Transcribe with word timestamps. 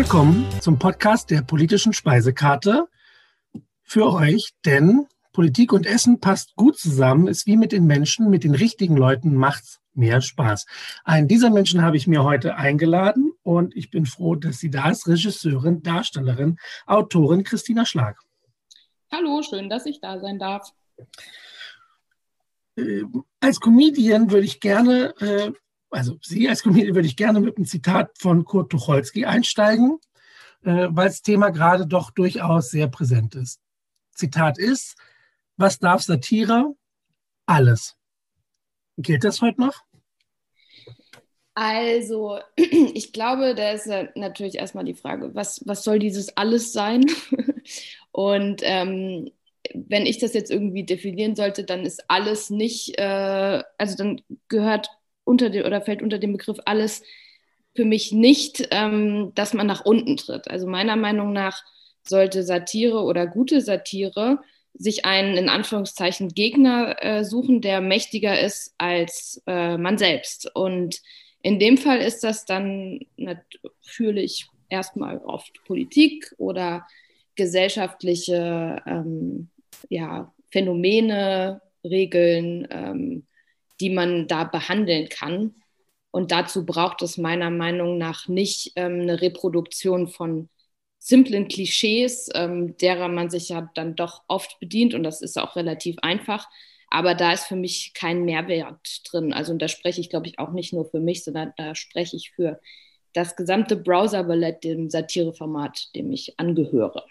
Willkommen 0.00 0.46
zum 0.62 0.78
Podcast 0.78 1.30
der 1.30 1.42
politischen 1.42 1.92
Speisekarte 1.92 2.88
für 3.82 4.10
euch, 4.10 4.48
denn 4.64 5.06
Politik 5.34 5.74
und 5.74 5.84
Essen 5.84 6.20
passt 6.20 6.56
gut 6.56 6.78
zusammen, 6.78 7.28
ist 7.28 7.46
wie 7.46 7.58
mit 7.58 7.70
den 7.70 7.84
Menschen, 7.84 8.30
mit 8.30 8.42
den 8.42 8.54
richtigen 8.54 8.96
Leuten 8.96 9.34
macht's 9.34 9.78
mehr 9.92 10.22
Spaß. 10.22 10.64
Einen 11.04 11.28
dieser 11.28 11.50
Menschen 11.50 11.82
habe 11.82 11.98
ich 11.98 12.06
mir 12.06 12.24
heute 12.24 12.56
eingeladen 12.56 13.32
und 13.42 13.76
ich 13.76 13.90
bin 13.90 14.06
froh, 14.06 14.36
dass 14.36 14.56
sie 14.58 14.70
da 14.70 14.88
ist, 14.88 15.06
Regisseurin, 15.06 15.82
Darstellerin, 15.82 16.56
Autorin 16.86 17.44
Christina 17.44 17.84
Schlag. 17.84 18.18
Hallo, 19.12 19.42
schön, 19.42 19.68
dass 19.68 19.84
ich 19.84 20.00
da 20.00 20.18
sein 20.18 20.38
darf. 20.38 20.72
Äh, 22.76 23.02
als 23.40 23.60
Comedian 23.60 24.30
würde 24.30 24.46
ich 24.46 24.60
gerne, 24.60 25.14
äh, 25.20 25.52
also 25.90 26.18
Sie 26.22 26.48
als 26.48 26.62
Comedian 26.62 26.94
würde 26.94 27.08
ich 27.08 27.16
gerne 27.16 27.40
mit 27.40 27.56
einem 27.56 27.66
Zitat 27.66 28.16
von 28.18 28.44
Kurt 28.44 28.70
Tucholsky 28.70 29.24
einsteigen, 29.24 29.98
äh, 30.62 30.88
weil 30.90 31.08
das 31.08 31.22
Thema 31.22 31.50
gerade 31.50 31.86
doch 31.86 32.10
durchaus 32.10 32.70
sehr 32.70 32.88
präsent 32.88 33.34
ist. 33.34 33.60
Zitat 34.14 34.58
ist, 34.58 34.96
was 35.56 35.78
darf 35.78 36.02
Satire? 36.02 36.74
Alles. 37.46 37.96
Gilt 38.96 39.24
das 39.24 39.40
heute 39.40 39.60
noch? 39.60 39.84
Also, 41.54 42.38
ich 42.56 43.12
glaube, 43.12 43.54
da 43.54 43.72
ist 43.72 43.86
natürlich 44.14 44.56
erstmal 44.56 44.84
die 44.84 44.94
Frage, 44.94 45.34
was, 45.34 45.62
was 45.66 45.82
soll 45.82 45.98
dieses 45.98 46.36
alles 46.36 46.72
sein? 46.72 47.04
Und 48.12 48.62
ähm, 48.64 49.30
wenn 49.74 50.06
ich 50.06 50.18
das 50.18 50.34
jetzt 50.34 50.50
irgendwie 50.50 50.84
definieren 50.84 51.36
sollte, 51.36 51.64
dann 51.64 51.84
ist 51.84 52.04
alles 52.08 52.50
nicht, 52.50 52.98
äh, 52.98 53.62
also 53.78 53.96
dann 53.96 54.22
gehört 54.48 54.88
unter 55.30 55.48
den 55.48 55.64
oder 55.64 55.80
fällt 55.80 56.02
unter 56.02 56.18
den 56.18 56.32
Begriff 56.32 56.58
alles 56.66 57.02
für 57.74 57.84
mich 57.84 58.12
nicht, 58.12 58.68
ähm, 58.72 59.32
dass 59.34 59.54
man 59.54 59.66
nach 59.66 59.84
unten 59.84 60.16
tritt. 60.16 60.50
Also 60.50 60.66
meiner 60.66 60.96
Meinung 60.96 61.32
nach 61.32 61.62
sollte 62.02 62.42
Satire 62.42 63.02
oder 63.02 63.26
gute 63.26 63.60
Satire 63.60 64.40
sich 64.74 65.04
einen 65.04 65.36
in 65.36 65.48
Anführungszeichen 65.48 66.28
Gegner 66.30 66.96
äh, 67.00 67.24
suchen, 67.24 67.60
der 67.60 67.80
mächtiger 67.80 68.40
ist 68.40 68.74
als 68.78 69.42
äh, 69.46 69.76
man 69.76 69.98
selbst. 69.98 70.50
Und 70.54 71.00
in 71.42 71.58
dem 71.58 71.78
Fall 71.78 71.98
ist 71.98 72.24
das 72.24 72.44
dann 72.44 73.00
natürlich 73.16 74.48
erstmal 74.68 75.18
oft 75.18 75.64
Politik 75.64 76.34
oder 76.38 76.86
gesellschaftliche 77.36 78.82
ähm, 78.86 79.48
ja, 79.88 80.32
Phänomene, 80.50 81.60
Regeln, 81.84 82.66
ähm, 82.70 83.26
die 83.80 83.90
man 83.90 84.28
da 84.28 84.44
behandeln 84.44 85.08
kann. 85.08 85.54
Und 86.10 86.32
dazu 86.32 86.66
braucht 86.66 87.02
es 87.02 87.18
meiner 87.18 87.50
Meinung 87.50 87.98
nach 87.98 88.28
nicht 88.28 88.72
ähm, 88.76 89.00
eine 89.00 89.20
Reproduktion 89.20 90.08
von 90.08 90.48
simplen 90.98 91.48
Klischees, 91.48 92.28
ähm, 92.34 92.76
derer 92.76 93.08
man 93.08 93.30
sich 93.30 93.48
ja 93.48 93.70
dann 93.74 93.96
doch 93.96 94.22
oft 94.28 94.58
bedient. 94.60 94.94
Und 94.94 95.02
das 95.02 95.22
ist 95.22 95.38
auch 95.38 95.56
relativ 95.56 95.96
einfach. 96.02 96.48
Aber 96.90 97.14
da 97.14 97.32
ist 97.32 97.44
für 97.44 97.56
mich 97.56 97.92
kein 97.94 98.24
Mehrwert 98.24 99.02
drin. 99.10 99.32
Also 99.32 99.52
und 99.52 99.62
da 99.62 99.68
spreche 99.68 100.00
ich, 100.00 100.10
glaube 100.10 100.26
ich, 100.26 100.38
auch 100.38 100.50
nicht 100.50 100.72
nur 100.72 100.84
für 100.90 101.00
mich, 101.00 101.24
sondern 101.24 101.52
da 101.56 101.74
spreche 101.74 102.16
ich 102.16 102.32
für 102.32 102.60
das 103.12 103.36
gesamte 103.36 103.76
Browser-Ballett, 103.76 104.64
dem 104.64 104.90
Satireformat, 104.90 105.94
dem 105.94 106.12
ich 106.12 106.38
angehöre. 106.38 107.04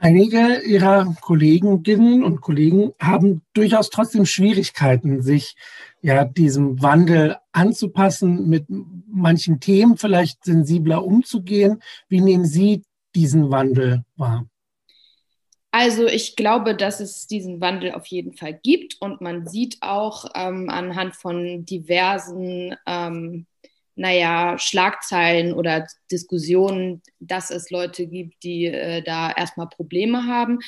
Einige 0.00 0.60
ihrer 0.60 1.12
Kolleginnen 1.20 2.22
und 2.22 2.40
Kollegen 2.40 2.92
haben 3.00 3.42
durchaus 3.52 3.90
trotzdem 3.90 4.26
Schwierigkeiten, 4.26 5.22
sich 5.22 5.56
ja 6.02 6.24
diesem 6.24 6.80
Wandel 6.80 7.36
anzupassen, 7.50 8.48
mit 8.48 8.66
manchen 9.08 9.58
Themen 9.58 9.96
vielleicht 9.96 10.44
sensibler 10.44 11.04
umzugehen. 11.04 11.82
Wie 12.08 12.20
nehmen 12.20 12.44
Sie 12.44 12.84
diesen 13.16 13.50
Wandel 13.50 14.04
wahr? 14.16 14.46
Also 15.72 16.06
ich 16.06 16.36
glaube, 16.36 16.76
dass 16.76 17.00
es 17.00 17.26
diesen 17.26 17.60
Wandel 17.60 17.92
auf 17.92 18.06
jeden 18.06 18.34
Fall 18.34 18.54
gibt 18.54 18.96
und 19.00 19.20
man 19.20 19.46
sieht 19.46 19.78
auch 19.80 20.26
ähm, 20.34 20.70
anhand 20.70 21.16
von 21.16 21.64
diversen 21.64 22.74
ähm, 22.86 23.46
naja, 23.98 24.56
Schlagzeilen 24.58 25.52
oder 25.52 25.86
Diskussionen, 26.10 27.02
dass 27.18 27.50
es 27.50 27.70
Leute 27.70 28.06
gibt, 28.06 28.42
die 28.42 28.66
äh, 28.66 29.02
da 29.02 29.30
erstmal 29.32 29.68
Probleme 29.68 30.26
haben. 30.26 30.60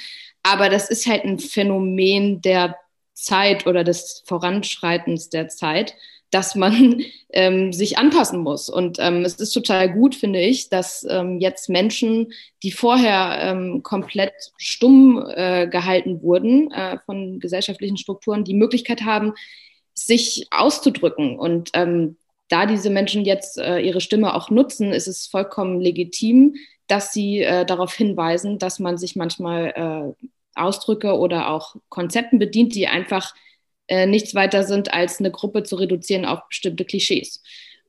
Aber 0.43 0.69
das 0.69 0.91
ist 0.91 1.07
halt 1.07 1.25
ein 1.25 1.39
Phänomen 1.39 2.43
der 2.43 2.77
Zeit 3.15 3.67
oder 3.67 3.85
des 3.85 4.25
Voranschreitens 4.27 5.31
der 5.31 5.49
Zeit, 5.49 5.95
dass 6.31 6.57
man 6.57 7.03
ähm, 7.31 7.73
sich 7.73 7.99
anpassen 7.99 8.41
muss. 8.41 8.69
Und 8.69 8.99
ähm, 8.99 9.25
es 9.25 9.35
ist 9.35 9.53
total 9.53 9.93
gut, 9.93 10.17
finde 10.17 10.41
ich, 10.41 10.69
dass 10.69 11.07
ähm, 11.09 11.39
jetzt 11.39 11.69
Menschen, 11.69 12.33
die 12.65 12.73
vorher 12.73 13.39
ähm, 13.41 13.83
komplett 13.85 14.35
stumm 14.57 15.25
äh, 15.35 15.69
gehalten 15.69 16.21
wurden 16.23 16.73
äh, 16.73 16.99
von 17.07 17.39
gesellschaftlichen 17.39 17.97
Strukturen, 17.97 18.45
die 18.45 18.55
Möglichkeit 18.55 19.03
haben, 19.03 19.35
sich 19.95 20.47
auszudrücken. 20.51 21.39
Und 21.39 21.71
ähm, 21.75 22.17
da 22.51 22.67
diese 22.67 22.91
Menschen 22.91 23.25
jetzt 23.25 23.59
äh, 23.59 23.79
ihre 23.79 24.01
Stimme 24.01 24.35
auch 24.35 24.51
nutzen, 24.51 24.93
ist 24.93 25.07
es 25.07 25.27
vollkommen 25.27 25.81
legitim, 25.81 26.57
dass 26.87 27.13
sie 27.13 27.41
äh, 27.41 27.65
darauf 27.65 27.95
hinweisen, 27.95 28.59
dass 28.59 28.81
man 28.81 28.99
sich 28.99 29.17
manchmal 29.17 30.15
äh, 30.19 30.27
Ausdrücke 30.55 31.17
oder 31.17 31.51
auch 31.51 31.77
Konzepten 31.89 32.39
bedient, 32.39 32.75
die 32.75 32.89
einfach 32.89 33.35
äh, 33.87 34.07
nichts 34.07 34.35
weiter 34.35 34.65
sind, 34.65 34.93
als 34.93 35.21
eine 35.21 35.31
Gruppe 35.31 35.63
zu 35.63 35.77
reduzieren 35.77 36.27
auf 36.27 36.47
bestimmte 36.49 36.85
Klischees. 36.85 37.43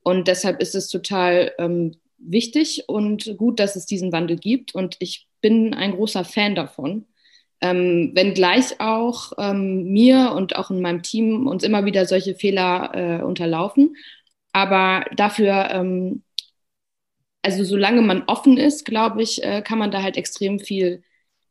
Und 0.04 0.28
deshalb 0.28 0.62
ist 0.62 0.76
es 0.76 0.88
total 0.88 1.54
ähm, 1.58 1.96
wichtig 2.20 2.86
und 2.88 3.36
gut, 3.38 3.60
dass 3.60 3.76
es 3.76 3.88
diesen 3.88 4.12
Wandel 4.12 4.38
gibt. 4.38 4.76
Und 4.76 4.96
ich 5.00 5.28
bin 5.42 5.74
ein 5.74 5.94
großer 5.94 6.24
Fan 6.24 6.56
davon. 6.56 7.06
Ähm, 7.64 8.12
wenngleich 8.16 8.80
auch 8.80 9.34
ähm, 9.38 9.84
mir 9.92 10.34
und 10.36 10.56
auch 10.56 10.72
in 10.72 10.82
meinem 10.82 11.04
Team 11.04 11.46
uns 11.46 11.64
immer 11.64 11.86
wieder 11.86 12.06
solche 12.06 12.34
Fehler 12.34 12.92
äh, 12.94 13.24
unterlaufen. 13.24 13.96
Aber 14.54 15.06
dafür, 15.16 15.70
ähm, 15.72 16.24
also 17.42 17.64
solange 17.64 18.02
man 18.02 18.24
offen 18.28 18.58
ist, 18.58 18.86
glaube 18.86 19.22
ich, 19.22 19.44
äh, 19.44 19.62
kann 19.62 19.80
man 19.80 19.92
da 19.92 20.04
halt 20.04 20.18
extrem 20.18 20.60
viel, 20.60 21.04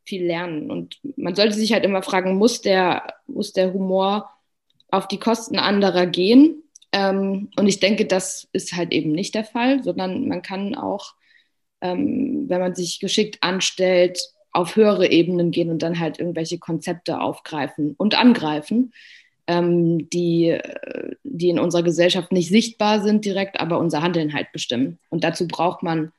viel 0.03 0.25
lernen. 0.25 0.71
Und 0.71 0.99
man 1.17 1.35
sollte 1.35 1.55
sich 1.55 1.73
halt 1.73 1.83
immer 1.83 2.03
fragen, 2.03 2.35
muss 2.37 2.61
der, 2.61 3.15
muss 3.27 3.53
der 3.53 3.73
Humor 3.73 4.29
auf 4.89 5.07
die 5.07 5.19
Kosten 5.19 5.57
anderer 5.59 6.05
gehen? 6.05 6.63
Ähm, 6.91 7.49
und 7.55 7.67
ich 7.67 7.79
denke, 7.79 8.05
das 8.05 8.47
ist 8.53 8.73
halt 8.73 8.91
eben 8.91 9.11
nicht 9.11 9.35
der 9.35 9.45
Fall, 9.45 9.83
sondern 9.83 10.27
man 10.27 10.41
kann 10.41 10.75
auch, 10.75 11.13
ähm, 11.81 12.45
wenn 12.47 12.61
man 12.61 12.75
sich 12.75 12.99
geschickt 12.99 13.37
anstellt, 13.41 14.19
auf 14.53 14.75
höhere 14.75 15.09
Ebenen 15.09 15.51
gehen 15.51 15.69
und 15.69 15.81
dann 15.81 15.99
halt 15.99 16.19
irgendwelche 16.19 16.59
Konzepte 16.59 17.21
aufgreifen 17.21 17.95
und 17.97 18.15
angreifen 18.19 18.93
ähm, 19.47 20.09
die, 20.09 20.59
die 21.23 21.49
in 21.49 21.59
unserer 21.59 21.83
Gesellschaft 21.83 22.31
nicht 22.31 22.49
sichtbar 22.49 23.01
sind 23.01 23.25
direkt, 23.25 23.59
aber 23.59 23.79
unser 23.79 24.01
Handeln 24.01 24.33
halt 24.33 24.51
bestimmen. 24.51 24.99
Und 25.09 25.23
dazu 25.23 25.47
braucht 25.47 25.83
man 25.83 26.11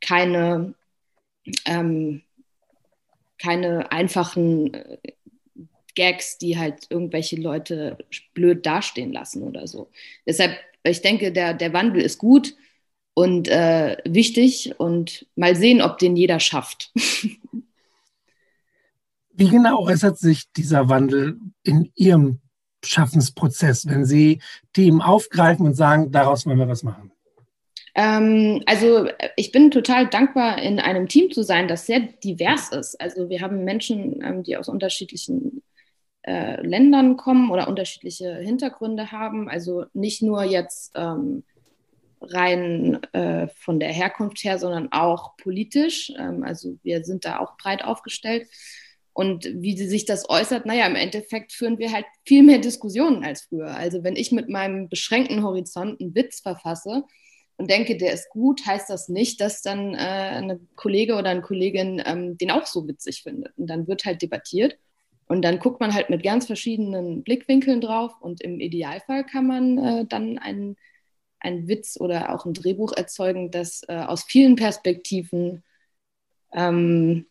keine, 0.00 0.74
ähm, 1.66 2.22
keine 3.38 3.90
einfachen 3.92 4.74
äh, 4.74 4.98
Gags, 5.94 6.38
die 6.38 6.58
halt 6.58 6.86
irgendwelche 6.88 7.36
Leute 7.36 7.98
blöd 8.34 8.64
dastehen 8.64 9.12
lassen 9.12 9.42
oder 9.42 9.66
so. 9.66 9.90
Deshalb, 10.26 10.56
ich 10.82 11.02
denke, 11.02 11.32
der, 11.32 11.54
der 11.54 11.72
Wandel 11.72 12.02
ist 12.02 12.18
gut 12.18 12.54
und 13.14 13.48
äh, 13.48 13.96
wichtig 14.04 14.78
und 14.78 15.26
mal 15.36 15.56
sehen, 15.56 15.82
ob 15.82 15.98
den 15.98 16.16
jeder 16.16 16.40
schafft. 16.40 16.92
Wie 19.32 19.48
genau 19.48 19.86
äußert 19.86 20.18
sich 20.18 20.52
dieser 20.52 20.88
Wandel 20.90 21.38
in 21.62 21.90
Ihrem 21.94 22.40
Schaffensprozess, 22.84 23.86
wenn 23.86 24.04
Sie 24.04 24.40
Themen 24.72 25.02
aufgreifen 25.02 25.66
und 25.66 25.74
sagen, 25.74 26.10
daraus 26.10 26.46
wollen 26.46 26.58
wir 26.58 26.68
was 26.68 26.82
machen? 26.82 27.12
Ähm, 27.94 28.62
also 28.66 29.08
ich 29.36 29.52
bin 29.52 29.70
total 29.70 30.08
dankbar, 30.08 30.62
in 30.62 30.78
einem 30.78 31.08
Team 31.08 31.30
zu 31.30 31.42
sein, 31.42 31.68
das 31.68 31.86
sehr 31.86 32.00
divers 32.00 32.70
ist. 32.70 33.00
Also 33.00 33.28
wir 33.28 33.40
haben 33.40 33.64
Menschen, 33.64 34.22
ähm, 34.22 34.42
die 34.42 34.56
aus 34.56 34.68
unterschiedlichen 34.68 35.62
äh, 36.22 36.64
Ländern 36.64 37.16
kommen 37.16 37.50
oder 37.50 37.68
unterschiedliche 37.68 38.36
Hintergründe 38.36 39.10
haben. 39.10 39.48
Also 39.48 39.86
nicht 39.92 40.22
nur 40.22 40.44
jetzt 40.44 40.92
ähm, 40.94 41.42
rein 42.20 43.02
äh, 43.12 43.48
von 43.48 43.80
der 43.80 43.92
Herkunft 43.92 44.44
her, 44.44 44.58
sondern 44.58 44.92
auch 44.92 45.36
politisch. 45.36 46.12
Ähm, 46.18 46.44
also 46.44 46.78
wir 46.82 47.04
sind 47.04 47.24
da 47.24 47.38
auch 47.38 47.56
breit 47.56 47.82
aufgestellt. 47.82 48.48
Und 49.20 49.44
wie 49.52 49.76
sich 49.76 50.06
das 50.06 50.30
äußert, 50.30 50.64
naja, 50.64 50.86
im 50.86 50.96
Endeffekt 50.96 51.52
führen 51.52 51.78
wir 51.78 51.92
halt 51.92 52.06
viel 52.24 52.42
mehr 52.42 52.58
Diskussionen 52.58 53.22
als 53.22 53.42
früher. 53.42 53.76
Also 53.76 54.02
wenn 54.02 54.16
ich 54.16 54.32
mit 54.32 54.48
meinem 54.48 54.88
beschränkten 54.88 55.42
Horizont 55.42 56.00
einen 56.00 56.14
Witz 56.14 56.40
verfasse 56.40 57.04
und 57.58 57.68
denke, 57.68 57.98
der 57.98 58.14
ist 58.14 58.30
gut, 58.30 58.64
heißt 58.64 58.88
das 58.88 59.10
nicht, 59.10 59.42
dass 59.42 59.60
dann 59.60 59.92
äh, 59.92 59.98
eine 59.98 60.58
Kollege 60.74 61.16
oder 61.16 61.28
eine 61.28 61.42
Kollegin 61.42 62.02
ähm, 62.06 62.38
den 62.38 62.50
auch 62.50 62.64
so 62.64 62.88
witzig 62.88 63.22
findet. 63.22 63.52
Und 63.58 63.66
dann 63.66 63.86
wird 63.86 64.06
halt 64.06 64.22
debattiert. 64.22 64.78
Und 65.26 65.42
dann 65.42 65.58
guckt 65.58 65.80
man 65.80 65.92
halt 65.92 66.08
mit 66.08 66.22
ganz 66.22 66.46
verschiedenen 66.46 67.22
Blickwinkeln 67.22 67.82
drauf 67.82 68.14
und 68.22 68.40
im 68.40 68.58
Idealfall 68.58 69.26
kann 69.26 69.46
man 69.46 69.76
äh, 69.76 70.06
dann 70.06 70.38
einen 70.38 70.78
einen 71.40 71.68
Witz 71.68 72.00
oder 72.00 72.34
auch 72.34 72.46
ein 72.46 72.54
Drehbuch 72.54 72.94
erzeugen, 72.96 73.50
das 73.50 73.82
äh, 73.86 73.96
aus 73.96 74.24
vielen 74.24 74.56
Perspektiven 74.56 75.62
ähm, 76.52 77.26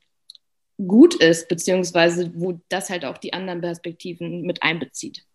gut 0.88 1.16
ist, 1.16 1.48
beziehungsweise 1.48 2.32
wo 2.36 2.60
das 2.70 2.90
halt 2.90 3.06
auch 3.06 3.18
die 3.18 3.34
anderen 3.34 3.62
Perspektiven 3.62 4.42
mit 4.44 4.64
einbezieht. 4.64 5.26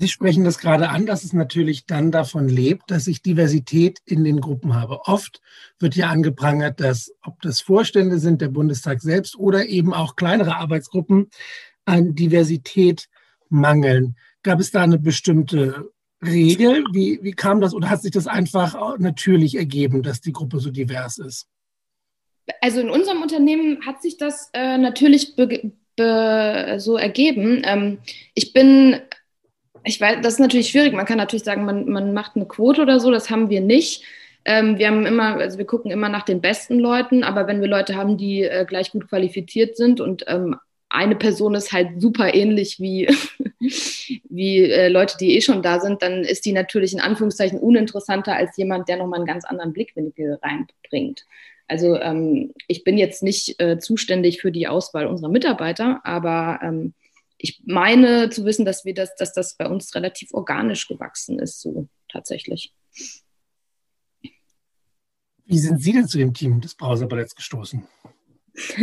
Sie 0.00 0.08
sprechen 0.08 0.44
das 0.44 0.58
gerade 0.58 0.90
an, 0.90 1.06
dass 1.06 1.24
es 1.24 1.32
natürlich 1.32 1.84
dann 1.84 2.12
davon 2.12 2.48
lebt, 2.48 2.90
dass 2.92 3.08
ich 3.08 3.20
Diversität 3.20 3.98
in 4.04 4.22
den 4.22 4.40
Gruppen 4.40 4.74
habe. 4.74 5.00
Oft 5.06 5.40
wird 5.80 5.96
ja 5.96 6.08
angeprangert, 6.08 6.78
dass 6.78 7.12
ob 7.20 7.42
das 7.42 7.60
Vorstände 7.60 8.20
sind, 8.20 8.40
der 8.40 8.48
Bundestag 8.48 9.02
selbst 9.02 9.36
oder 9.36 9.66
eben 9.66 9.92
auch 9.92 10.14
kleinere 10.14 10.56
Arbeitsgruppen 10.56 11.30
an 11.84 12.14
Diversität 12.14 13.08
mangeln. 13.48 14.16
Gab 14.44 14.60
es 14.60 14.70
da 14.70 14.82
eine 14.82 15.00
bestimmte 15.00 15.90
Regel? 16.24 16.84
Wie, 16.92 17.18
wie 17.22 17.32
kam 17.32 17.60
das 17.60 17.74
oder 17.74 17.90
hat 17.90 18.02
sich 18.02 18.12
das 18.12 18.28
einfach 18.28 18.98
natürlich 18.98 19.56
ergeben, 19.56 20.04
dass 20.04 20.20
die 20.20 20.32
Gruppe 20.32 20.60
so 20.60 20.70
divers 20.70 21.18
ist? 21.18 21.48
Also 22.60 22.80
in 22.80 22.90
unserem 22.90 23.22
Unternehmen 23.22 23.84
hat 23.86 24.02
sich 24.02 24.16
das 24.16 24.50
äh, 24.52 24.78
natürlich 24.78 25.34
so 25.36 26.96
ergeben. 26.96 27.62
Ähm, 27.64 27.98
ich 28.34 28.52
bin 28.52 29.00
ich 29.84 30.00
weiß, 30.00 30.18
das 30.22 30.34
ist 30.34 30.40
natürlich 30.40 30.68
schwierig. 30.68 30.92
Man 30.92 31.06
kann 31.06 31.18
natürlich 31.18 31.44
sagen, 31.44 31.64
man, 31.64 31.88
man 31.88 32.12
macht 32.12 32.36
eine 32.36 32.46
Quote 32.46 32.82
oder 32.82 33.00
so, 33.00 33.10
das 33.10 33.30
haben 33.30 33.50
wir 33.50 33.60
nicht. 33.60 34.04
Ähm, 34.44 34.78
wir 34.78 34.86
haben 34.86 35.06
immer, 35.06 35.36
also 35.36 35.58
wir 35.58 35.66
gucken 35.66 35.90
immer 35.90 36.08
nach 36.08 36.24
den 36.24 36.40
besten 36.40 36.78
Leuten, 36.78 37.24
aber 37.24 37.46
wenn 37.46 37.60
wir 37.60 37.68
Leute 37.68 37.96
haben, 37.96 38.16
die 38.16 38.42
äh, 38.42 38.64
gleich 38.66 38.92
gut 38.92 39.08
qualifiziert 39.08 39.76
sind 39.76 40.00
und 40.00 40.24
ähm, 40.28 40.56
eine 40.90 41.16
Person 41.16 41.54
ist 41.54 41.72
halt 41.72 42.00
super 42.00 42.32
ähnlich 42.34 42.80
wie, 42.80 43.08
wie 44.28 44.62
äh, 44.62 44.88
Leute, 44.88 45.16
die 45.18 45.36
eh 45.36 45.40
schon 45.40 45.62
da 45.62 45.80
sind, 45.80 46.02
dann 46.02 46.24
ist 46.24 46.46
die 46.46 46.52
natürlich 46.52 46.94
in 46.94 47.00
Anführungszeichen 47.00 47.58
uninteressanter 47.58 48.34
als 48.34 48.56
jemand, 48.56 48.88
der 48.88 48.96
nochmal 48.96 49.18
einen 49.18 49.26
ganz 49.26 49.44
anderen 49.44 49.72
Blickwinkel 49.72 50.38
reinbringt. 50.42 51.26
Also 51.68 51.96
ähm, 51.96 52.52
ich 52.66 52.82
bin 52.82 52.96
jetzt 52.98 53.22
nicht 53.22 53.60
äh, 53.60 53.78
zuständig 53.78 54.40
für 54.40 54.50
die 54.50 54.68
Auswahl 54.68 55.06
unserer 55.06 55.30
Mitarbeiter, 55.30 56.00
aber 56.04 56.60
ähm, 56.62 56.94
ich 57.36 57.62
meine 57.64 58.30
zu 58.30 58.44
wissen, 58.44 58.64
dass 58.64 58.84
wir 58.84 58.94
das, 58.94 59.14
dass 59.14 59.32
das 59.32 59.54
bei 59.54 59.66
uns 59.66 59.94
relativ 59.94 60.32
organisch 60.32 60.88
gewachsen 60.88 61.38
ist, 61.38 61.60
so 61.60 61.88
tatsächlich. 62.10 62.72
Wie 65.44 65.58
sind 65.58 65.80
Sie 65.80 65.92
denn 65.92 66.08
zu 66.08 66.18
dem 66.18 66.34
Team 66.34 66.60
des 66.60 66.74
Browserballetts 66.74 67.34
gestoßen? 67.34 67.86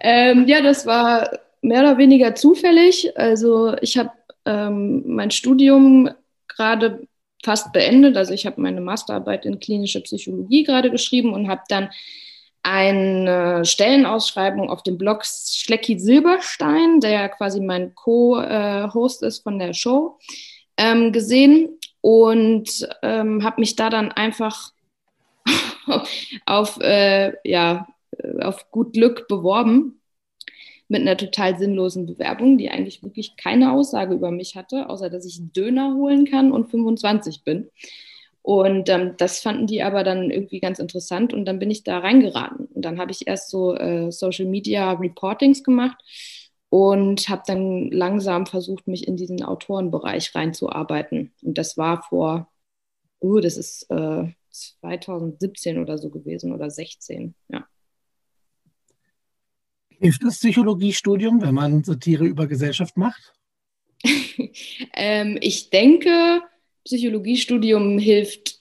ähm, 0.00 0.46
ja, 0.46 0.62
das 0.62 0.86
war 0.86 1.38
mehr 1.62 1.80
oder 1.80 1.98
weniger 1.98 2.34
zufällig. 2.34 3.16
Also 3.18 3.76
ich 3.80 3.98
habe 3.98 4.12
ähm, 4.44 5.02
mein 5.06 5.30
Studium 5.30 6.10
gerade 6.48 7.06
fast 7.42 7.72
beendet. 7.72 8.16
Also 8.16 8.32
ich 8.32 8.46
habe 8.46 8.60
meine 8.60 8.80
Masterarbeit 8.80 9.44
in 9.44 9.58
klinischer 9.58 10.00
Psychologie 10.00 10.64
gerade 10.64 10.90
geschrieben 10.90 11.32
und 11.32 11.48
habe 11.48 11.62
dann 11.68 11.90
eine 12.62 13.64
Stellenausschreibung 13.64 14.70
auf 14.70 14.82
dem 14.82 14.96
Blog 14.96 15.24
Schlecki 15.24 15.98
Silberstein, 15.98 17.00
der 17.00 17.28
quasi 17.28 17.60
mein 17.60 17.94
Co-Host 17.94 19.22
ist 19.22 19.42
von 19.42 19.58
der 19.58 19.74
Show, 19.74 20.18
ähm, 20.76 21.12
gesehen 21.12 21.78
und 22.00 22.88
ähm, 23.02 23.42
habe 23.42 23.60
mich 23.60 23.74
da 23.74 23.90
dann 23.90 24.12
einfach 24.12 24.70
auf, 26.46 26.78
äh, 26.80 27.32
ja, 27.42 27.88
auf 28.40 28.70
gut 28.70 28.92
Glück 28.92 29.26
beworben 29.26 30.01
mit 30.92 31.00
einer 31.00 31.16
total 31.16 31.58
sinnlosen 31.58 32.04
Bewerbung, 32.04 32.58
die 32.58 32.70
eigentlich 32.70 33.02
wirklich 33.02 33.36
keine 33.38 33.72
Aussage 33.72 34.14
über 34.14 34.30
mich 34.30 34.56
hatte, 34.56 34.90
außer 34.90 35.08
dass 35.08 35.24
ich 35.24 35.40
Döner 35.52 35.94
holen 35.94 36.26
kann 36.26 36.52
und 36.52 36.70
25 36.70 37.44
bin. 37.44 37.70
Und 38.42 38.90
ähm, 38.90 39.14
das 39.16 39.40
fanden 39.40 39.66
die 39.66 39.82
aber 39.82 40.04
dann 40.04 40.30
irgendwie 40.30 40.60
ganz 40.60 40.78
interessant 40.78 41.32
und 41.32 41.46
dann 41.46 41.58
bin 41.58 41.70
ich 41.70 41.82
da 41.82 41.98
reingeraten. 41.98 42.66
Und 42.66 42.84
dann 42.84 42.98
habe 42.98 43.10
ich 43.10 43.26
erst 43.26 43.48
so 43.48 43.74
äh, 43.74 44.12
Social 44.12 44.44
Media 44.46 44.92
Reportings 44.92 45.64
gemacht 45.64 45.96
und 46.68 47.28
habe 47.30 47.42
dann 47.46 47.90
langsam 47.90 48.46
versucht, 48.46 48.86
mich 48.86 49.08
in 49.08 49.16
diesen 49.16 49.42
Autorenbereich 49.42 50.34
reinzuarbeiten. 50.34 51.32
Und 51.42 51.56
das 51.56 51.78
war 51.78 52.02
vor, 52.02 52.50
uh, 53.22 53.40
das 53.40 53.56
ist 53.56 53.90
äh, 53.90 54.24
2017 54.50 55.78
oder 55.78 55.96
so 55.96 56.10
gewesen 56.10 56.52
oder 56.52 56.68
16, 56.70 57.34
ja. 57.48 57.66
Hilft 60.02 60.24
das 60.24 60.38
Psychologiestudium, 60.38 61.40
wenn 61.42 61.54
man 61.54 61.84
Satire 61.84 62.24
über 62.24 62.48
Gesellschaft 62.48 62.96
macht? 62.96 63.34
ähm, 64.94 65.38
ich 65.40 65.70
denke, 65.70 66.42
Psychologiestudium 66.84 68.00
hilft 68.00 68.56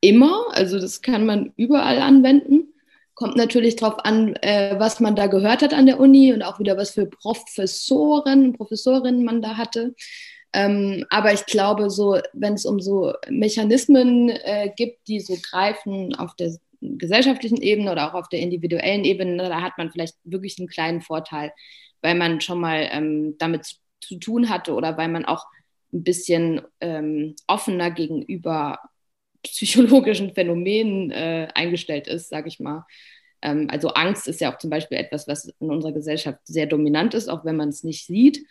immer, 0.00 0.46
also 0.50 0.80
das 0.80 1.00
kann 1.00 1.26
man 1.26 1.52
überall 1.56 2.00
anwenden. 2.00 2.74
Kommt 3.14 3.36
natürlich 3.36 3.76
darauf 3.76 4.04
an, 4.04 4.34
äh, 4.42 4.80
was 4.80 4.98
man 4.98 5.14
da 5.14 5.28
gehört 5.28 5.62
hat 5.62 5.74
an 5.74 5.86
der 5.86 6.00
Uni 6.00 6.32
und 6.32 6.42
auch 6.42 6.58
wieder, 6.58 6.76
was 6.76 6.90
für 6.90 7.06
Professoren 7.06 8.46
und 8.46 8.56
Professorinnen 8.56 9.24
man 9.24 9.42
da 9.42 9.56
hatte. 9.56 9.94
Ähm, 10.52 11.06
aber 11.08 11.32
ich 11.32 11.46
glaube, 11.46 11.88
so, 11.88 12.18
wenn 12.32 12.54
es 12.54 12.66
um 12.66 12.80
so 12.80 13.12
Mechanismen 13.28 14.30
äh, 14.30 14.72
gibt, 14.74 15.06
die 15.06 15.20
so 15.20 15.36
greifen 15.40 16.16
auf 16.16 16.34
der 16.34 16.50
gesellschaftlichen 16.80 17.60
Ebene 17.60 17.92
oder 17.92 18.08
auch 18.08 18.14
auf 18.14 18.28
der 18.28 18.40
individuellen 18.40 19.04
Ebene, 19.04 19.48
da 19.48 19.60
hat 19.60 19.78
man 19.78 19.90
vielleicht 19.90 20.16
wirklich 20.24 20.58
einen 20.58 20.68
kleinen 20.68 21.00
Vorteil, 21.00 21.52
weil 22.02 22.14
man 22.14 22.40
schon 22.40 22.60
mal 22.60 22.88
ähm, 22.90 23.36
damit 23.38 23.64
zu, 23.64 23.76
zu 24.00 24.18
tun 24.18 24.48
hatte 24.48 24.74
oder 24.74 24.96
weil 24.96 25.08
man 25.08 25.24
auch 25.24 25.44
ein 25.92 26.04
bisschen 26.04 26.62
ähm, 26.80 27.34
offener 27.46 27.90
gegenüber 27.90 28.78
psychologischen 29.42 30.34
Phänomenen 30.34 31.10
äh, 31.10 31.48
eingestellt 31.54 32.06
ist, 32.08 32.28
sage 32.28 32.48
ich 32.48 32.60
mal. 32.60 32.84
Ähm, 33.42 33.68
also 33.70 33.88
Angst 33.88 34.28
ist 34.28 34.40
ja 34.40 34.52
auch 34.52 34.58
zum 34.58 34.70
Beispiel 34.70 34.98
etwas, 34.98 35.26
was 35.28 35.46
in 35.46 35.70
unserer 35.70 35.92
Gesellschaft 35.92 36.38
sehr 36.44 36.66
dominant 36.66 37.14
ist, 37.14 37.28
auch 37.28 37.44
wenn 37.44 37.56
man 37.56 37.70
es 37.70 37.84
nicht 37.84 38.06
sieht. 38.06 38.44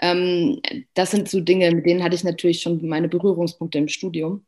Ähm, 0.00 0.60
das 0.94 1.10
sind 1.10 1.28
so 1.28 1.40
Dinge, 1.40 1.72
mit 1.72 1.86
denen 1.86 2.02
hatte 2.02 2.14
ich 2.14 2.24
natürlich 2.24 2.60
schon 2.60 2.86
meine 2.86 3.08
Berührungspunkte 3.08 3.78
im 3.78 3.88
Studium 3.88 4.44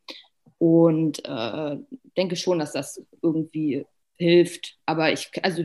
und 0.59 1.25
äh, 1.25 1.77
denke 2.17 2.37
schon, 2.37 2.59
dass 2.59 2.73
das 2.73 3.03
irgendwie 3.23 3.87
hilft. 4.17 4.77
Aber 4.85 5.13
ich, 5.13 5.31
also 5.43 5.65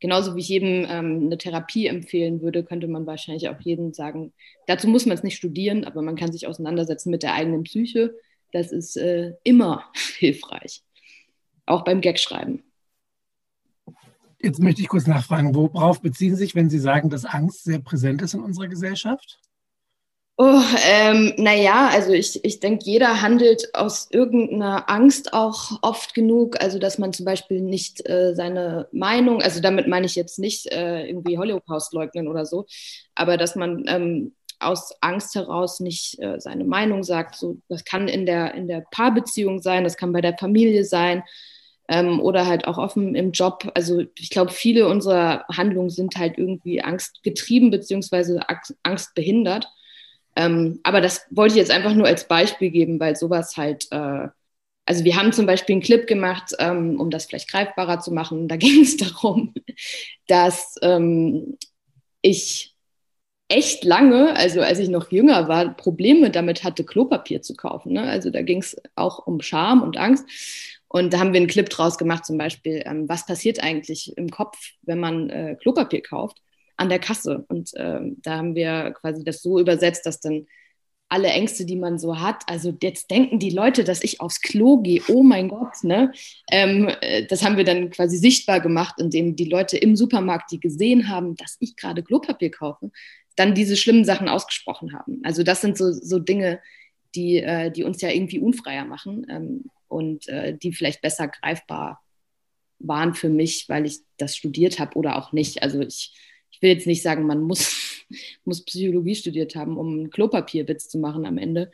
genauso 0.00 0.36
wie 0.36 0.40
ich 0.40 0.48
jedem 0.48 0.86
ähm, 0.88 1.22
eine 1.24 1.38
Therapie 1.38 1.86
empfehlen 1.86 2.42
würde, 2.42 2.62
könnte 2.62 2.86
man 2.86 3.06
wahrscheinlich 3.06 3.48
auch 3.48 3.60
jedem 3.60 3.92
sagen, 3.92 4.32
dazu 4.66 4.86
muss 4.88 5.06
man 5.06 5.16
es 5.16 5.22
nicht 5.22 5.36
studieren, 5.36 5.84
aber 5.84 6.02
man 6.02 6.16
kann 6.16 6.30
sich 6.30 6.46
auseinandersetzen 6.46 7.10
mit 7.10 7.22
der 7.22 7.34
eigenen 7.34 7.64
Psyche. 7.64 8.14
Das 8.52 8.70
ist 8.70 8.96
äh, 8.96 9.32
immer 9.42 9.84
hilfreich. 10.18 10.82
Auch 11.66 11.82
beim 11.82 12.02
Gagschreiben. 12.02 12.62
Jetzt 14.42 14.60
möchte 14.60 14.82
ich 14.82 14.88
kurz 14.88 15.06
nachfragen, 15.06 15.54
worauf 15.54 16.02
beziehen 16.02 16.36
Sie 16.36 16.44
sich, 16.44 16.54
wenn 16.54 16.68
Sie 16.68 16.78
sagen, 16.78 17.08
dass 17.08 17.24
Angst 17.24 17.64
sehr 17.64 17.78
präsent 17.78 18.20
ist 18.20 18.34
in 18.34 18.40
unserer 18.40 18.68
Gesellschaft? 18.68 19.40
Oh, 20.36 20.60
ähm, 20.88 21.32
naja, 21.36 21.90
also 21.92 22.12
ich, 22.12 22.44
ich 22.44 22.58
denke, 22.58 22.84
jeder 22.84 23.22
handelt 23.22 23.72
aus 23.72 24.08
irgendeiner 24.10 24.90
Angst 24.90 25.32
auch 25.32 25.78
oft 25.82 26.12
genug. 26.12 26.60
Also, 26.60 26.80
dass 26.80 26.98
man 26.98 27.12
zum 27.12 27.24
Beispiel 27.24 27.60
nicht 27.60 28.04
äh, 28.08 28.34
seine 28.34 28.88
Meinung, 28.90 29.40
also 29.42 29.60
damit 29.60 29.86
meine 29.86 30.06
ich 30.06 30.16
jetzt 30.16 30.40
nicht 30.40 30.66
äh, 30.72 31.06
irgendwie 31.06 31.38
Holocaust 31.38 31.92
leugnen 31.92 32.26
oder 32.26 32.46
so, 32.46 32.66
aber 33.14 33.36
dass 33.36 33.54
man 33.54 33.84
ähm, 33.86 34.34
aus 34.58 34.92
Angst 35.00 35.36
heraus 35.36 35.78
nicht 35.78 36.18
äh, 36.20 36.40
seine 36.40 36.64
Meinung 36.64 37.04
sagt. 37.04 37.36
So, 37.36 37.58
das 37.68 37.84
kann 37.84 38.08
in 38.08 38.26
der, 38.26 38.54
in 38.54 38.66
der 38.66 38.84
Paarbeziehung 38.90 39.62
sein, 39.62 39.84
das 39.84 39.96
kann 39.96 40.12
bei 40.12 40.20
der 40.20 40.36
Familie 40.36 40.84
sein 40.84 41.22
ähm, 41.88 42.18
oder 42.20 42.46
halt 42.46 42.66
auch 42.66 42.78
offen 42.78 43.14
im 43.14 43.30
Job. 43.30 43.70
Also 43.74 44.02
ich 44.18 44.30
glaube, 44.30 44.50
viele 44.52 44.88
unserer 44.88 45.44
Handlungen 45.52 45.90
sind 45.90 46.16
halt 46.16 46.38
irgendwie 46.38 46.82
angstgetrieben 46.82 47.70
beziehungsweise 47.70 48.40
angstbehindert. 48.82 49.68
Ähm, 50.36 50.80
aber 50.82 51.00
das 51.00 51.26
wollte 51.30 51.54
ich 51.54 51.58
jetzt 51.58 51.70
einfach 51.70 51.94
nur 51.94 52.06
als 52.06 52.26
Beispiel 52.26 52.70
geben, 52.70 52.98
weil 52.98 53.16
sowas 53.16 53.56
halt, 53.56 53.86
äh, 53.92 54.28
also 54.86 55.04
wir 55.04 55.16
haben 55.16 55.32
zum 55.32 55.46
Beispiel 55.46 55.74
einen 55.74 55.82
Clip 55.82 56.06
gemacht, 56.06 56.52
ähm, 56.58 57.00
um 57.00 57.10
das 57.10 57.26
vielleicht 57.26 57.50
greifbarer 57.50 58.00
zu 58.00 58.12
machen. 58.12 58.48
Da 58.48 58.56
ging 58.58 58.82
es 58.82 58.96
darum, 58.96 59.54
dass 60.26 60.76
ähm, 60.82 61.56
ich 62.22 62.74
echt 63.48 63.84
lange, 63.84 64.34
also 64.36 64.62
als 64.62 64.78
ich 64.78 64.88
noch 64.88 65.12
jünger 65.12 65.48
war, 65.48 65.76
Probleme 65.76 66.30
damit 66.30 66.64
hatte, 66.64 66.84
Klopapier 66.84 67.42
zu 67.42 67.54
kaufen. 67.54 67.92
Ne? 67.92 68.02
Also 68.02 68.30
da 68.30 68.42
ging 68.42 68.58
es 68.58 68.76
auch 68.96 69.26
um 69.26 69.40
Scham 69.40 69.82
und 69.82 69.96
Angst. 69.98 70.26
Und 70.88 71.12
da 71.12 71.18
haben 71.18 71.32
wir 71.32 71.40
einen 71.40 71.48
Clip 71.48 71.68
draus 71.68 71.98
gemacht, 71.98 72.24
zum 72.24 72.38
Beispiel, 72.38 72.82
ähm, 72.86 73.08
was 73.08 73.26
passiert 73.26 73.62
eigentlich 73.62 74.16
im 74.16 74.30
Kopf, 74.30 74.56
wenn 74.82 75.00
man 75.00 75.28
äh, 75.28 75.56
Klopapier 75.60 76.02
kauft 76.02 76.40
an 76.76 76.88
der 76.88 76.98
Kasse. 76.98 77.44
Und 77.48 77.70
ähm, 77.76 78.16
da 78.22 78.38
haben 78.38 78.54
wir 78.54 78.92
quasi 78.92 79.24
das 79.24 79.42
so 79.42 79.58
übersetzt, 79.58 80.06
dass 80.06 80.20
dann 80.20 80.46
alle 81.08 81.28
Ängste, 81.28 81.64
die 81.64 81.76
man 81.76 81.98
so 81.98 82.18
hat, 82.18 82.42
also 82.46 82.76
jetzt 82.82 83.10
denken 83.10 83.38
die 83.38 83.50
Leute, 83.50 83.84
dass 83.84 84.02
ich 84.02 84.20
aufs 84.20 84.40
Klo 84.40 84.78
gehe, 84.78 85.02
oh 85.08 85.22
mein 85.22 85.48
Gott, 85.48 85.84
ne? 85.84 86.12
Ähm, 86.50 86.90
äh, 87.02 87.26
das 87.26 87.44
haben 87.44 87.56
wir 87.56 87.64
dann 87.64 87.90
quasi 87.90 88.16
sichtbar 88.16 88.60
gemacht, 88.60 88.96
indem 88.98 89.36
die 89.36 89.44
Leute 89.44 89.76
im 89.76 89.96
Supermarkt, 89.96 90.50
die 90.50 90.60
gesehen 90.60 91.08
haben, 91.08 91.36
dass 91.36 91.56
ich 91.60 91.76
gerade 91.76 92.02
Klopapier 92.02 92.50
kaufe, 92.50 92.90
dann 93.36 93.54
diese 93.54 93.76
schlimmen 93.76 94.04
Sachen 94.04 94.28
ausgesprochen 94.28 94.92
haben. 94.94 95.20
Also 95.24 95.42
das 95.42 95.60
sind 95.60 95.76
so, 95.76 95.92
so 95.92 96.18
Dinge, 96.18 96.60
die, 97.14 97.36
äh, 97.38 97.70
die 97.70 97.84
uns 97.84 98.00
ja 98.00 98.10
irgendwie 98.10 98.38
unfreier 98.38 98.84
machen 98.84 99.26
ähm, 99.28 99.64
und 99.88 100.28
äh, 100.28 100.56
die 100.56 100.72
vielleicht 100.72 101.00
besser 101.02 101.28
greifbar 101.28 102.02
waren 102.78 103.14
für 103.14 103.28
mich, 103.28 103.68
weil 103.68 103.86
ich 103.86 104.00
das 104.16 104.36
studiert 104.36 104.78
habe 104.78 104.96
oder 104.96 105.16
auch 105.16 105.32
nicht. 105.32 105.62
Also 105.62 105.80
ich, 105.80 106.12
ich 106.12 106.33
will 106.64 106.70
jetzt 106.70 106.88
nicht 106.88 107.02
sagen, 107.02 107.26
man 107.26 107.42
muss, 107.42 108.04
muss 108.44 108.64
Psychologie 108.64 109.14
studiert 109.14 109.54
haben, 109.54 109.76
um 109.76 109.90
einen 109.90 110.10
Klopapierwitz 110.10 110.88
zu 110.88 110.98
machen 110.98 111.26
am 111.26 111.38
Ende. 111.38 111.70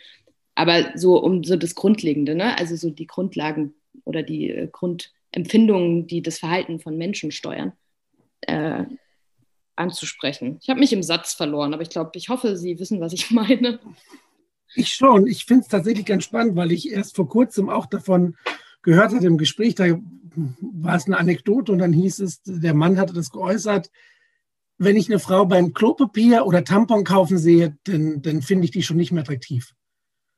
Aber 0.55 0.93
so 0.97 1.17
um 1.17 1.43
so 1.45 1.57
das 1.57 1.75
Grundlegende, 1.75 2.35
ne? 2.35 2.59
also 2.59 2.77
so 2.77 2.91
die 2.91 3.07
Grundlagen 3.07 3.73
oder 4.05 4.23
die 4.23 4.51
äh, 4.51 4.69
Grundempfindungen, 4.71 6.07
die 6.07 6.21
das 6.21 6.39
Verhalten 6.39 6.81
von 6.81 6.99
Menschen 6.99 7.31
steuern, 7.31 7.73
äh, 8.43 8.85
anzusprechen. 9.77 10.59
Ich 10.61 10.69
habe 10.69 10.81
mich 10.81 10.93
im 10.93 11.03
Satz 11.03 11.33
verloren, 11.33 11.73
aber 11.73 11.83
ich 11.83 11.89
glaube, 11.89 12.11
ich 12.15 12.29
hoffe, 12.29 12.57
Sie 12.57 12.79
wissen, 12.79 13.01
was 13.01 13.15
ich 13.15 13.31
meine. 13.31 13.81
Ich 14.75 14.93
schon. 14.93 15.27
Ich 15.27 15.47
finde 15.47 15.63
es 15.63 15.69
tatsächlich 15.69 16.05
ganz 16.05 16.25
spannend, 16.25 16.57
weil 16.57 16.73
ich 16.73 16.91
erst 16.93 17.17
vor 17.17 17.29
kurzem 17.29 17.71
auch 17.71 17.87
davon 17.87 18.37
gehört 18.83 19.15
hatte 19.15 19.27
im 19.27 19.39
Gespräch, 19.39 19.75
da 19.75 19.99
war 20.61 20.97
es 20.97 21.07
eine 21.07 21.19
Anekdote 21.19 21.73
und 21.73 21.79
dann 21.79 21.93
hieß 21.93 22.21
es, 22.21 22.43
der 22.45 22.75
Mann 22.75 22.99
hatte 22.99 23.13
das 23.13 23.31
geäußert, 23.31 23.91
wenn 24.81 24.97
ich 24.97 25.11
eine 25.11 25.19
Frau 25.19 25.45
beim 25.45 25.75
Klopapier 25.75 26.47
oder 26.47 26.65
Tampon 26.65 27.05
kaufen 27.05 27.37
sehe, 27.37 27.77
dann, 27.85 28.23
dann 28.23 28.41
finde 28.41 28.65
ich 28.65 28.71
die 28.71 28.83
schon 28.83 28.97
nicht 28.97 29.13
mehr 29.13 29.21
attraktiv. 29.21 29.75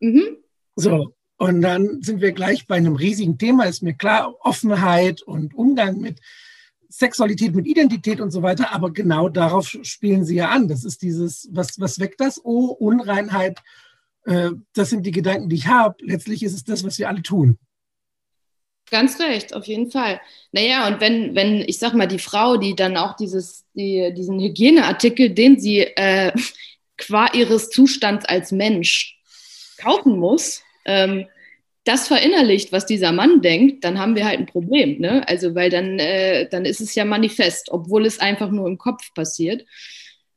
Mhm. 0.01 0.37
So, 0.75 1.15
und 1.39 1.63
dann 1.63 2.03
sind 2.03 2.21
wir 2.21 2.33
gleich 2.33 2.67
bei 2.67 2.75
einem 2.75 2.97
riesigen 2.97 3.39
Thema, 3.39 3.65
ist 3.65 3.85
mir 3.85 3.95
klar, 3.95 4.35
Offenheit 4.41 5.23
und 5.23 5.55
Umgang 5.55 6.01
mit 6.01 6.21
Sexualität, 6.89 7.55
mit 7.55 7.69
Identität 7.69 8.21
und 8.21 8.33
so 8.33 8.43
weiter, 8.43 8.75
aber 8.75 8.93
genau 8.93 9.29
darauf 9.29 9.69
spielen 9.83 10.25
sie 10.25 10.37
ja 10.37 10.51
an. 10.51 10.67
Das 10.67 10.85
ist 10.85 11.03
dieses, 11.03 11.49
was, 11.53 11.79
was 11.79 12.01
weckt 12.01 12.21
das? 12.21 12.41
Oh, 12.45 12.67
Unreinheit, 12.67 13.61
äh, 14.25 14.51
das 14.75 14.91
sind 14.91 15.07
die 15.07 15.13
Gedanken, 15.13 15.49
die 15.49 15.57
ich 15.57 15.69
habe. 15.69 15.95
Letztlich 16.01 16.43
ist 16.43 16.55
es 16.55 16.65
das, 16.65 16.83
was 16.83 16.99
wir 16.99 17.09
alle 17.09 17.23
tun. 17.23 17.59
Ganz 18.93 19.19
recht, 19.21 19.55
auf 19.55 19.65
jeden 19.65 19.91
Fall. 19.91 20.21
Naja, 20.53 20.87
und 20.87 21.01
wenn, 21.01 21.35
wenn, 21.35 21.65
ich 21.67 21.79
sag 21.79 21.95
mal, 21.95 22.07
die 22.07 22.19
Frau, 22.19 22.59
die 22.59 22.77
dann 22.77 22.99
auch 22.99 23.17
dieses, 23.17 23.65
die, 23.73 24.13
diesen 24.15 24.39
Hygieneartikel, 24.39 25.31
den 25.31 25.59
sie 25.59 25.79
äh, 25.81 26.31
qua 26.99 27.29
ihres 27.33 27.71
Zustands 27.71 28.27
als 28.27 28.53
Mensch 28.53 29.19
kaufen 29.79 30.19
muss, 30.19 30.63
ähm, 30.85 31.27
das 31.85 32.07
verinnerlicht, 32.07 32.71
was 32.71 32.85
dieser 32.85 33.13
Mann 33.13 33.41
denkt, 33.41 33.83
dann 33.83 33.99
haben 33.99 34.15
wir 34.15 34.27
halt 34.27 34.41
ein 34.41 34.47
Problem. 34.47 35.01
Ne? 35.01 35.27
Also, 35.27 35.55
weil 35.55 35.71
dann, 35.71 35.99
äh, 35.99 36.47
dann 36.51 36.67
ist 36.67 36.83
es 36.83 36.95
ja 36.95 37.07
manifest, 37.07 37.73
obwohl 37.73 38.05
es 38.05 38.19
einfach 38.19 38.51
nur 38.51 38.69
im 38.69 38.77
Kopf 38.77 39.15
passiert. 39.15 39.65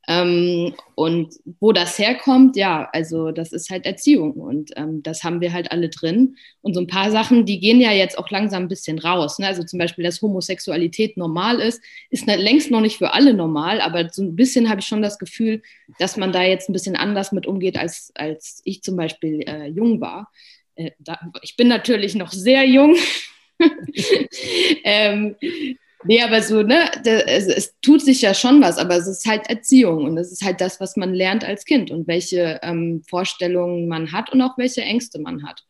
Ähm, 0.08 0.74
und 0.94 1.34
wo 1.58 1.72
das 1.72 1.98
herkommt, 1.98 2.56
ja, 2.56 2.88
also 2.92 3.32
das 3.32 3.52
ist 3.52 3.70
halt 3.70 3.86
Erziehung 3.86 4.34
und 4.34 4.70
ähm, 4.76 5.02
das 5.02 5.24
haben 5.24 5.40
wir 5.40 5.52
halt 5.52 5.72
alle 5.72 5.88
drin. 5.88 6.36
Und 6.62 6.74
so 6.74 6.80
ein 6.80 6.86
paar 6.86 7.10
Sachen, 7.10 7.44
die 7.44 7.58
gehen 7.58 7.80
ja 7.80 7.90
jetzt 7.90 8.16
auch 8.16 8.30
langsam 8.30 8.64
ein 8.64 8.68
bisschen 8.68 9.00
raus. 9.00 9.40
Ne? 9.40 9.48
Also 9.48 9.64
zum 9.64 9.80
Beispiel, 9.80 10.04
dass 10.04 10.22
Homosexualität 10.22 11.16
normal 11.16 11.58
ist, 11.58 11.82
ist 12.10 12.26
ne, 12.26 12.36
längst 12.36 12.70
noch 12.70 12.80
nicht 12.80 12.98
für 12.98 13.14
alle 13.14 13.34
normal, 13.34 13.80
aber 13.80 14.08
so 14.10 14.22
ein 14.22 14.36
bisschen 14.36 14.68
habe 14.68 14.80
ich 14.80 14.86
schon 14.86 15.02
das 15.02 15.18
Gefühl, 15.18 15.62
dass 15.98 16.16
man 16.16 16.30
da 16.30 16.42
jetzt 16.42 16.68
ein 16.68 16.72
bisschen 16.72 16.96
anders 16.96 17.32
mit 17.32 17.46
umgeht, 17.46 17.76
als, 17.76 18.12
als 18.14 18.60
ich 18.64 18.82
zum 18.82 18.96
Beispiel 18.96 19.40
äh, 19.40 19.66
jung 19.66 20.00
war. 20.00 20.30
Äh, 20.76 20.92
da, 21.00 21.18
ich 21.42 21.56
bin 21.56 21.66
natürlich 21.66 22.14
noch 22.14 22.30
sehr 22.30 22.64
jung. 22.64 22.94
ähm, 24.84 25.34
Nee, 26.06 26.22
aber 26.22 26.42
so, 26.42 26.62
ne, 26.62 26.90
es, 27.04 27.46
es, 27.46 27.74
tut 27.80 28.02
sich 28.02 28.22
ja 28.22 28.34
schon 28.34 28.60
was, 28.60 28.78
aber 28.78 28.96
es 28.96 29.06
ist 29.06 29.26
halt 29.26 29.48
Erziehung 29.48 30.04
und 30.04 30.18
es 30.18 30.32
ist 30.32 30.44
halt 30.44 30.60
das, 30.60 30.80
was 30.80 30.96
man 30.96 31.14
lernt 31.14 31.44
als 31.44 31.64
Kind 31.64 31.90
und 31.90 32.06
welche 32.06 32.60
ähm, 32.62 33.02
Vorstellungen 33.08 33.88
man 33.88 34.12
hat 34.12 34.30
und 34.32 34.40
auch 34.42 34.56
welche 34.58 34.82
Ängste 34.82 35.20
man 35.20 35.46
hat. 35.46 35.64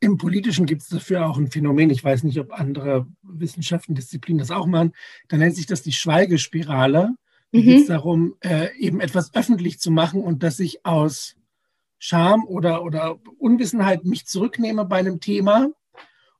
Im 0.00 0.18
Politischen 0.18 0.66
gibt 0.66 0.82
es 0.82 0.88
dafür 0.88 1.26
auch 1.26 1.38
ein 1.38 1.50
Phänomen, 1.50 1.90
ich 1.90 2.04
weiß 2.04 2.24
nicht, 2.24 2.38
ob 2.38 2.52
andere 2.52 3.06
Wissenschaften, 3.22 3.94
Disziplinen 3.94 4.38
das 4.38 4.50
auch 4.50 4.66
machen, 4.66 4.92
da 5.28 5.36
nennt 5.36 5.56
sich 5.56 5.66
das 5.66 5.82
die 5.82 5.92
Schweigespirale. 5.92 7.14
Da 7.52 7.58
mhm. 7.58 7.62
geht 7.62 7.80
es 7.82 7.86
darum, 7.86 8.34
äh, 8.40 8.68
eben 8.78 9.00
etwas 9.00 9.34
öffentlich 9.34 9.78
zu 9.78 9.90
machen 9.90 10.22
und 10.22 10.42
dass 10.42 10.58
ich 10.60 10.84
aus 10.84 11.36
Scham 11.98 12.44
oder, 12.44 12.82
oder 12.82 13.18
Unwissenheit 13.38 14.04
mich 14.04 14.26
zurücknehme 14.26 14.84
bei 14.84 14.98
einem 14.98 15.20
Thema 15.20 15.70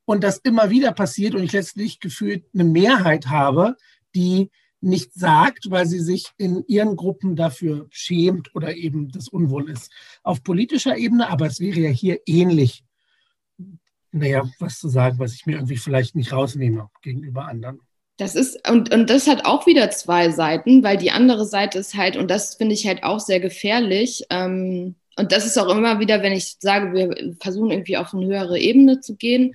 und 0.04 0.24
das 0.24 0.38
immer 0.38 0.70
wieder 0.70 0.92
passiert 0.92 1.34
und 1.34 1.42
ich 1.42 1.52
letztlich 1.52 2.00
gefühlt 2.00 2.44
eine 2.52 2.64
Mehrheit 2.64 3.28
habe, 3.28 3.76
die 4.14 4.50
nicht 4.80 5.14
sagt, 5.14 5.70
weil 5.70 5.86
sie 5.86 6.00
sich 6.00 6.26
in 6.36 6.62
ihren 6.66 6.96
Gruppen 6.96 7.36
dafür 7.36 7.86
schämt 7.90 8.54
oder 8.54 8.76
eben 8.76 9.10
das 9.10 9.28
Unwohl 9.28 9.70
ist. 9.70 9.90
Auf 10.22 10.42
politischer 10.42 10.96
Ebene, 10.96 11.30
aber 11.30 11.46
es 11.46 11.58
wäre 11.58 11.80
ja 11.80 11.88
hier 11.88 12.20
ähnlich, 12.26 12.84
naja, 14.12 14.44
was 14.58 14.78
zu 14.78 14.88
sagen, 14.88 15.18
was 15.18 15.34
ich 15.34 15.46
mir 15.46 15.54
irgendwie 15.54 15.78
vielleicht 15.78 16.14
nicht 16.14 16.32
rausnehme 16.32 16.90
gegenüber 17.02 17.46
anderen. 17.46 17.80
Das 18.18 18.36
ist, 18.36 18.68
und, 18.68 18.94
und 18.94 19.10
das 19.10 19.26
hat 19.26 19.44
auch 19.44 19.66
wieder 19.66 19.90
zwei 19.90 20.30
Seiten, 20.30 20.84
weil 20.84 20.98
die 20.98 21.10
andere 21.10 21.46
Seite 21.46 21.78
ist 21.78 21.94
halt, 21.94 22.16
und 22.16 22.30
das 22.30 22.54
finde 22.54 22.74
ich 22.74 22.86
halt 22.86 23.02
auch 23.02 23.18
sehr 23.18 23.40
gefährlich, 23.40 24.24
ähm, 24.30 24.94
und 25.16 25.32
das 25.32 25.46
ist 25.46 25.58
auch 25.58 25.68
immer 25.68 26.00
wieder, 26.00 26.22
wenn 26.22 26.32
ich 26.32 26.56
sage, 26.58 26.92
wir 26.92 27.36
versuchen 27.40 27.70
irgendwie 27.70 27.96
auf 27.96 28.12
eine 28.12 28.26
höhere 28.26 28.58
Ebene 28.58 29.00
zu 29.00 29.16
gehen, 29.16 29.54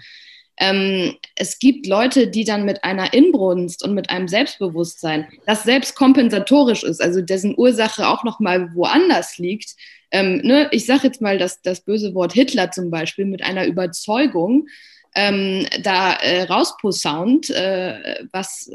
ähm, 0.60 1.16
es 1.36 1.58
gibt 1.60 1.88
Leute, 1.88 2.28
die 2.28 2.44
dann 2.44 2.66
mit 2.66 2.84
einer 2.84 3.14
Inbrunst 3.14 3.84
und 3.84 3.94
mit 3.94 4.10
einem 4.10 4.28
Selbstbewusstsein, 4.28 5.28
das 5.46 5.64
selbst 5.64 5.96
kompensatorisch 5.96 6.84
ist, 6.84 7.02
also 7.02 7.22
dessen 7.22 7.58
Ursache 7.58 8.08
auch 8.08 8.26
nochmal 8.26 8.76
woanders 8.76 9.38
liegt. 9.38 9.76
Ähm, 10.12 10.42
ne? 10.44 10.68
Ich 10.72 10.86
sage 10.86 11.08
jetzt 11.08 11.22
mal 11.22 11.38
das, 11.38 11.62
das 11.62 11.82
böse 11.82 12.14
Wort 12.14 12.34
Hitler 12.34 12.72
zum 12.72 12.92
Beispiel 12.92 13.26
mit 13.26 13.42
einer 13.42 13.66
Überzeugung, 13.68 14.68
ähm, 15.16 15.66
da 15.82 16.14
äh, 16.14 16.44
rausposaunt, 16.44 17.50
äh, 17.50 18.26
was, 18.32 18.70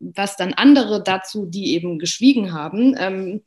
was 0.00 0.36
dann 0.36 0.54
andere 0.54 1.02
dazu, 1.02 1.44
die 1.44 1.74
eben 1.74 1.98
geschwiegen 1.98 2.54
haben, 2.54 2.96
ähm, 2.98 3.42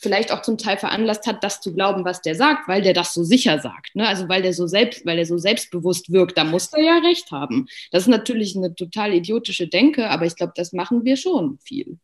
vielleicht 0.00 0.30
auch 0.32 0.42
zum 0.42 0.58
Teil 0.58 0.78
veranlasst 0.78 1.26
hat, 1.26 1.42
das 1.42 1.60
zu 1.60 1.74
glauben, 1.74 2.04
was 2.04 2.22
der 2.22 2.34
sagt, 2.34 2.68
weil 2.68 2.82
der 2.82 2.92
das 2.92 3.14
so 3.14 3.24
sicher 3.24 3.58
sagt. 3.58 3.94
Ne? 3.96 4.06
Also 4.06 4.28
weil 4.28 4.42
der 4.42 4.52
so 4.52 4.66
selbst, 4.66 5.04
weil 5.04 5.16
der 5.16 5.26
so 5.26 5.38
selbstbewusst 5.38 6.12
wirkt, 6.12 6.38
da 6.38 6.44
muss 6.44 6.72
er 6.72 6.82
ja 6.82 6.98
recht 6.98 7.30
haben. 7.32 7.66
Das 7.90 8.04
ist 8.04 8.08
natürlich 8.08 8.56
eine 8.56 8.74
total 8.74 9.12
idiotische 9.12 9.66
Denke, 9.66 10.08
aber 10.08 10.26
ich 10.26 10.36
glaube, 10.36 10.52
das 10.54 10.72
machen 10.72 11.04
wir 11.04 11.16
schon 11.16 11.58
viel. 11.58 11.98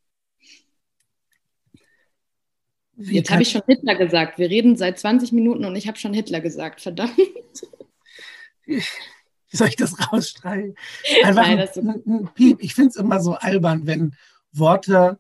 Wie 2.96 3.16
Jetzt 3.16 3.30
habe 3.30 3.42
ich 3.42 3.50
schon 3.50 3.62
Hitler 3.66 3.96
gesagt. 3.96 4.38
Wir 4.38 4.50
reden 4.50 4.76
seit 4.76 4.98
20 4.98 5.32
Minuten 5.32 5.64
und 5.64 5.74
ich 5.74 5.88
habe 5.88 5.98
schon 5.98 6.14
Hitler 6.14 6.40
gesagt. 6.40 6.80
Verdammt. 6.80 7.16
Wie 8.66 9.56
soll 9.56 9.68
ich 9.68 9.76
das 9.76 10.12
rausstreichen? 10.12 10.74
Nein, 11.22 11.58
das 11.58 11.76
ein, 11.76 12.02
ein 12.06 12.30
Piep. 12.34 12.58
Ich 12.60 12.74
finde 12.74 12.90
es 12.90 12.96
immer 12.96 13.20
so 13.20 13.34
albern, 13.34 13.86
wenn 13.86 14.14
Worte 14.52 15.18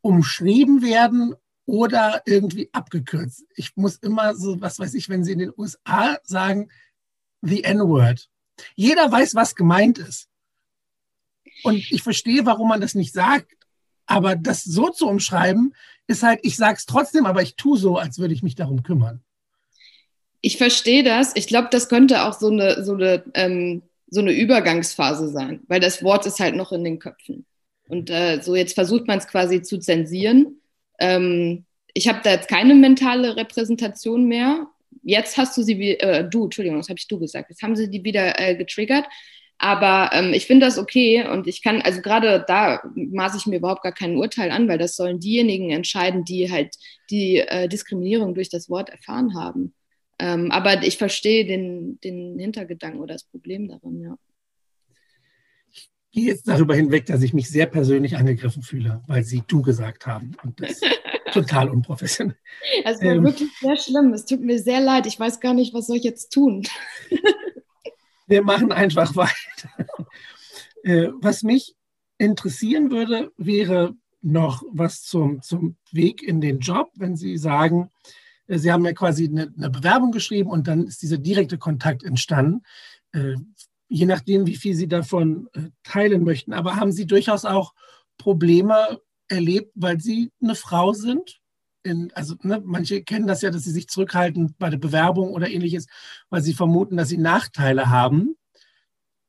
umschrieben 0.00 0.82
werden 0.82 1.34
oder 1.66 2.22
irgendwie 2.26 2.68
abgekürzt. 2.72 3.44
Ich 3.54 3.76
muss 3.76 3.96
immer 3.96 4.34
so, 4.34 4.60
was 4.60 4.78
weiß 4.78 4.94
ich, 4.94 5.08
wenn 5.08 5.24
sie 5.24 5.32
in 5.32 5.38
den 5.38 5.52
USA 5.56 6.18
sagen, 6.24 6.70
the 7.42 7.64
N-Word. 7.64 8.28
Jeder 8.74 9.10
weiß, 9.10 9.34
was 9.34 9.54
gemeint 9.54 9.98
ist. 9.98 10.28
Und 11.62 11.76
ich 11.90 12.02
verstehe, 12.02 12.46
warum 12.46 12.68
man 12.68 12.80
das 12.80 12.94
nicht 12.94 13.12
sagt. 13.12 13.56
Aber 14.06 14.34
das 14.34 14.64
so 14.64 14.90
zu 14.90 15.06
umschreiben, 15.06 15.74
ist 16.06 16.22
halt, 16.22 16.40
ich 16.42 16.56
sage 16.56 16.76
es 16.78 16.86
trotzdem, 16.86 17.26
aber 17.26 17.42
ich 17.42 17.54
tue 17.54 17.78
so, 17.78 17.96
als 17.96 18.18
würde 18.18 18.34
ich 18.34 18.42
mich 18.42 18.56
darum 18.56 18.82
kümmern. 18.82 19.22
Ich 20.40 20.56
verstehe 20.56 21.04
das. 21.04 21.36
Ich 21.36 21.46
glaube, 21.46 21.68
das 21.70 21.88
könnte 21.88 22.24
auch 22.24 22.32
so 22.32 22.48
eine, 22.48 22.82
so, 22.84 22.94
eine, 22.94 23.22
ähm, 23.34 23.82
so 24.08 24.20
eine 24.20 24.32
Übergangsphase 24.32 25.28
sein, 25.28 25.60
weil 25.68 25.80
das 25.80 26.02
Wort 26.02 26.26
ist 26.26 26.40
halt 26.40 26.56
noch 26.56 26.72
in 26.72 26.82
den 26.82 26.98
Köpfen. 26.98 27.46
Und 27.86 28.10
äh, 28.10 28.40
so 28.42 28.56
jetzt 28.56 28.74
versucht 28.74 29.06
man 29.06 29.18
es 29.18 29.28
quasi 29.28 29.62
zu 29.62 29.78
zensieren 29.78 30.59
ähm, 31.00 31.64
ich 31.94 32.08
habe 32.08 32.20
da 32.22 32.30
jetzt 32.32 32.48
keine 32.48 32.74
mentale 32.74 33.36
Repräsentation 33.36 34.26
mehr. 34.26 34.66
Jetzt 35.02 35.36
hast 35.36 35.56
du 35.56 35.62
sie, 35.62 35.98
äh, 35.98 36.28
du, 36.28 36.44
Entschuldigung, 36.44 36.78
das 36.78 36.88
habe 36.88 36.98
ich 36.98 37.08
du 37.08 37.18
gesagt. 37.18 37.50
Jetzt 37.50 37.62
haben 37.62 37.76
sie 37.76 37.90
die 37.90 38.04
wieder 38.04 38.38
äh, 38.38 38.54
getriggert. 38.54 39.06
Aber 39.58 40.10
ähm, 40.14 40.32
ich 40.32 40.46
finde 40.46 40.64
das 40.66 40.78
okay 40.78 41.26
und 41.28 41.46
ich 41.46 41.62
kann, 41.62 41.82
also 41.82 42.00
gerade 42.00 42.44
da 42.48 42.80
maße 42.94 43.36
ich 43.36 43.46
mir 43.46 43.56
überhaupt 43.56 43.82
gar 43.82 43.92
kein 43.92 44.16
Urteil 44.16 44.50
an, 44.50 44.68
weil 44.68 44.78
das 44.78 44.96
sollen 44.96 45.20
diejenigen 45.20 45.70
entscheiden, 45.70 46.24
die 46.24 46.50
halt 46.50 46.76
die 47.10 47.38
äh, 47.38 47.68
Diskriminierung 47.68 48.34
durch 48.34 48.48
das 48.48 48.70
Wort 48.70 48.88
erfahren 48.88 49.34
haben. 49.34 49.74
Ähm, 50.18 50.50
aber 50.50 50.82
ich 50.82 50.96
verstehe 50.96 51.44
den, 51.44 52.00
den 52.00 52.38
Hintergedanken 52.38 53.00
oder 53.00 53.14
das 53.14 53.24
Problem 53.24 53.68
darin, 53.68 54.00
ja 54.00 54.16
gehe 56.10 56.26
jetzt 56.26 56.48
darüber 56.48 56.74
hinweg, 56.74 57.06
dass 57.06 57.22
ich 57.22 57.32
mich 57.32 57.48
sehr 57.48 57.66
persönlich 57.66 58.16
angegriffen 58.16 58.62
fühle, 58.62 59.02
weil 59.06 59.24
Sie 59.24 59.42
du 59.46 59.62
gesagt 59.62 60.06
haben. 60.06 60.32
Und 60.42 60.60
das 60.60 60.72
ist 60.72 60.84
total 61.32 61.68
unprofessionell. 61.68 62.36
Es 62.84 63.00
war 63.00 63.12
ähm, 63.12 63.24
wirklich 63.24 63.50
sehr 63.60 63.76
schlimm. 63.76 64.12
Es 64.12 64.24
tut 64.24 64.40
mir 64.40 64.58
sehr 64.58 64.80
leid. 64.80 65.06
Ich 65.06 65.18
weiß 65.18 65.40
gar 65.40 65.54
nicht, 65.54 65.74
was 65.74 65.86
soll 65.86 65.96
ich 65.96 66.04
jetzt 66.04 66.30
tun. 66.32 66.66
wir 68.26 68.42
machen 68.42 68.72
einfach 68.72 69.14
weiter. 69.16 69.86
Äh, 70.82 71.08
was 71.20 71.42
mich 71.42 71.74
interessieren 72.18 72.90
würde, 72.90 73.30
wäre 73.36 73.94
noch 74.22 74.62
was 74.70 75.02
zum, 75.02 75.42
zum 75.42 75.76
Weg 75.92 76.22
in 76.22 76.40
den 76.40 76.60
Job, 76.60 76.90
wenn 76.94 77.16
Sie 77.16 77.38
sagen, 77.38 77.90
Äh, 78.50 78.58
Sie 78.58 78.72
haben 78.72 78.84
ja 78.84 78.92
quasi 78.92 79.28
eine, 79.28 79.52
eine 79.56 79.70
Bewerbung 79.70 80.10
geschrieben 80.12 80.50
und 80.50 80.66
dann 80.66 80.86
ist 80.86 81.02
dieser 81.02 81.18
direkte 81.18 81.58
Kontakt 81.58 82.02
entstanden. 82.02 82.62
Äh, 83.12 83.36
je 83.90 84.06
nachdem, 84.06 84.46
wie 84.46 84.56
viel 84.56 84.74
Sie 84.74 84.88
davon 84.88 85.48
äh, 85.52 85.68
teilen 85.82 86.24
möchten. 86.24 86.54
Aber 86.54 86.76
haben 86.76 86.92
Sie 86.92 87.06
durchaus 87.06 87.44
auch 87.44 87.74
Probleme 88.16 89.00
erlebt, 89.28 89.72
weil 89.74 90.00
Sie 90.00 90.30
eine 90.42 90.54
Frau 90.54 90.92
sind? 90.92 91.40
In, 91.82 92.12
also 92.14 92.34
ne, 92.42 92.62
manche 92.64 93.02
kennen 93.02 93.26
das 93.26 93.42
ja, 93.42 93.50
dass 93.50 93.64
sie 93.64 93.70
sich 93.70 93.88
zurückhalten 93.88 94.54
bei 94.58 94.68
der 94.68 94.76
Bewerbung 94.76 95.30
oder 95.30 95.48
ähnliches, 95.48 95.86
weil 96.28 96.42
sie 96.42 96.52
vermuten, 96.52 96.98
dass 96.98 97.08
sie 97.08 97.16
Nachteile 97.16 97.88
haben. 97.88 98.36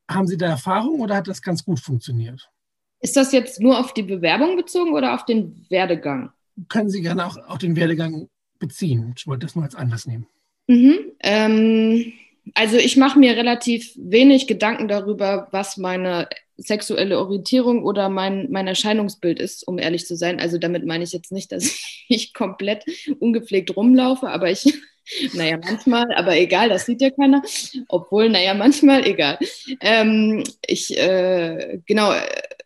Haben 0.10 0.28
Sie 0.28 0.36
da 0.36 0.48
Erfahrung 0.48 1.00
oder 1.00 1.16
hat 1.16 1.30
das 1.30 1.42
ganz 1.42 1.64
gut 1.64 1.80
funktioniert? 1.80 2.52
Ist 3.00 3.16
das 3.16 3.32
jetzt 3.32 3.62
nur 3.62 3.80
auf 3.80 3.94
die 3.94 4.04
Bewerbung 4.04 4.58
bezogen 4.58 4.92
oder 4.92 5.14
auf 5.14 5.24
den 5.24 5.66
Werdegang? 5.70 6.34
Können 6.68 6.90
Sie 6.90 7.02
gerne 7.02 7.26
auch 7.26 7.38
auf 7.38 7.60
den 7.60 7.78
Werdegang 7.78 8.28
beziehen. 8.60 9.14
Ich 9.18 9.28
wollte 9.28 9.46
das 9.46 9.56
mal 9.56 9.64
als 9.64 9.76
Anlass 9.76 10.06
nehmen. 10.06 10.28
Mhm, 10.68 11.00
ähm, 11.22 12.14
also 12.56 12.78
ich 12.78 12.98
mache 12.98 13.20
mir 13.20 13.36
relativ 13.36 13.92
wenig 13.96 14.48
Gedanken 14.48 14.88
darüber, 14.88 15.48
was 15.52 15.78
meine 15.78 16.28
sexuelle 16.58 17.20
Orientierung 17.20 17.84
oder 17.84 18.10
mein, 18.10 18.48
mein 18.52 18.68
Erscheinungsbild 18.68 19.40
ist, 19.40 19.68
um 19.68 19.80
ehrlich 19.80 20.06
zu 20.06 20.16
sein. 20.16 20.40
Also 20.40 20.58
damit 20.58 20.86
meine 20.86 21.04
ich 21.04 21.12
jetzt 21.12 21.32
nicht, 21.32 21.52
dass 21.52 21.80
ich 22.08 22.34
komplett 22.34 22.86
ungepflegt 23.20 23.76
rumlaufe, 23.76 24.30
aber 24.30 24.50
ich, 24.50 24.74
naja, 25.34 25.58
manchmal, 25.58 26.14
aber 26.14 26.38
egal, 26.38 26.70
das 26.70 26.86
sieht 26.86 27.02
ja 27.02 27.10
keiner. 27.10 27.42
Obwohl, 27.88 28.30
naja, 28.30 28.54
manchmal, 28.54 29.06
egal. 29.06 29.40
Ähm, 29.80 30.44
ich, 30.66 30.98
äh, 30.98 31.80
genau, 31.86 32.14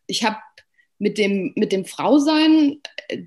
ich 0.07 0.23
habe 0.23 0.37
mit 0.97 1.17
dem, 1.17 1.53
mit 1.55 1.71
dem 1.71 1.85
Frausein, 1.85 2.81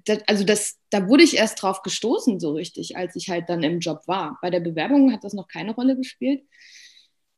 das, 0.04 0.20
also 0.26 0.44
das, 0.44 0.78
da 0.90 1.06
wurde 1.08 1.22
ich 1.22 1.36
erst 1.36 1.62
drauf 1.62 1.82
gestoßen, 1.82 2.40
so 2.40 2.52
richtig, 2.52 2.96
als 2.96 3.14
ich 3.16 3.28
halt 3.28 3.48
dann 3.48 3.62
im 3.62 3.80
Job 3.80 4.02
war. 4.06 4.38
Bei 4.42 4.50
der 4.50 4.60
Bewerbung 4.60 5.12
hat 5.12 5.24
das 5.24 5.34
noch 5.34 5.48
keine 5.48 5.74
Rolle 5.74 5.96
gespielt. 5.96 6.42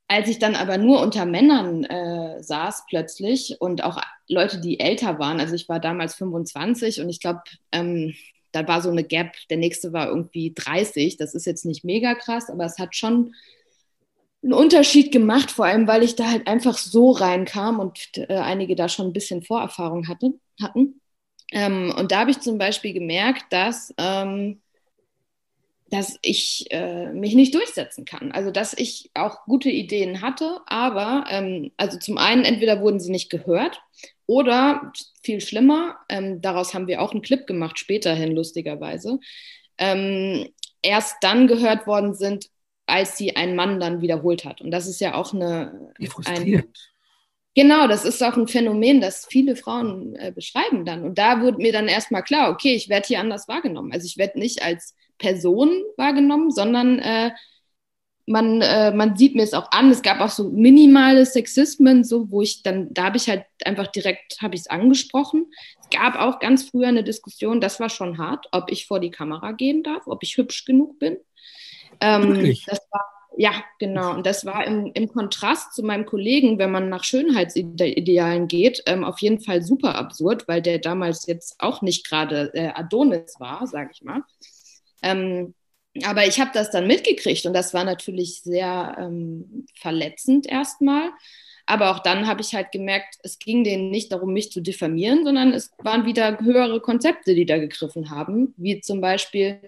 Als 0.09 0.29
ich 0.29 0.39
dann 0.39 0.57
aber 0.57 0.77
nur 0.79 1.01
unter 1.01 1.25
Männern 1.25 1.85
äh, 1.85 2.43
saß 2.43 2.85
plötzlich 2.89 3.61
und 3.61 3.85
auch 3.85 4.01
Leute, 4.29 4.61
die 4.61 4.81
älter 4.81 5.19
waren, 5.19 5.39
also 5.41 5.55
ich 5.55 5.69
war 5.69 5.79
damals 5.81 6.15
25 6.17 7.01
und 7.01 7.09
ich 7.09 7.21
glaube, 7.21 7.43
ähm, 7.71 8.15
da 8.53 8.67
war 8.67 8.83
so 8.83 8.91
eine 8.91 9.05
Gap, 9.05 9.35
der 9.51 9.59
nächste 9.59 9.93
war 9.93 10.09
irgendwie 10.09 10.53
30, 10.53 11.17
das 11.17 11.35
ist 11.35 11.47
jetzt 11.47 11.65
nicht 11.65 11.85
mega 11.85 12.15
krass, 12.15 12.51
aber 12.51 12.65
es 12.65 12.79
hat 12.79 12.97
schon 12.97 13.35
einen 14.43 14.53
Unterschied 14.55 15.13
gemacht, 15.13 15.51
vor 15.51 15.67
allem 15.67 15.87
weil 15.87 16.03
ich 16.03 16.17
da 16.17 16.31
halt 16.31 16.47
einfach 16.47 16.79
so 16.79 17.11
reinkam 17.11 17.79
und 17.79 17.99
äh, 18.17 18.37
einige 18.37 18.75
da 18.75 18.89
schon 18.89 19.09
ein 19.09 19.13
bisschen 19.13 19.43
Vorerfahrung 19.43 20.09
hatte, 20.09 20.33
hatten. 20.61 21.01
Ähm, 21.53 21.95
und 21.99 22.13
da 22.13 22.21
habe 22.21 22.31
ich 22.31 22.41
zum 22.41 22.59
Beispiel 22.59 22.93
gemerkt, 22.93 23.53
dass 23.53 23.95
ähm, 23.99 24.61
dass 25.91 26.19
ich 26.23 26.67
äh, 26.71 27.13
mich 27.13 27.35
nicht 27.35 27.55
durchsetzen 27.55 28.05
kann. 28.05 28.33
Also 28.33 28.51
dass 28.51 28.75
ich 28.75 29.11
auch 29.15 29.45
gute 29.45 29.71
Ideen 29.71 30.23
hatte, 30.23 30.61
aber 30.67 31.25
ähm, 31.29 31.73
also 31.77 31.99
zum 31.99 32.17
einen 32.17 32.45
entweder 32.45 32.81
wurden 32.81 33.01
sie 33.01 33.11
nicht 33.11 33.29
gehört 33.29 33.83
oder 34.27 34.93
viel 35.23 35.41
schlimmer, 35.41 35.97
ähm, 36.09 36.41
daraus 36.41 36.75
haben 36.75 36.87
wir 36.87 37.03
auch 37.03 37.11
einen 37.13 37.23
Clip 37.23 37.47
gemacht, 37.47 37.79
späterhin 37.79 38.33
lustigerweise, 38.33 39.19
ähm, 39.79 40.49
erst 40.83 41.17
dann 41.23 41.49
gehört 41.49 41.87
worden 41.87 42.15
sind, 42.15 42.49
als 42.91 43.17
sie 43.17 43.37
ein 43.37 43.57
Mann 43.57 43.81
dann 43.81 44.03
wiederholt 44.03 44.45
hat. 44.45 44.61
Und 44.61 44.71
das 44.71 44.87
ist 44.87 45.01
ja 45.01 45.15
auch 45.15 45.33
eine... 45.33 45.93
Wie 45.99 46.07
frustrierend. 46.07 46.65
Ein, 46.67 46.73
Genau, 47.57 47.89
das 47.89 48.05
ist 48.05 48.23
auch 48.23 48.37
ein 48.37 48.47
Phänomen, 48.47 49.01
das 49.01 49.27
viele 49.29 49.57
Frauen 49.57 50.15
äh, 50.15 50.31
beschreiben 50.33 50.85
dann. 50.85 51.03
Und 51.05 51.19
da 51.19 51.41
wurde 51.41 51.59
mir 51.59 51.73
dann 51.73 51.89
erstmal 51.89 52.23
klar, 52.23 52.51
okay, 52.51 52.75
ich 52.75 52.89
werde 52.89 53.09
hier 53.09 53.19
anders 53.21 53.49
wahrgenommen. 53.49 53.93
Also 53.93 54.07
ich 54.07 54.19
werde 54.19 54.39
nicht 54.39 54.63
als 54.63 54.95
Person 55.19 55.83
wahrgenommen, 55.97 56.53
sondern 56.53 57.01
äh, 57.01 57.33
man, 58.27 58.63
äh, 58.63 58.93
man 58.93 59.17
sieht 59.17 59.35
mir 59.35 59.43
es 59.43 59.53
auch 59.53 59.73
an. 59.73 59.91
Es 59.91 60.03
gab 60.03 60.21
auch 60.21 60.31
so 60.31 60.49
minimale 60.51 61.27
Sexismen, 61.27 62.05
so 62.05 62.31
wo 62.31 62.41
ich 62.41 62.63
dann, 62.63 62.95
da 62.95 63.05
habe 63.05 63.17
ich 63.17 63.29
halt 63.29 63.45
einfach 63.65 63.89
direkt, 63.89 64.41
habe 64.41 64.55
ich 64.55 64.63
es 64.63 64.67
angesprochen. 64.69 65.47
Es 65.83 65.91
gab 65.91 66.15
auch 66.15 66.39
ganz 66.39 66.69
früher 66.71 66.87
eine 66.87 67.03
Diskussion, 67.03 67.61
das 67.61 67.81
war 67.81 67.89
schon 67.89 68.19
hart, 68.19 68.47
ob 68.53 68.71
ich 68.71 68.87
vor 68.87 69.01
die 69.01 69.11
Kamera 69.11 69.51
gehen 69.53 69.83
darf, 69.83 70.07
ob 70.07 70.23
ich 70.23 70.37
hübsch 70.37 70.65
genug 70.65 71.01
bin. 71.01 71.17
Ähm, 72.01 72.57
das 72.67 72.81
war, 72.91 73.05
ja, 73.37 73.53
genau. 73.79 74.15
Und 74.15 74.27
das 74.27 74.45
war 74.45 74.67
im, 74.67 74.91
im 74.95 75.09
Kontrast 75.09 75.75
zu 75.75 75.83
meinem 75.83 76.07
Kollegen, 76.07 76.59
wenn 76.59 76.71
man 76.71 76.89
nach 76.89 77.05
Schönheitsidealen 77.05 78.49
geht, 78.49 78.83
ähm, 78.87 79.05
auf 79.05 79.19
jeden 79.21 79.41
Fall 79.41 79.63
super 79.63 79.95
absurd, 79.95 80.49
weil 80.49 80.63
der 80.63 80.79
damals 80.79 81.27
jetzt 81.27 81.57
auch 81.59 81.83
nicht 81.83 82.09
gerade 82.09 82.53
äh, 82.55 82.69
Adonis 82.75 83.39
war, 83.39 83.67
sage 83.67 83.91
ich 83.93 84.03
mal. 84.03 84.23
Ähm, 85.03 85.55
aber 86.05 86.27
ich 86.27 86.41
habe 86.41 86.51
das 86.55 86.71
dann 86.71 86.87
mitgekriegt 86.87 87.47
und 87.47 87.53
das 87.53 87.75
war 87.75 87.85
natürlich 87.85 88.43
sehr 88.43 88.97
ähm, 88.99 89.67
verletzend 89.75 90.47
erstmal. 90.47 91.11
Aber 91.67 91.93
auch 91.93 92.01
dann 92.01 92.27
habe 92.27 92.41
ich 92.41 92.55
halt 92.55 92.73
gemerkt, 92.73 93.17
es 93.23 93.39
ging 93.39 93.65
denen 93.65 93.91
nicht 93.91 94.11
darum, 94.13 94.33
mich 94.33 94.51
zu 94.51 94.61
diffamieren, 94.61 95.25
sondern 95.25 95.53
es 95.53 95.71
waren 95.79 96.05
wieder 96.05 96.41
höhere 96.41 96.81
Konzepte, 96.81 97.35
die 97.35 97.47
da 97.47 97.59
gegriffen 97.59 98.11
haben, 98.11 98.55
wie 98.57 98.81
zum 98.81 99.01
Beispiel, 99.01 99.61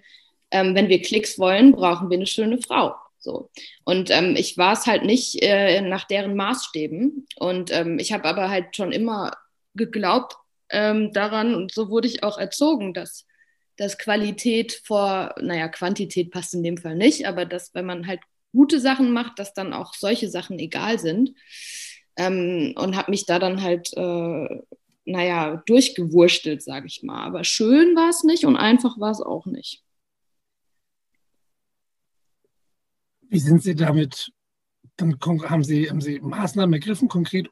ähm, 0.53 0.75
wenn 0.77 0.89
wir 0.89 1.03
Klicks 1.03 1.39
wollen, 1.39 1.73
brauchen 1.73 2.11
wir 2.11 2.17
eine 2.17 2.27
schöne 2.27 2.59
Frau. 2.59 2.95
So. 3.19 3.51
Und 3.85 4.11
ähm, 4.11 4.37
ich 4.37 4.57
war 4.57 4.73
es 4.75 4.87
halt 4.87 5.05
nicht 5.05 5.43
äh, 5.43 5.81
nach 5.81 6.05
deren 6.05 6.37
Maßstäben. 6.37 7.27
Und 7.37 7.73
ähm, 7.73 7.99
ich 7.99 8.13
habe 8.13 8.25
aber 8.25 8.51
halt 8.51 8.77
schon 8.77 8.93
immer 8.93 9.33
geglaubt 9.75 10.37
ähm, 10.71 11.13
daran, 11.13 11.55
und 11.55 11.73
so 11.73 11.91
wurde 11.91 12.09
ich 12.09 12.23
auch 12.23 12.39
erzogen, 12.39 12.95
dass 12.95 13.27
dass 13.77 13.99
Qualität 13.99 14.81
vor, 14.85 15.35
naja, 15.41 15.69
Quantität 15.69 16.31
passt 16.31 16.55
in 16.55 16.63
dem 16.63 16.77
Fall 16.77 16.95
nicht, 16.95 17.27
aber 17.27 17.47
dass, 17.47 17.75
wenn 17.75 17.87
man 17.87 18.07
halt 18.07 18.21
gute 18.53 18.81
Sachen 18.81 19.13
macht, 19.13 19.39
dass 19.39 19.55
dann 19.55 19.73
auch 19.73 19.95
solche 19.95 20.29
Sachen 20.29 20.59
egal 20.59 20.99
sind. 20.99 21.33
Ähm, 22.17 22.75
und 22.77 22.97
habe 22.97 23.11
mich 23.11 23.25
da 23.25 23.39
dann 23.39 23.63
halt, 23.63 23.91
äh, 23.97 24.63
naja, 25.05 25.63
durchgewurstelt, 25.67 26.63
sage 26.63 26.87
ich 26.87 27.03
mal. 27.03 27.25
Aber 27.25 27.45
schön 27.45 27.97
war 27.97 28.11
es 28.11 28.23
nicht 28.23 28.45
und 28.45 28.57
einfach 28.57 29.01
war 29.01 29.11
es 29.11 29.23
auch 29.23 29.47
nicht. 29.47 29.83
Wie 33.33 33.39
sind 33.39 33.63
Sie 33.63 33.75
damit, 33.75 34.31
dann 34.97 35.19
haben 35.49 35.65
Sie, 35.65 35.89
haben 35.89 36.03
Sie 36.03 36.21
Maßnahmen 36.21 36.75
ergriffen, 36.75 37.09
konkret 37.09 37.49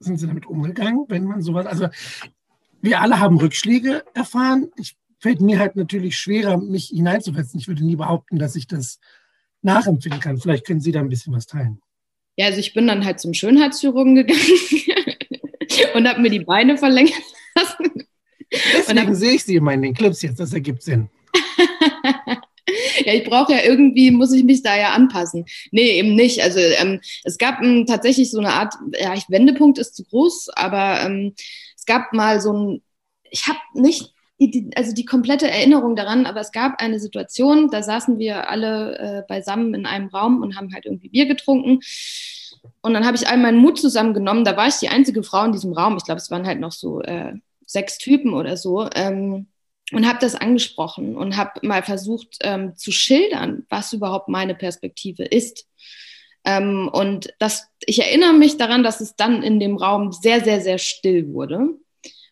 sind 0.00 0.16
Sie 0.16 0.26
damit 0.26 0.46
umgegangen, 0.46 1.04
wenn 1.08 1.24
man 1.24 1.42
sowas, 1.42 1.66
also 1.66 1.88
wir 2.80 3.02
alle 3.02 3.20
haben 3.20 3.36
Rückschläge 3.36 4.04
erfahren. 4.14 4.70
Ich 4.76 4.96
fällt 5.20 5.42
mir 5.42 5.58
halt 5.58 5.76
natürlich 5.76 6.16
schwerer, 6.16 6.56
mich 6.56 6.86
hineinzusetzen. 6.86 7.60
Ich 7.60 7.68
würde 7.68 7.84
nie 7.84 7.96
behaupten, 7.96 8.38
dass 8.38 8.56
ich 8.56 8.66
das 8.66 9.00
nachempfinden 9.60 10.20
kann. 10.20 10.38
Vielleicht 10.38 10.66
können 10.66 10.80
Sie 10.80 10.92
da 10.92 11.00
ein 11.00 11.10
bisschen 11.10 11.34
was 11.34 11.44
teilen. 11.44 11.82
Ja, 12.36 12.46
also 12.46 12.58
ich 12.58 12.72
bin 12.72 12.86
dann 12.86 13.04
halt 13.04 13.20
zum 13.20 13.34
Schönheitschirurgen 13.34 14.14
gegangen 14.14 14.40
und 15.94 16.08
habe 16.08 16.22
mir 16.22 16.30
die 16.30 16.40
Beine 16.40 16.78
verlängert 16.78 17.20
lassen. 17.54 18.06
Deswegen 18.50 19.14
sehe 19.14 19.32
ich 19.32 19.44
Sie 19.44 19.56
immer 19.56 19.74
in 19.74 19.82
den 19.82 19.92
Clips 19.92 20.22
jetzt, 20.22 20.40
das 20.40 20.54
ergibt 20.54 20.82
Sinn. 20.82 21.10
ja, 23.08 23.14
ich 23.14 23.24
brauche 23.24 23.52
ja 23.52 23.60
irgendwie, 23.64 24.10
muss 24.10 24.32
ich 24.32 24.44
mich 24.44 24.62
da 24.62 24.76
ja 24.76 24.90
anpassen. 24.90 25.46
Nee, 25.70 25.98
eben 25.98 26.14
nicht. 26.14 26.42
Also 26.42 26.58
ähm, 26.58 27.00
es 27.24 27.38
gab 27.38 27.62
ähm, 27.62 27.86
tatsächlich 27.86 28.30
so 28.30 28.38
eine 28.38 28.52
Art, 28.52 28.74
ja, 28.98 29.14
ich, 29.14 29.28
Wendepunkt 29.28 29.78
ist 29.78 29.96
zu 29.96 30.04
groß, 30.04 30.50
aber 30.50 31.00
ähm, 31.02 31.34
es 31.76 31.86
gab 31.86 32.12
mal 32.12 32.40
so 32.40 32.52
ein, 32.52 32.82
ich 33.30 33.46
habe 33.46 33.58
nicht 33.74 34.14
also 34.76 34.94
die 34.94 35.04
komplette 35.04 35.50
Erinnerung 35.50 35.96
daran, 35.96 36.24
aber 36.24 36.40
es 36.40 36.52
gab 36.52 36.80
eine 36.80 37.00
Situation, 37.00 37.70
da 37.72 37.82
saßen 37.82 38.20
wir 38.20 38.48
alle 38.48 38.98
äh, 38.98 39.22
beisammen 39.26 39.74
in 39.74 39.84
einem 39.84 40.08
Raum 40.08 40.42
und 40.42 40.56
haben 40.56 40.72
halt 40.72 40.86
irgendwie 40.86 41.08
Bier 41.08 41.26
getrunken. 41.26 41.80
Und 42.80 42.94
dann 42.94 43.04
habe 43.04 43.16
ich 43.16 43.26
all 43.26 43.38
meinen 43.38 43.58
Mut 43.58 43.80
zusammengenommen. 43.80 44.44
Da 44.44 44.56
war 44.56 44.68
ich 44.68 44.76
die 44.76 44.90
einzige 44.90 45.24
Frau 45.24 45.44
in 45.44 45.52
diesem 45.52 45.72
Raum. 45.72 45.96
Ich 45.96 46.04
glaube, 46.04 46.20
es 46.20 46.30
waren 46.30 46.46
halt 46.46 46.60
noch 46.60 46.70
so 46.70 47.00
äh, 47.02 47.32
sechs 47.66 47.98
Typen 47.98 48.32
oder 48.32 48.56
so. 48.56 48.88
Ähm, 48.94 49.48
und 49.92 50.06
habe 50.06 50.18
das 50.20 50.34
angesprochen 50.34 51.16
und 51.16 51.36
habe 51.36 51.66
mal 51.66 51.82
versucht 51.82 52.36
ähm, 52.42 52.76
zu 52.76 52.92
schildern, 52.92 53.66
was 53.68 53.92
überhaupt 53.92 54.28
meine 54.28 54.54
Perspektive 54.54 55.24
ist. 55.24 55.66
Ähm, 56.44 56.88
und 56.92 57.32
das, 57.38 57.68
ich 57.84 58.00
erinnere 58.00 58.32
mich 58.32 58.56
daran, 58.56 58.82
dass 58.82 59.00
es 59.00 59.16
dann 59.16 59.42
in 59.42 59.60
dem 59.60 59.76
Raum 59.76 60.12
sehr, 60.12 60.42
sehr, 60.42 60.60
sehr 60.60 60.78
still 60.78 61.32
wurde. 61.32 61.74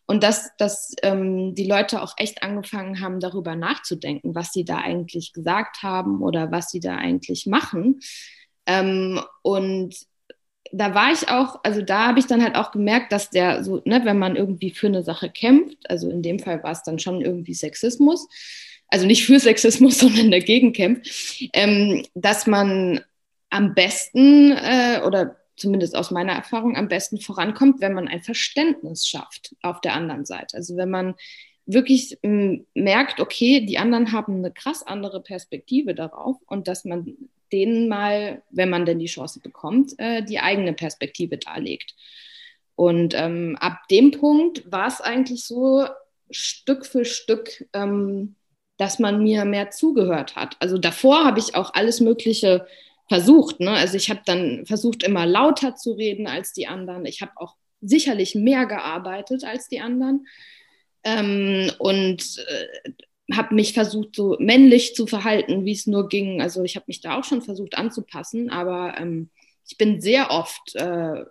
Und 0.09 0.23
dass, 0.23 0.51
dass 0.59 0.95
ähm, 1.03 1.55
die 1.57 1.66
Leute 1.66 2.01
auch 2.01 2.14
echt 2.16 2.42
angefangen 2.45 3.01
haben, 3.01 3.19
darüber 3.19 3.57
nachzudenken, 3.57 4.37
was 4.37 4.53
sie 4.53 4.64
da 4.64 4.79
eigentlich 4.79 5.33
gesagt 5.33 5.83
haben 5.83 6.23
oder 6.23 6.53
was 6.53 6.71
sie 6.71 6.79
da 6.79 6.95
eigentlich 6.95 7.47
machen. 7.47 8.01
Ähm, 8.66 9.21
und 9.42 9.97
da 10.73 10.95
war 10.95 11.13
ich 11.13 11.29
auch, 11.29 11.61
also 11.63 11.83
da 11.83 12.07
habe 12.09 12.19
ich 12.19 12.27
dann 12.27 12.43
halt 12.43 12.57
auch 12.57 12.71
gemerkt, 12.71 13.13
dass 13.13 13.31
der 13.31 13.65
so, 13.65 13.83
ne, 13.85 14.01
wenn 14.05 14.19
man 14.19 14.37
irgendwie 14.37 14.71
für 14.71 14.87
eine 14.87 15.03
Sache 15.03 15.31
kämpft, 15.31 15.79
also 15.89 16.11
in 16.11 16.23
dem 16.23 16.39
Fall 16.39 16.63
war 16.63 16.73
es 16.73 16.83
dann 16.83 16.99
schon 16.99 17.21
irgendwie 17.21 17.55
Sexismus, 17.55 18.29
also 18.89 19.07
nicht 19.07 19.25
für 19.25 19.41
Sexismus, 19.41 19.99
sondern 19.99 20.31
dagegen 20.31 20.73
kämpft, 20.73 21.41
ähm, 21.53 22.05
dass 22.15 22.47
man 22.47 23.01
am 23.51 23.75
besten 23.75 24.53
äh, 24.53 25.01
oder 25.07 25.37
zumindest 25.57 25.97
aus 25.97 26.11
meiner 26.11 26.33
Erfahrung, 26.33 26.77
am 26.77 26.89
besten 26.89 27.19
vorankommt, 27.19 27.81
wenn 27.81 27.95
man 27.95 28.09
ein 28.09 28.23
Verständnis 28.23 29.07
schafft 29.07 29.55
auf 29.63 29.81
der 29.81 29.95
anderen 29.95 30.27
Seite. 30.27 30.57
Also 30.57 30.77
wenn 30.77 30.91
man 30.91 31.15
wirklich 31.65 32.19
merkt, 32.23 33.21
okay, 33.21 33.65
die 33.65 33.79
anderen 33.79 34.13
haben 34.13 34.37
eine 34.37 34.53
krass 34.53 34.83
andere 34.87 35.23
Perspektive 35.23 35.95
darauf 35.95 36.37
und 36.47 36.69
dass 36.69 36.85
man 36.85 37.17
denen 37.53 37.89
mal, 37.89 38.43
wenn 38.51 38.71
man 38.71 38.87
denn 38.87 38.99
die 38.99 39.07
Chance 39.07 39.41
bekommt, 39.41 39.95
äh, 39.99 40.23
die 40.23 40.41
eigene 40.41 40.73
Perspektive 40.73 41.39
darlegt. 41.39 41.95
Und 42.75 43.15
ähm, 43.15 43.57
ab 43.61 43.89
dem 43.91 44.11
Punkt 44.11 44.71
war 44.71 44.87
es 44.87 45.01
eigentlich 45.01 45.45
so 45.45 45.87
Stück 46.31 46.85
für 46.85 47.05
Stück, 47.05 47.67
ähm, 47.73 48.37
dass 48.77 48.99
man 48.99 49.23
mir 49.23 49.45
mehr 49.45 49.71
zugehört 49.71 50.37
hat. 50.37 50.57
Also 50.61 50.77
davor 50.77 51.25
habe 51.25 51.39
ich 51.39 51.55
auch 51.55 51.73
alles 51.75 52.01
Mögliche 52.01 52.67
versucht. 53.09 53.61
Ne? 53.61 53.71
Also 53.71 53.97
ich 53.97 54.11
habe 54.11 54.21
dann 54.27 54.67
versucht, 54.67 55.03
immer 55.03 55.27
lauter 55.27 55.77
zu 55.77 55.93
reden 55.93 56.27
als 56.27 56.53
die 56.53 56.67
anderen. 56.67 57.07
Ich 57.07 57.23
habe 57.23 57.33
auch 57.37 57.55
sicherlich 57.81 58.35
mehr 58.35 58.67
gearbeitet 58.67 59.45
als 59.45 59.69
die 59.69 59.81
anderen. 59.81 60.27
Ähm, 61.05 61.71
und 61.79 62.39
äh, 62.49 62.91
habe 63.33 63.55
mich 63.55 63.73
versucht, 63.73 64.15
so 64.15 64.37
männlich 64.39 64.95
zu 64.95 65.07
verhalten, 65.07 65.65
wie 65.65 65.73
es 65.73 65.87
nur 65.87 66.09
ging. 66.09 66.41
Also 66.41 66.62
ich 66.62 66.77
habe 66.77 66.85
mich 66.87 67.01
da 67.01 67.19
auch 67.19 67.25
schon 67.25 67.43
versucht 67.43 67.77
anzupassen, 67.77 68.51
aber 68.51 68.95
ähm, 68.99 69.31
ich 69.69 69.77
bin 69.79 70.01
sehr 70.01 70.31
oft 70.31 70.75
äh, 70.77 71.25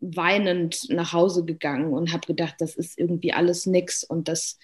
weinend 0.00 0.88
nach 0.88 1.12
Hause 1.12 1.44
gegangen 1.44 1.92
und 1.92 2.12
habe 2.12 2.26
gedacht, 2.26 2.56
das 2.58 2.76
ist 2.76 2.98
irgendwie 2.98 3.32
alles 3.32 3.66
nix 3.66 4.04
und 4.04 4.28
das, 4.28 4.58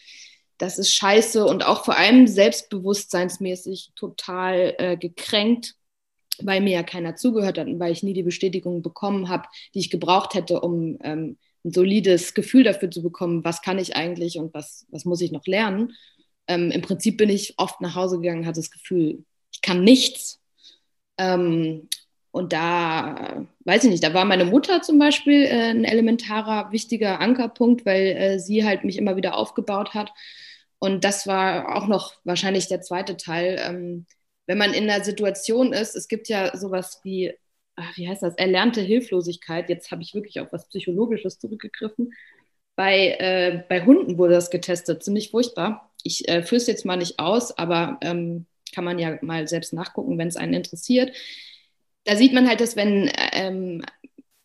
das 0.59 0.79
ist 0.79 0.93
scheiße 0.93 1.45
und 1.45 1.65
auch 1.65 1.85
vor 1.85 1.97
allem 1.97 2.27
selbstbewusstseinsmäßig 2.27 3.93
total 3.95 4.75
äh, 4.79 4.97
gekränkt, 4.97 5.75
weil 6.43 6.63
mir 6.63 6.73
ja 6.73 6.83
keiner 6.83 7.17
zugehört 7.17 7.59
hat 7.59 7.67
und 7.67 7.79
weil 7.79 7.93
ich 7.93 8.03
nie 8.03 8.15
die 8.15 8.23
Bestätigung 8.23 8.81
bekommen 8.81 9.29
habe, 9.29 9.49
die 9.75 9.81
ich 9.81 9.91
gebraucht 9.91 10.35
hätte, 10.35 10.61
um 10.61 10.97
ähm, 11.03 11.39
ein 11.63 11.73
solides 11.73 12.33
Gefühl 12.33 12.65
dafür 12.65 12.91
zu 12.91 13.03
bekommen, 13.03 13.45
was 13.45 13.61
kann 13.61 13.79
ich 13.79 13.97
eigentlich 13.97 14.39
und 14.39 14.55
was, 14.55 14.87
was 14.91 15.05
muss 15.05 15.21
ich 15.21 15.31
noch 15.31 15.47
lernen 15.47 15.93
ähm, 16.51 16.71
im 16.73 16.83
Prinzip 16.83 17.17
bin 17.17 17.31
ich 17.31 17.55
oft 17.59 17.81
nach 17.81 17.95
Hause 17.95 18.21
gegangen, 18.21 18.45
hatte 18.45 18.61
das 18.61 18.73
Gefühl, 18.73 19.25
ich 19.53 19.63
kann 19.63 19.85
nichts. 19.85 20.41
Ähm, 21.17 21.89
und 22.33 22.53
da, 22.53 23.47
weiß 23.65 23.85
ich 23.85 23.91
nicht, 23.91 24.05
da 24.05 24.15
war 24.15 24.25
meine 24.25 24.45
Mutter 24.45 24.83
zum 24.83 24.99
Beispiel 24.99 25.45
äh, 25.45 25.71
ein 25.71 25.85
elementarer, 25.85 26.73
wichtiger 26.73 27.21
Ankerpunkt, 27.21 27.87
weil 27.87 28.07
äh, 28.17 28.39
sie 28.41 28.65
halt 28.65 28.85
mich 28.85 28.99
immer 28.99 29.17
wieder 29.17 29.37
aufgebaut 29.37 29.95
hat. 29.95 30.13
Und 30.81 31.05
das 31.05 31.27
war 31.27 31.77
auch 31.77 31.87
noch 31.87 32.15
wahrscheinlich 32.25 32.69
der 32.69 32.81
zweite 32.81 33.17
Teil. 33.17 33.61
Ähm, 33.65 34.07
wenn 34.47 34.59
man 34.59 34.73
in 34.75 34.91
einer 34.91 35.05
Situation 35.05 35.73
ist, 35.73 35.95
es 35.95 36.09
gibt 36.09 36.29
ja 36.29 36.57
sowas 36.57 37.01
wie, 37.05 37.33
ach, 37.77 37.97
wie 37.97 38.09
heißt 38.09 38.23
das, 38.23 38.35
erlernte 38.37 38.81
Hilflosigkeit. 38.81 39.69
Jetzt 39.69 39.91
habe 39.93 40.03
ich 40.03 40.15
wirklich 40.15 40.41
auf 40.41 40.53
was 40.53 40.69
Psychologisches 40.69 41.39
zurückgegriffen. 41.39 42.13
Bei, 42.77 43.11
äh, 43.19 43.65
bei 43.69 43.85
Hunden 43.85 44.19
wurde 44.19 44.35
das 44.35 44.51
getestet, 44.51 45.05
ziemlich 45.05 45.31
furchtbar 45.31 45.90
ich 46.05 46.29
äh, 46.29 46.43
führe 46.43 46.61
es 46.61 46.67
jetzt 46.67 46.85
mal 46.85 46.97
nicht 46.97 47.19
aus, 47.19 47.57
aber 47.57 47.99
ähm, 48.03 48.47
kann 48.73 48.85
man 48.85 48.99
ja 48.99 49.19
mal 49.23 49.49
selbst 49.49 49.73
nachgucken, 49.73 50.19
wenn 50.19 50.29
es 50.29 50.37
einen 50.37 50.55
interessiert. 50.55 51.15
Da 52.05 52.17
sieht 52.17 52.33
man 52.33 52.49
halt, 52.49 52.61
dass 52.61 52.77
wenn, 52.77 53.11
ähm, 53.33 53.83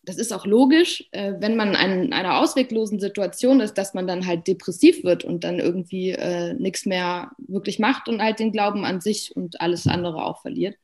das 0.02 0.16
ist 0.16 0.32
auch 0.32 0.46
logisch, 0.46 1.04
äh, 1.12 1.34
wenn 1.40 1.56
man 1.56 1.74
in 1.74 2.12
einer 2.12 2.38
ausweglosen 2.38 3.00
Situation 3.00 3.60
ist, 3.60 3.74
dass 3.74 3.94
man 3.94 4.06
dann 4.06 4.26
halt 4.26 4.46
depressiv 4.46 5.04
wird 5.04 5.24
und 5.24 5.44
dann 5.44 5.58
irgendwie 5.58 6.10
äh, 6.10 6.54
nichts 6.54 6.86
mehr 6.86 7.32
wirklich 7.38 7.78
macht 7.78 8.08
und 8.08 8.22
halt 8.22 8.38
den 8.38 8.52
Glauben 8.52 8.84
an 8.84 9.00
sich 9.00 9.34
und 9.34 9.60
alles 9.60 9.86
andere 9.86 10.24
auch 10.24 10.42
verliert. 10.42 10.76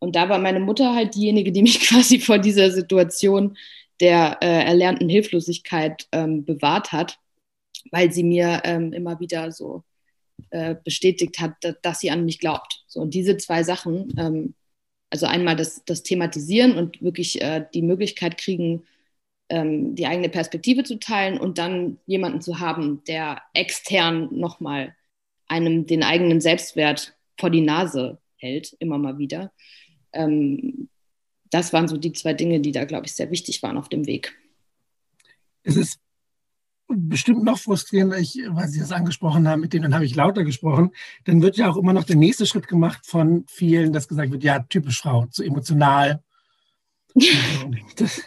Und 0.00 0.16
da 0.16 0.28
war 0.28 0.38
meine 0.38 0.60
Mutter 0.60 0.94
halt 0.94 1.14
diejenige, 1.14 1.52
die 1.52 1.62
mich 1.62 1.80
quasi 1.88 2.20
vor 2.20 2.38
dieser 2.38 2.70
Situation 2.70 3.56
der 4.00 4.38
äh, 4.40 4.64
erlernten 4.64 5.10
Hilflosigkeit 5.10 6.08
ähm, 6.10 6.44
bewahrt 6.44 6.90
hat, 6.90 7.18
weil 7.92 8.10
sie 8.10 8.24
mir 8.24 8.62
ähm, 8.64 8.94
immer 8.94 9.20
wieder 9.20 9.52
so 9.52 9.84
äh, 10.50 10.76
bestätigt 10.82 11.40
hat, 11.40 11.52
dass 11.82 12.00
sie 12.00 12.10
an 12.10 12.24
mich 12.24 12.38
glaubt. 12.38 12.84
So, 12.86 13.00
und 13.00 13.14
diese 13.14 13.36
zwei 13.36 13.62
Sachen, 13.62 14.12
ähm, 14.16 14.54
also 15.10 15.26
einmal 15.26 15.56
das, 15.56 15.84
das 15.84 16.02
Thematisieren 16.02 16.76
und 16.76 17.02
wirklich 17.02 17.42
äh, 17.42 17.66
die 17.74 17.82
Möglichkeit 17.82 18.38
kriegen, 18.38 18.84
ähm, 19.48 19.94
die 19.94 20.06
eigene 20.06 20.28
Perspektive 20.28 20.84
zu 20.84 20.98
teilen 20.98 21.38
und 21.38 21.58
dann 21.58 21.98
jemanden 22.06 22.40
zu 22.40 22.60
haben, 22.60 23.02
der 23.04 23.42
extern 23.52 24.28
nochmal 24.32 24.94
einem 25.48 25.86
den 25.86 26.04
eigenen 26.04 26.40
Selbstwert 26.40 27.16
vor 27.38 27.50
die 27.50 27.60
Nase 27.60 28.18
hält, 28.36 28.76
immer 28.78 28.98
mal 28.98 29.18
wieder. 29.18 29.52
Ähm, 30.12 30.88
das 31.50 31.72
waren 31.72 31.88
so 31.88 31.96
die 31.96 32.12
zwei 32.12 32.32
Dinge, 32.32 32.60
die 32.60 32.72
da, 32.72 32.84
glaube 32.84 33.06
ich, 33.06 33.12
sehr 33.12 33.30
wichtig 33.30 33.62
waren 33.62 33.76
auf 33.76 33.88
dem 33.88 34.06
Weg. 34.06 34.36
Es 35.64 35.76
ist 35.76 35.98
bestimmt 36.96 37.44
noch 37.44 37.58
frustrierender, 37.58 38.18
ich, 38.18 38.40
weil 38.48 38.68
Sie 38.68 38.80
das 38.80 38.92
angesprochen 38.92 39.48
haben, 39.48 39.60
mit 39.60 39.72
denen 39.72 39.94
habe 39.94 40.04
ich 40.04 40.14
lauter 40.14 40.44
gesprochen, 40.44 40.90
dann 41.24 41.42
wird 41.42 41.56
ja 41.56 41.70
auch 41.70 41.76
immer 41.76 41.92
noch 41.92 42.04
der 42.04 42.16
nächste 42.16 42.46
Schritt 42.46 42.68
gemacht 42.68 43.06
von 43.06 43.44
vielen, 43.48 43.92
dass 43.92 44.08
gesagt 44.08 44.30
wird, 44.32 44.44
ja, 44.44 44.60
typisch 44.60 45.00
Frau, 45.00 45.26
zu 45.26 45.42
emotional. 45.42 46.22
das, 47.96 48.22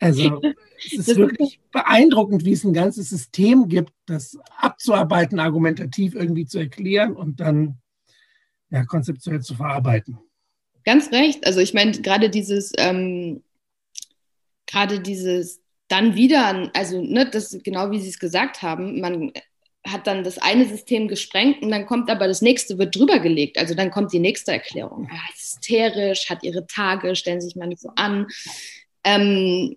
also 0.00 0.40
es 0.84 1.08
ist 1.08 1.16
wirklich 1.16 1.60
beeindruckend, 1.70 2.44
wie 2.44 2.52
es 2.52 2.64
ein 2.64 2.72
ganzes 2.72 3.08
System 3.10 3.68
gibt, 3.68 3.92
das 4.06 4.36
abzuarbeiten, 4.56 5.38
argumentativ 5.38 6.14
irgendwie 6.14 6.46
zu 6.46 6.58
erklären 6.58 7.14
und 7.14 7.40
dann 7.40 7.78
ja, 8.70 8.84
konzeptuell 8.84 9.40
zu 9.40 9.54
verarbeiten. 9.54 10.18
Ganz 10.84 11.12
recht. 11.12 11.46
Also 11.46 11.60
ich 11.60 11.74
meine, 11.74 11.92
gerade 11.92 12.30
dieses, 12.30 12.72
ähm, 12.78 13.42
gerade 14.66 15.00
dieses 15.00 15.61
dann 15.92 16.14
wieder, 16.14 16.70
also 16.74 17.02
ne, 17.02 17.28
das 17.28 17.58
genau 17.62 17.90
wie 17.90 18.00
Sie 18.00 18.08
es 18.08 18.18
gesagt 18.18 18.62
haben, 18.62 19.00
man 19.00 19.32
hat 19.86 20.06
dann 20.06 20.24
das 20.24 20.38
eine 20.38 20.64
System 20.64 21.06
gesprengt 21.06 21.60
und 21.62 21.70
dann 21.70 21.86
kommt 21.86 22.08
aber 22.10 22.28
das 22.28 22.40
nächste, 22.40 22.78
wird 22.78 22.96
drüber 22.96 23.18
gelegt. 23.18 23.58
Also 23.58 23.74
dann 23.74 23.90
kommt 23.90 24.12
die 24.12 24.20
nächste 24.20 24.52
Erklärung. 24.52 25.08
Ja, 25.10 25.18
hysterisch, 25.32 26.30
hat 26.30 26.44
ihre 26.44 26.66
Tage, 26.66 27.14
stellen 27.14 27.40
sich 27.40 27.56
mal 27.56 27.66
nicht 27.66 27.82
so 27.82 27.90
an. 27.96 28.26
Ähm, 29.04 29.76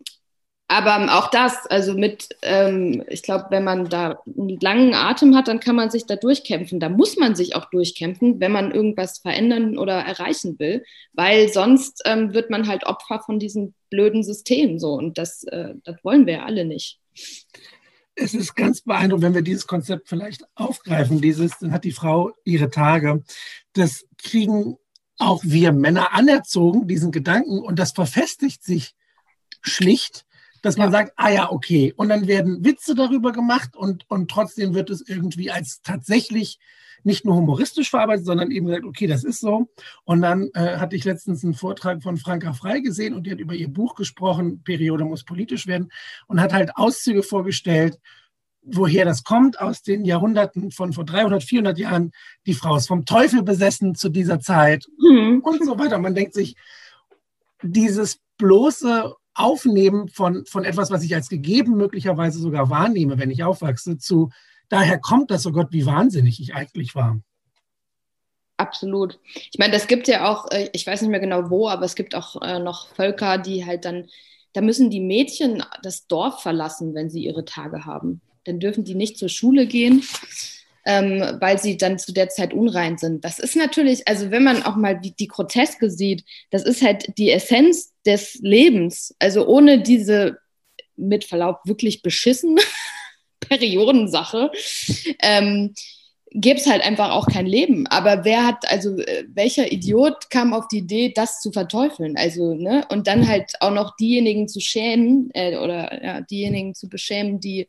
aber 0.68 1.16
auch 1.16 1.30
das, 1.30 1.68
also 1.68 1.94
mit, 1.94 2.30
ähm, 2.42 3.04
ich 3.08 3.22
glaube, 3.22 3.46
wenn 3.52 3.64
man 3.64 3.88
da 3.88 4.20
einen 4.26 4.60
langen 4.60 4.96
Atem 4.96 5.36
hat, 5.36 5.48
dann 5.48 5.60
kann 5.60 5.76
man 5.76 5.92
sich 5.92 6.08
da 6.08 6.16
durchkämpfen. 6.16 6.80
Da 6.80 6.90
muss 6.90 7.18
man 7.18 7.36
sich 7.36 7.56
auch 7.56 7.66
durchkämpfen, 7.66 8.40
wenn 8.40 8.52
man 8.52 8.72
irgendwas 8.72 9.20
verändern 9.20 9.78
oder 9.78 9.94
erreichen 9.94 10.58
will, 10.58 10.84
weil 11.14 11.50
sonst 11.50 12.02
ähm, 12.06 12.34
wird 12.34 12.50
man 12.50 12.68
halt 12.68 12.86
Opfer 12.88 13.22
von 13.24 13.38
diesem 13.38 13.76
blöden 13.92 14.24
System 14.24 14.80
so. 14.80 14.94
Und 14.94 15.20
das, 15.20 15.44
äh, 15.44 15.76
das 15.84 16.04
wollen 16.04 16.26
wir 16.26 16.34
ja 16.34 16.46
alle 16.46 16.66
nicht. 16.66 17.00
Es 18.16 18.34
ist 18.34 18.56
ganz 18.56 18.82
beeindruckend, 18.82 19.24
wenn 19.24 19.36
wir 19.36 19.42
dieses 19.44 19.68
Konzept 19.68 20.10
vielleicht 20.10 20.46
aufgreifen, 20.56 21.22
dieses, 21.22 21.60
dann 21.60 21.74
hat 21.74 21.84
die 21.84 21.92
Frau 21.92 22.32
ihre 22.44 22.72
Tage. 22.72 23.24
Das 23.74 24.08
kriegen 24.18 24.78
auch 25.20 25.44
wir 25.44 25.74
Männer 25.74 26.14
anerzogen, 26.14 26.88
diesen 26.88 27.12
Gedanken, 27.12 27.60
und 27.60 27.78
das 27.78 27.92
verfestigt 27.92 28.64
sich 28.64 28.96
schlicht 29.62 30.26
dass 30.66 30.78
man 30.78 30.88
ja. 30.88 30.92
sagt, 30.92 31.14
ah 31.16 31.30
ja, 31.30 31.52
okay. 31.52 31.94
Und 31.96 32.10
dann 32.10 32.28
werden 32.28 32.66
Witze 32.66 32.96
darüber 32.96 33.32
gemacht 33.32 33.76
und, 33.76 34.10
und 34.10 34.32
trotzdem 34.32 34.74
wird 34.74 34.90
es 34.90 35.08
irgendwie 35.08 35.52
als 35.52 35.82
tatsächlich 35.84 36.60
nicht 37.04 37.24
nur 37.24 37.36
humoristisch 37.36 37.92
verarbeitet, 37.92 38.26
sondern 38.26 38.50
eben 38.50 38.66
gesagt, 38.66 38.86
okay, 38.86 39.06
das 39.06 39.24
ist 39.24 39.40
so. 39.40 39.70
Und 40.06 40.24
dann 40.24 40.50
äh, 40.56 40.78
hatte 40.78 40.96
ich 40.96 41.06
letztens 41.06 41.44
einen 41.44 41.54
Vortrag 41.54 42.02
von 42.02 42.18
Franka 42.18 42.54
Frei 42.54 42.80
gesehen 42.80 43.14
und 43.14 43.28
die 43.28 43.32
hat 43.32 43.40
über 43.40 43.54
ihr 43.54 43.68
Buch 43.68 43.94
gesprochen, 43.94 44.64
Periode 44.64 45.06
muss 45.06 45.24
politisch 45.24 45.68
werden, 45.68 45.92
und 46.26 46.42
hat 46.42 46.52
halt 46.52 46.76
Auszüge 46.76 47.22
vorgestellt, 47.22 48.00
woher 48.64 49.06
das 49.06 49.24
kommt, 49.24 49.62
aus 49.62 49.84
den 49.84 50.04
Jahrhunderten 50.04 50.72
von 50.72 50.94
vor 50.94 51.06
300, 51.06 51.44
400 51.44 51.78
Jahren. 51.78 52.12
Die 52.48 52.56
Frau 52.56 52.76
ist 52.76 52.88
vom 52.88 53.06
Teufel 53.06 53.44
besessen 53.44 53.94
zu 53.94 54.10
dieser 54.10 54.40
Zeit 54.40 54.88
mhm. 54.98 55.42
und 55.44 55.64
so 55.64 55.78
weiter. 55.78 56.00
Man 56.00 56.16
denkt 56.16 56.34
sich, 56.34 56.56
dieses 57.62 58.20
bloße 58.40 59.14
Aufnehmen 59.36 60.08
von, 60.08 60.46
von 60.46 60.64
etwas, 60.64 60.92
was 60.92 61.04
ich 61.04 61.14
als 61.14 61.30
gegeben 61.30 61.76
möglicherweise 61.76 62.40
sogar 62.40 62.70
wahrnehme, 62.70 63.20
wenn 63.20 63.32
ich 63.32 63.44
aufwachse, 63.44 63.98
zu 63.98 64.30
daher 64.70 65.00
kommt 65.00 65.30
das, 65.32 65.46
oh 65.46 65.52
Gott, 65.52 65.68
wie 65.72 65.86
wahnsinnig 65.86 66.40
ich 66.40 66.56
eigentlich 66.56 66.96
war. 66.96 67.20
Absolut. 68.58 69.20
Ich 69.52 69.60
meine, 69.60 69.74
das 69.74 69.88
gibt 69.88 70.08
ja 70.08 70.32
auch, 70.32 70.50
äh, 70.52 70.70
ich 70.74 70.88
weiß 70.88 71.02
nicht 71.02 71.12
mehr 71.12 71.20
genau 71.20 71.50
wo, 71.50 71.68
aber 71.68 71.84
es 71.84 71.96
gibt 71.96 72.16
auch 72.16 72.42
äh, 72.42 72.60
noch 72.60 72.88
Völker, 72.96 73.38
die 73.38 73.66
halt 73.66 73.84
dann, 73.84 74.08
da 74.54 74.62
müssen 74.62 74.90
die 74.90 75.02
Mädchen 75.02 75.64
das 75.84 76.08
Dorf 76.08 76.42
verlassen, 76.42 76.96
wenn 76.96 77.10
sie 77.10 77.26
ihre 77.26 77.44
Tage 77.44 77.86
haben. 77.86 78.22
Dann 78.46 78.60
dürfen 78.60 78.86
die 78.86 78.96
nicht 78.96 79.18
zur 79.18 79.28
Schule 79.28 79.68
gehen 79.68 80.04
ähm, 80.86 81.38
weil 81.40 81.60
sie 81.60 81.78
dann 81.78 81.98
zu 81.98 82.14
der 82.14 82.30
Zeit 82.30 82.54
unrein 82.54 82.98
sind. 82.98 83.26
Das 83.26 83.40
ist 83.40 83.56
natürlich, 83.56 84.08
also 84.08 84.32
wenn 84.32 84.44
man 84.44 84.64
auch 84.64 84.76
mal 84.76 85.00
die, 85.00 85.16
die 85.16 85.28
Groteske 85.28 85.90
sieht, 85.90 86.24
das 86.52 86.64
ist 86.64 86.82
halt 86.82 87.18
die 87.18 87.32
Essenz 87.32 87.94
des 88.06 88.36
Lebens. 88.42 89.16
Also 89.20 89.48
ohne 89.48 89.82
diese, 89.82 90.38
mit 90.96 91.26
Verlaub, 91.26 91.60
wirklich 91.66 92.02
beschissen 92.02 92.58
Periodensache. 93.40 94.52
Ähm, 95.22 95.74
gäbe 96.32 96.60
es 96.60 96.68
halt 96.68 96.84
einfach 96.84 97.12
auch 97.12 97.28
kein 97.28 97.46
Leben. 97.46 97.88
Aber 97.88 98.26
wer 98.26 98.46
hat, 98.46 98.70
also 98.70 98.98
äh, 99.00 99.26
welcher 99.34 99.72
Idiot 99.72 100.30
kam 100.30 100.54
auf 100.54 100.68
die 100.68 100.80
Idee, 100.80 101.14
das 101.16 101.40
zu 101.40 101.52
verteufeln? 101.52 102.18
Also, 102.18 102.54
ne? 102.54 102.86
Und 102.90 103.08
dann 103.08 103.28
halt 103.28 103.54
auch 103.62 103.72
noch 103.72 103.96
diejenigen 103.96 104.48
zu 104.48 104.60
schämen 104.60 105.30
äh, 105.34 105.58
oder 105.58 106.04
ja, 106.04 106.22
diejenigen 106.22 106.76
zu 106.76 106.90
beschämen, 106.90 107.40
die 107.40 107.68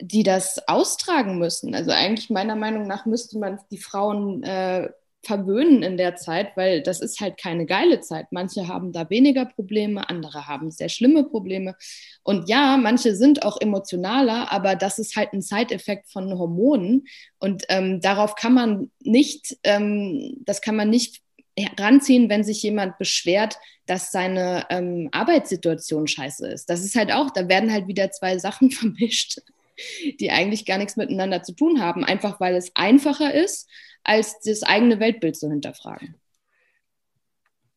die 0.00 0.22
das 0.22 0.66
austragen 0.68 1.38
müssen. 1.38 1.74
Also 1.74 1.90
eigentlich 1.90 2.30
meiner 2.30 2.56
Meinung 2.56 2.86
nach 2.86 3.06
müsste 3.06 3.38
man 3.38 3.58
die 3.70 3.78
Frauen 3.78 4.42
äh, 4.42 4.90
verwöhnen 5.26 5.82
in 5.82 5.96
der 5.96 6.16
Zeit, 6.16 6.56
weil 6.56 6.82
das 6.82 7.00
ist 7.00 7.20
halt 7.20 7.36
keine 7.36 7.66
geile 7.66 8.00
Zeit. 8.00 8.26
Manche 8.30 8.68
haben 8.68 8.92
da 8.92 9.10
weniger 9.10 9.44
Probleme, 9.44 10.08
andere 10.08 10.46
haben 10.46 10.70
sehr 10.70 10.88
schlimme 10.88 11.24
Probleme. 11.24 11.74
Und 12.22 12.48
ja, 12.48 12.76
manche 12.76 13.14
sind 13.16 13.44
auch 13.44 13.60
emotionaler, 13.60 14.52
aber 14.52 14.76
das 14.76 14.98
ist 14.98 15.16
halt 15.16 15.32
ein 15.32 15.42
Side-Effekt 15.42 16.08
von 16.10 16.38
Hormonen. 16.38 17.06
Und 17.38 17.64
ähm, 17.68 18.00
darauf 18.00 18.36
kann 18.36 18.54
man 18.54 18.90
nicht, 19.00 19.56
ähm, 19.64 20.36
das 20.44 20.60
kann 20.60 20.76
man 20.76 20.90
nicht 20.90 21.22
heranziehen, 21.58 22.28
wenn 22.28 22.44
sich 22.44 22.62
jemand 22.62 22.98
beschwert, 22.98 23.58
dass 23.86 24.12
seine 24.12 24.66
ähm, 24.70 25.08
Arbeitssituation 25.12 26.06
scheiße 26.06 26.46
ist. 26.48 26.68
Das 26.68 26.84
ist 26.84 26.96
halt 26.96 27.12
auch, 27.12 27.30
da 27.30 27.48
werden 27.48 27.72
halt 27.72 27.88
wieder 27.88 28.10
zwei 28.10 28.38
Sachen 28.38 28.70
vermischt, 28.70 29.40
die 30.20 30.30
eigentlich 30.30 30.66
gar 30.66 30.78
nichts 30.78 30.96
miteinander 30.96 31.42
zu 31.42 31.54
tun 31.54 31.80
haben, 31.80 32.04
einfach 32.04 32.40
weil 32.40 32.54
es 32.54 32.70
einfacher 32.74 33.34
ist, 33.34 33.68
als 34.04 34.38
das 34.40 34.62
eigene 34.62 35.00
Weltbild 35.00 35.36
zu 35.36 35.50
hinterfragen. 35.50 36.14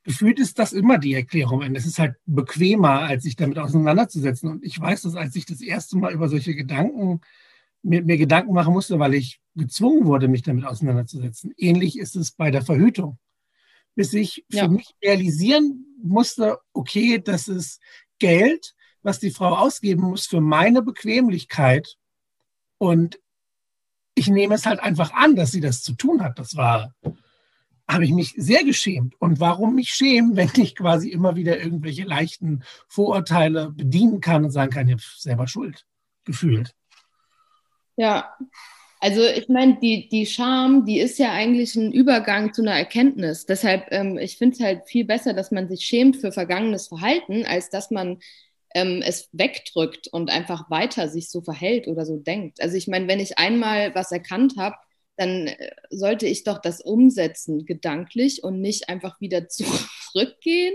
Gefühlt 0.04 0.40
ist 0.40 0.58
das 0.58 0.74
immer 0.74 0.98
die 0.98 1.14
Erklärung. 1.14 1.60
Und 1.62 1.76
es 1.76 1.86
ist 1.86 2.00
halt 2.00 2.16
bequemer, 2.26 3.02
als 3.02 3.24
sich 3.24 3.36
damit 3.36 3.60
auseinanderzusetzen. 3.60 4.50
Und 4.50 4.64
ich 4.64 4.80
weiß, 4.80 5.04
dass 5.04 5.16
als 5.16 5.36
ich 5.36 5.46
das 5.46 5.62
erste 5.62 5.98
Mal 5.98 6.14
über 6.14 6.30
solche 6.30 6.56
Gedanken 6.56 7.22
mir, 7.84 8.04
mir 8.04 8.18
Gedanken 8.18 8.54
machen 8.54 8.74
musste, 8.74 9.00
weil 9.00 9.14
ich 9.14 9.40
gezwungen 9.56 10.06
wurde, 10.06 10.28
mich 10.28 10.42
damit 10.42 10.66
auseinanderzusetzen. 10.66 11.54
Ähnlich 11.58 11.98
ist 11.98 12.16
es 12.16 12.32
bei 12.32 12.52
der 12.52 12.62
Verhütung. 12.62 13.18
Bis 13.96 14.14
ich 14.14 14.46
für 14.50 14.58
ja. 14.58 14.68
mich 14.68 14.90
realisieren 15.04 15.86
musste, 16.02 16.58
okay, 16.74 17.20
das 17.24 17.48
ist 17.48 17.82
Geld, 18.20 18.74
was 19.02 19.20
die 19.20 19.32
Frau 19.32 19.56
ausgeben 19.56 20.04
muss 20.04 20.28
für 20.28 20.42
meine 20.42 20.82
Bequemlichkeit. 20.82 21.96
Und 22.78 23.20
ich 24.16 24.28
nehme 24.28 24.56
es 24.56 24.66
halt 24.66 24.80
einfach 24.80 25.14
an, 25.14 25.36
dass 25.36 25.52
sie 25.52 25.62
das 25.62 25.82
zu 25.84 25.94
tun 25.94 26.24
hat. 26.24 26.40
Das 26.40 26.56
war, 26.56 26.94
habe 27.88 28.06
ich 28.06 28.12
mich 28.12 28.34
sehr 28.38 28.64
geschämt. 28.64 29.16
Und 29.20 29.40
warum 29.40 29.76
mich 29.76 29.90
schämen, 29.90 30.36
wenn 30.36 30.52
ich 30.56 30.76
quasi 30.76 31.10
immer 31.10 31.36
wieder 31.36 31.62
irgendwelche 31.62 32.04
leichten 32.04 32.64
Vorurteile 32.88 33.72
bedienen 33.72 34.22
kann 34.22 34.46
und 34.46 34.52
sagen 34.52 34.72
kann, 34.72 34.88
ich 34.88 34.94
habe 34.94 35.04
selber 35.18 35.48
Schuld 35.48 35.86
gefühlt. 36.26 36.76
Ja, 37.96 38.34
also 39.02 39.22
ich 39.24 39.48
meine, 39.48 39.78
die, 39.80 40.10
die 40.10 40.26
Scham, 40.26 40.86
die 40.86 41.00
ist 41.00 41.20
ja 41.20 41.32
eigentlich 41.32 41.76
ein 41.76 41.94
Übergang 41.94 42.54
zu 42.54 42.62
einer 42.62 42.74
Erkenntnis. 42.74 43.46
Deshalb, 43.46 43.88
ähm, 43.92 44.18
ich 44.18 44.38
finde 44.38 44.56
es 44.56 44.62
halt 44.62 44.82
viel 44.88 45.06
besser, 45.06 45.34
dass 45.34 45.52
man 45.52 45.70
sich 45.70 45.86
schämt 45.86 46.18
für 46.18 46.34
vergangenes 46.34 46.88
Verhalten, 46.88 47.46
als 47.46 47.70
dass 47.70 47.92
man 47.92 48.20
ähm, 48.76 49.02
es 49.06 49.30
wegdrückt 49.32 50.08
und 50.08 50.30
einfach 50.30 50.70
weiter 50.70 51.10
sich 51.10 51.30
so 51.30 51.42
verhält 51.42 51.88
oder 51.88 52.06
so 52.06 52.18
denkt. 52.18 52.62
Also 52.62 52.76
ich 52.78 52.88
meine, 52.88 53.08
wenn 53.08 53.20
ich 53.20 53.38
einmal 53.38 53.94
was 53.96 54.12
erkannt 54.12 54.56
habe, 54.58 54.76
dann 55.20 55.48
äh, 55.48 55.72
sollte 55.90 56.26
ich 56.28 56.44
doch 56.44 56.60
das 56.60 56.82
umsetzen, 56.82 57.66
gedanklich 57.66 58.44
und 58.44 58.62
nicht 58.62 58.90
einfach 58.90 59.20
wieder 59.20 59.48
zurückgehen 59.50 60.74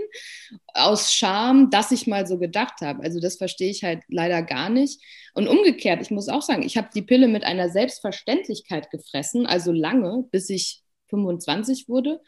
aus 0.73 1.13
Scham, 1.13 1.69
dass 1.71 1.91
ich 1.91 2.07
mal 2.07 2.27
so 2.27 2.37
gedacht 2.37 2.81
habe. 2.81 3.03
Also 3.03 3.19
das 3.19 3.37
verstehe 3.37 3.71
ich 3.71 3.83
halt 3.83 4.03
leider 4.07 4.43
gar 4.43 4.69
nicht. 4.69 5.01
Und 5.33 5.47
umgekehrt, 5.47 6.01
ich 6.01 6.11
muss 6.11 6.29
auch 6.29 6.43
sagen, 6.43 6.63
ich 6.63 6.77
habe 6.77 6.89
die 6.93 7.01
Pille 7.01 7.27
mit 7.27 7.43
einer 7.43 7.69
Selbstverständlichkeit 7.69 8.91
gefressen, 8.91 9.45
also 9.47 9.71
lange, 9.71 10.25
bis 10.31 10.49
ich 10.49 10.83
25 11.09 11.89
wurde. 11.89 12.21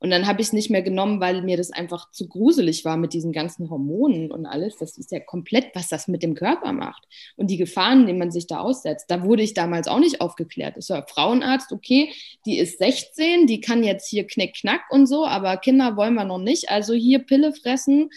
Und 0.00 0.10
dann 0.10 0.26
habe 0.26 0.40
ich 0.40 0.48
es 0.48 0.52
nicht 0.52 0.70
mehr 0.70 0.82
genommen, 0.82 1.20
weil 1.20 1.42
mir 1.42 1.56
das 1.56 1.72
einfach 1.72 2.10
zu 2.10 2.28
gruselig 2.28 2.84
war 2.84 2.96
mit 2.96 3.12
diesen 3.12 3.32
ganzen 3.32 3.68
Hormonen 3.68 4.30
und 4.30 4.46
alles. 4.46 4.76
Das 4.76 4.96
ist 4.96 5.10
ja 5.10 5.20
komplett, 5.20 5.74
was 5.74 5.88
das 5.88 6.08
mit 6.08 6.22
dem 6.22 6.34
Körper 6.34 6.72
macht. 6.72 7.04
Und 7.36 7.50
die 7.50 7.56
Gefahren, 7.56 8.06
denen 8.06 8.18
man 8.18 8.30
sich 8.30 8.46
da 8.46 8.60
aussetzt. 8.60 9.06
Da 9.10 9.22
wurde 9.22 9.42
ich 9.42 9.54
damals 9.54 9.88
auch 9.88 9.98
nicht 9.98 10.20
aufgeklärt. 10.20 10.76
Ich 10.78 10.88
war 10.90 11.06
Frauenarzt, 11.06 11.72
okay, 11.72 12.12
die 12.46 12.58
ist 12.58 12.78
16, 12.78 13.46
die 13.46 13.60
kann 13.60 13.82
jetzt 13.82 14.08
hier 14.08 14.26
knick, 14.26 14.54
knack 14.54 14.82
und 14.90 15.06
so, 15.06 15.26
aber 15.26 15.56
Kinder 15.56 15.96
wollen 15.96 16.14
wir 16.14 16.24
noch 16.24 16.38
nicht. 16.38 16.70
Also 16.70 16.94
hier 16.94 17.18
Pille 17.20 17.52
fressen 17.52 18.10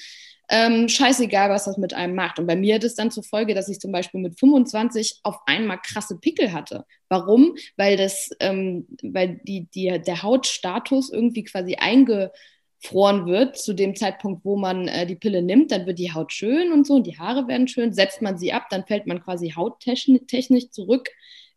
ähm, 0.52 0.90
scheißegal, 0.90 1.50
was 1.50 1.64
das 1.64 1.78
mit 1.78 1.94
einem 1.94 2.14
macht. 2.14 2.38
Und 2.38 2.46
bei 2.46 2.58
mir 2.58 2.76
hat 2.76 2.84
es 2.84 2.96
dann 2.96 3.10
zur 3.10 3.24
Folge, 3.24 3.56
dass 3.56 3.70
ich 3.70 3.80
zum 3.80 3.94
Beispiel 3.94 4.20
mit 4.20 4.38
25 4.38 5.22
auf 5.24 5.38
einmal 5.46 5.80
krasse 5.82 6.20
Pickel 6.20 6.52
hatte. 6.52 6.86
Warum? 7.08 7.56
Weil 7.78 7.96
das, 7.96 8.30
ähm, 8.42 8.86
weil 9.02 9.40
die, 9.44 9.70
die, 9.74 10.02
der 10.06 10.24
Hautstatus 10.24 11.10
irgendwie 11.10 11.46
quasi 11.46 11.76
eingefroren 11.76 13.28
wird 13.28 13.58
zu 13.58 13.74
dem 13.74 13.96
Zeitpunkt, 13.96 14.44
wo 14.44 14.58
man 14.58 14.90
äh, 14.90 15.08
die 15.08 15.16
Pille 15.16 15.42
nimmt, 15.42 15.72
dann 15.72 15.86
wird 15.86 16.00
die 16.00 16.14
Haut 16.14 16.34
schön 16.34 16.74
und 16.74 16.86
so 16.86 16.96
und 16.96 17.08
die 17.08 17.18
Haare 17.18 17.48
werden 17.48 17.70
schön. 17.70 17.94
Setzt 17.94 18.22
man 18.22 18.38
sie 18.38 18.52
ab, 18.52 18.68
dann 18.70 18.86
fällt 18.86 19.08
man 19.08 19.24
quasi 19.24 19.52
hauttechnisch 19.52 20.70
zurück 20.72 21.10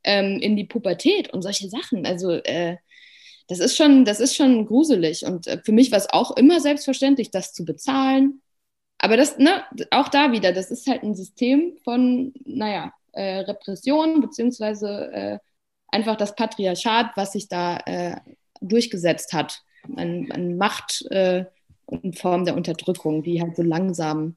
ähm, 0.04 0.38
in 0.40 0.54
die 0.54 0.66
Pubertät 0.66 1.32
und 1.32 1.42
solche 1.42 1.68
Sachen. 1.68 2.06
Also 2.06 2.30
äh, 2.30 2.76
das 3.48 3.58
ist 3.58 3.76
schon, 3.76 4.04
das 4.04 4.20
ist 4.20 4.36
schon 4.36 4.66
gruselig. 4.66 5.26
Und 5.26 5.48
äh, 5.48 5.60
für 5.64 5.72
mich 5.72 5.90
war 5.90 5.98
es 5.98 6.10
auch 6.10 6.36
immer 6.36 6.60
selbstverständlich, 6.60 7.32
das 7.32 7.52
zu 7.52 7.64
bezahlen, 7.64 8.40
aber 9.04 9.18
das, 9.18 9.36
ne, 9.36 9.62
auch 9.90 10.08
da 10.08 10.32
wieder, 10.32 10.54
das 10.54 10.70
ist 10.70 10.86
halt 10.86 11.02
ein 11.02 11.14
System 11.14 11.76
von, 11.84 12.32
naja, 12.46 12.90
äh, 13.12 13.40
Repression, 13.40 14.22
beziehungsweise 14.22 15.12
äh, 15.12 15.38
einfach 15.88 16.16
das 16.16 16.34
Patriarchat, 16.34 17.10
was 17.14 17.32
sich 17.32 17.48
da 17.48 17.76
äh, 17.84 18.16
durchgesetzt 18.62 19.34
hat. 19.34 19.60
An, 19.94 20.32
an 20.32 20.56
Macht 20.56 21.04
äh, 21.10 21.44
und 21.84 22.18
Form 22.18 22.46
der 22.46 22.56
Unterdrückung, 22.56 23.22
die 23.22 23.42
halt 23.42 23.56
so 23.56 23.62
langsam 23.62 24.36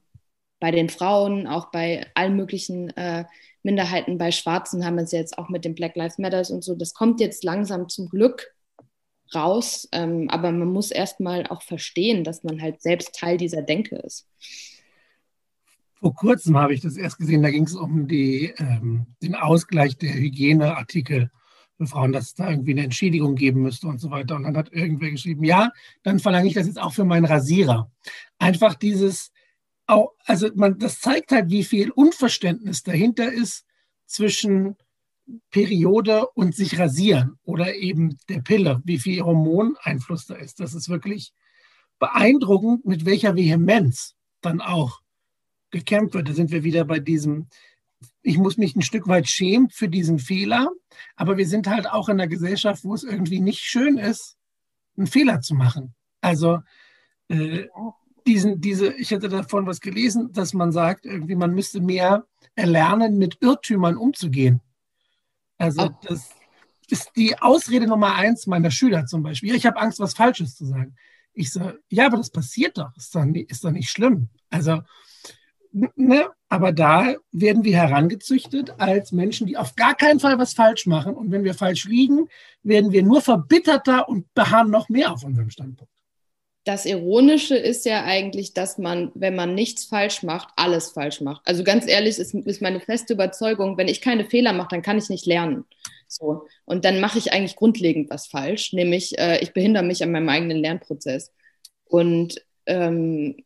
bei 0.60 0.70
den 0.70 0.90
Frauen, 0.90 1.46
auch 1.46 1.70
bei 1.70 2.06
allen 2.14 2.36
möglichen 2.36 2.94
äh, 2.94 3.24
Minderheiten, 3.62 4.18
bei 4.18 4.32
Schwarzen 4.32 4.84
haben 4.84 4.96
wir 4.96 5.04
es 5.04 5.12
jetzt 5.12 5.38
auch 5.38 5.48
mit 5.48 5.64
den 5.64 5.74
Black 5.74 5.96
Lives 5.96 6.18
Matters 6.18 6.50
und 6.50 6.62
so. 6.62 6.74
Das 6.74 6.92
kommt 6.92 7.20
jetzt 7.20 7.42
langsam 7.42 7.88
zum 7.88 8.10
Glück 8.10 8.54
raus. 9.34 9.88
Ähm, 9.92 10.28
aber 10.30 10.52
man 10.52 10.72
muss 10.72 10.90
erstmal 10.90 11.46
auch 11.46 11.62
verstehen, 11.62 12.24
dass 12.24 12.44
man 12.44 12.60
halt 12.60 12.82
selbst 12.82 13.14
Teil 13.14 13.36
dieser 13.36 13.62
Denke 13.62 13.96
ist. 13.96 14.26
Vor 16.00 16.14
kurzem 16.14 16.56
habe 16.56 16.74
ich 16.74 16.80
das 16.80 16.96
erst 16.96 17.18
gesehen, 17.18 17.42
da 17.42 17.50
ging 17.50 17.64
es 17.64 17.74
um 17.74 18.06
die, 18.06 18.54
ähm, 18.58 19.06
den 19.20 19.34
Ausgleich 19.34 19.98
der 19.98 20.14
Hygieneartikel 20.14 21.30
für 21.76 21.86
Frauen, 21.86 22.12
dass 22.12 22.26
es 22.26 22.34
da 22.34 22.50
irgendwie 22.50 22.72
eine 22.72 22.84
Entschädigung 22.84 23.34
geben 23.34 23.62
müsste 23.62 23.88
und 23.88 23.98
so 23.98 24.10
weiter. 24.10 24.36
Und 24.36 24.44
dann 24.44 24.56
hat 24.56 24.72
irgendwer 24.72 25.10
geschrieben, 25.10 25.44
ja, 25.44 25.72
dann 26.02 26.20
verlange 26.20 26.48
ich 26.48 26.54
das 26.54 26.66
jetzt 26.66 26.80
auch 26.80 26.92
für 26.92 27.04
meinen 27.04 27.24
Rasierer. 27.24 27.90
Einfach 28.38 28.74
dieses, 28.74 29.32
also 29.86 30.50
man, 30.54 30.78
das 30.78 31.00
zeigt 31.00 31.32
halt, 31.32 31.50
wie 31.50 31.64
viel 31.64 31.90
Unverständnis 31.90 32.82
dahinter 32.82 33.32
ist 33.32 33.64
zwischen 34.06 34.76
Periode 35.50 36.26
und 36.28 36.54
sich 36.54 36.78
rasieren 36.78 37.38
oder 37.42 37.74
eben 37.74 38.16
der 38.28 38.40
Pille, 38.40 38.80
wie 38.84 38.98
viel 38.98 39.22
Hormoneinfluss 39.22 40.26
da 40.26 40.34
ist. 40.34 40.60
Das 40.60 40.74
ist 40.74 40.88
wirklich 40.88 41.32
beeindruckend, 41.98 42.86
mit 42.86 43.04
welcher 43.04 43.36
Vehemenz 43.36 44.14
dann 44.40 44.60
auch 44.60 45.00
gekämpft 45.70 46.14
wird. 46.14 46.28
Da 46.28 46.32
sind 46.32 46.50
wir 46.50 46.64
wieder 46.64 46.84
bei 46.84 46.98
diesem, 46.98 47.48
ich 48.22 48.38
muss 48.38 48.56
mich 48.56 48.76
ein 48.76 48.82
Stück 48.82 49.08
weit 49.08 49.28
schämen 49.28 49.68
für 49.70 49.88
diesen 49.88 50.18
Fehler, 50.18 50.70
aber 51.16 51.36
wir 51.36 51.46
sind 51.46 51.66
halt 51.66 51.88
auch 51.88 52.08
in 52.08 52.20
einer 52.20 52.28
Gesellschaft, 52.28 52.84
wo 52.84 52.94
es 52.94 53.04
irgendwie 53.04 53.40
nicht 53.40 53.60
schön 53.60 53.98
ist, 53.98 54.36
einen 54.96 55.06
Fehler 55.06 55.40
zu 55.40 55.54
machen. 55.54 55.94
Also 56.20 56.60
äh, 57.28 57.66
diesen, 58.26 58.60
diese, 58.60 58.92
ich 58.94 59.10
hätte 59.10 59.28
davon 59.28 59.66
was 59.66 59.80
gelesen, 59.80 60.32
dass 60.32 60.52
man 60.54 60.72
sagt, 60.72 61.06
irgendwie 61.06 61.36
man 61.36 61.54
müsste 61.54 61.80
mehr 61.80 62.26
erlernen, 62.54 63.18
mit 63.18 63.38
Irrtümern 63.40 63.96
umzugehen. 63.96 64.60
Also 65.58 65.82
oh. 65.82 65.90
das 66.02 66.30
ist 66.88 67.10
die 67.16 67.38
Ausrede 67.38 67.86
Nummer 67.86 68.14
eins 68.14 68.46
meiner 68.46 68.70
Schüler 68.70 69.06
zum 69.06 69.22
Beispiel. 69.22 69.54
Ich 69.54 69.66
habe 69.66 69.78
Angst, 69.78 70.00
was 70.00 70.14
Falsches 70.14 70.56
zu 70.56 70.64
sagen. 70.64 70.96
Ich 71.34 71.52
so, 71.52 71.72
ja, 71.88 72.06
aber 72.06 72.16
das 72.16 72.30
passiert 72.30 72.78
doch, 72.78 72.96
ist 72.96 73.14
doch 73.14 73.24
nicht, 73.24 73.50
ist 73.50 73.64
doch 73.64 73.70
nicht 73.70 73.90
schlimm. 73.90 74.28
Also, 74.50 74.80
ne, 75.72 76.30
aber 76.48 76.72
da 76.72 77.14
werden 77.30 77.64
wir 77.64 77.76
herangezüchtet 77.76 78.80
als 78.80 79.12
Menschen, 79.12 79.46
die 79.46 79.56
auf 79.56 79.76
gar 79.76 79.94
keinen 79.94 80.18
Fall 80.18 80.38
was 80.38 80.54
falsch 80.54 80.86
machen. 80.86 81.14
Und 81.14 81.30
wenn 81.30 81.44
wir 81.44 81.54
falsch 81.54 81.84
liegen, 81.84 82.28
werden 82.62 82.92
wir 82.92 83.02
nur 83.02 83.20
verbitterter 83.20 84.08
und 84.08 84.32
beharren 84.34 84.70
noch 84.70 84.88
mehr 84.88 85.12
auf 85.12 85.24
unserem 85.24 85.50
Standpunkt 85.50 85.92
das 86.64 86.84
Ironische 86.84 87.56
ist 87.56 87.86
ja 87.86 88.04
eigentlich, 88.04 88.52
dass 88.52 88.78
man, 88.78 89.10
wenn 89.14 89.34
man 89.34 89.54
nichts 89.54 89.84
falsch 89.86 90.22
macht, 90.22 90.48
alles 90.56 90.90
falsch 90.90 91.20
macht. 91.20 91.42
Also 91.46 91.64
ganz 91.64 91.86
ehrlich, 91.88 92.18
ist, 92.18 92.34
ist 92.34 92.62
meine 92.62 92.80
feste 92.80 93.14
Überzeugung, 93.14 93.78
wenn 93.78 93.88
ich 93.88 94.00
keine 94.02 94.24
Fehler 94.24 94.52
mache, 94.52 94.68
dann 94.70 94.82
kann 94.82 94.98
ich 94.98 95.08
nicht 95.08 95.26
lernen. 95.26 95.64
So. 96.08 96.46
Und 96.64 96.84
dann 96.84 97.00
mache 97.00 97.18
ich 97.18 97.32
eigentlich 97.32 97.56
grundlegend 97.56 98.10
was 98.10 98.26
falsch, 98.26 98.72
nämlich 98.72 99.18
äh, 99.18 99.38
ich 99.40 99.52
behindere 99.52 99.82
mich 99.84 100.02
an 100.02 100.10
meinem 100.10 100.28
eigenen 100.28 100.58
Lernprozess. 100.58 101.32
Und 101.84 102.44
ähm, 102.66 103.36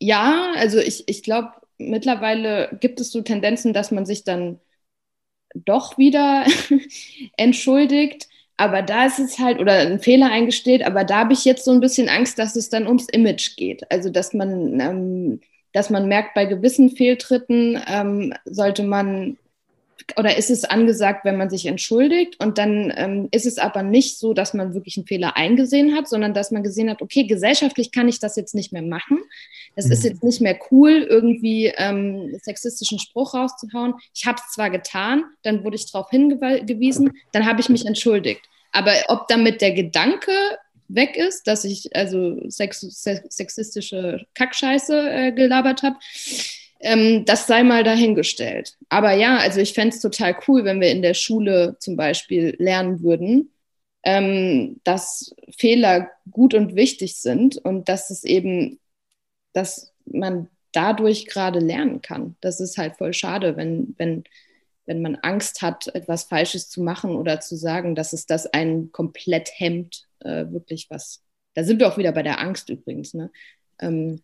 ja, 0.00 0.52
also 0.56 0.78
ich, 0.78 1.08
ich 1.08 1.22
glaube, 1.22 1.52
mittlerweile 1.78 2.76
gibt 2.80 3.00
es 3.00 3.12
so 3.12 3.22
Tendenzen, 3.22 3.72
dass 3.72 3.90
man 3.90 4.06
sich 4.06 4.24
dann 4.24 4.60
doch 5.54 5.98
wieder 5.98 6.46
entschuldigt. 7.36 8.28
Aber 8.60 8.82
da 8.82 9.06
ist 9.06 9.18
es 9.18 9.38
halt, 9.38 9.58
oder 9.58 9.72
ein 9.72 10.00
Fehler 10.00 10.30
eingesteht, 10.30 10.84
aber 10.84 11.02
da 11.02 11.20
habe 11.20 11.32
ich 11.32 11.46
jetzt 11.46 11.64
so 11.64 11.70
ein 11.70 11.80
bisschen 11.80 12.10
Angst, 12.10 12.38
dass 12.38 12.56
es 12.56 12.68
dann 12.68 12.86
ums 12.86 13.08
Image 13.08 13.56
geht. 13.56 13.90
Also 13.90 14.10
dass 14.10 14.34
man, 14.34 14.78
ähm, 14.78 15.40
dass 15.72 15.88
man 15.88 16.08
merkt, 16.08 16.34
bei 16.34 16.44
gewissen 16.44 16.90
Fehltritten 16.90 17.80
ähm, 17.88 18.34
sollte 18.44 18.82
man 18.82 19.38
oder 20.16 20.36
ist 20.36 20.50
es 20.50 20.64
angesagt, 20.64 21.24
wenn 21.24 21.36
man 21.36 21.48
sich 21.50 21.66
entschuldigt 21.66 22.38
und 22.40 22.58
dann 22.58 22.92
ähm, 22.96 23.28
ist 23.30 23.46
es 23.46 23.58
aber 23.58 23.82
nicht 23.82 24.18
so, 24.18 24.34
dass 24.34 24.54
man 24.54 24.74
wirklich 24.74 24.96
einen 24.96 25.06
Fehler 25.06 25.36
eingesehen 25.36 25.94
hat, 25.94 26.08
sondern 26.08 26.34
dass 26.34 26.50
man 26.50 26.62
gesehen 26.62 26.90
hat, 26.90 27.00
okay, 27.00 27.24
gesellschaftlich 27.24 27.92
kann 27.92 28.08
ich 28.08 28.18
das 28.18 28.36
jetzt 28.36 28.54
nicht 28.54 28.72
mehr 28.72 28.82
machen. 28.82 29.18
Es 29.76 29.86
mhm. 29.86 29.92
ist 29.92 30.04
jetzt 30.04 30.24
nicht 30.24 30.40
mehr 30.40 30.58
cool, 30.70 31.06
irgendwie 31.08 31.72
ähm, 31.76 32.36
sexistischen 32.42 32.98
Spruch 32.98 33.34
rauszuhauen. 33.34 33.94
Ich 34.14 34.26
habe 34.26 34.38
es 34.44 34.52
zwar 34.52 34.70
getan, 34.70 35.24
dann 35.42 35.64
wurde 35.64 35.76
ich 35.76 35.90
darauf 35.90 36.10
hingewiesen, 36.10 37.12
dann 37.32 37.46
habe 37.46 37.60
ich 37.60 37.68
mich 37.68 37.86
entschuldigt. 37.86 38.49
Aber 38.72 38.92
ob 39.08 39.28
damit 39.28 39.60
der 39.60 39.72
Gedanke 39.72 40.32
weg 40.88 41.16
ist, 41.16 41.46
dass 41.46 41.64
ich 41.64 41.94
also 41.94 42.48
sex 42.48 42.80
sexistische 42.80 44.26
Kackscheiße 44.34 45.10
äh, 45.10 45.32
gelabert 45.32 45.82
habe, 45.82 45.96
ähm, 46.80 47.24
das 47.26 47.46
sei 47.46 47.62
mal 47.62 47.84
dahingestellt. 47.84 48.76
Aber 48.88 49.12
ja, 49.12 49.36
also 49.38 49.60
ich 49.60 49.74
fände 49.74 49.94
es 49.94 50.02
total 50.02 50.36
cool, 50.48 50.64
wenn 50.64 50.80
wir 50.80 50.90
in 50.90 51.02
der 51.02 51.14
Schule 51.14 51.76
zum 51.78 51.96
Beispiel 51.96 52.56
lernen 52.58 53.02
würden, 53.02 53.50
ähm, 54.02 54.80
dass 54.84 55.34
Fehler 55.56 56.10
gut 56.30 56.54
und 56.54 56.74
wichtig 56.74 57.16
sind 57.16 57.58
und 57.58 57.88
dass 57.88 58.10
es 58.10 58.24
eben, 58.24 58.80
dass 59.52 59.92
man 60.06 60.48
dadurch 60.72 61.26
gerade 61.26 61.58
lernen 61.58 62.00
kann. 62.00 62.36
Das 62.40 62.60
ist 62.60 62.78
halt 62.78 62.96
voll 62.96 63.12
schade, 63.12 63.56
wenn, 63.56 63.94
wenn, 63.98 64.24
wenn 64.86 65.02
man 65.02 65.16
Angst 65.16 65.62
hat, 65.62 65.88
etwas 65.94 66.24
Falsches 66.24 66.68
zu 66.68 66.82
machen 66.82 67.14
oder 67.14 67.40
zu 67.40 67.56
sagen, 67.56 67.94
dass 67.94 68.12
es 68.12 68.26
das 68.26 68.46
einen 68.46 68.92
komplett 68.92 69.50
hemmt, 69.54 70.08
äh, 70.20 70.46
wirklich 70.50 70.88
was. 70.90 71.22
Da 71.54 71.64
sind 71.64 71.80
wir 71.80 71.88
auch 71.88 71.98
wieder 71.98 72.12
bei 72.12 72.22
der 72.22 72.40
Angst 72.40 72.68
übrigens, 72.70 73.14
ne? 73.14 73.30
Ähm, 73.78 74.22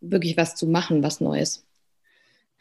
wirklich 0.00 0.36
was 0.36 0.54
zu 0.54 0.66
machen, 0.66 1.02
was 1.02 1.20
Neues. 1.20 1.64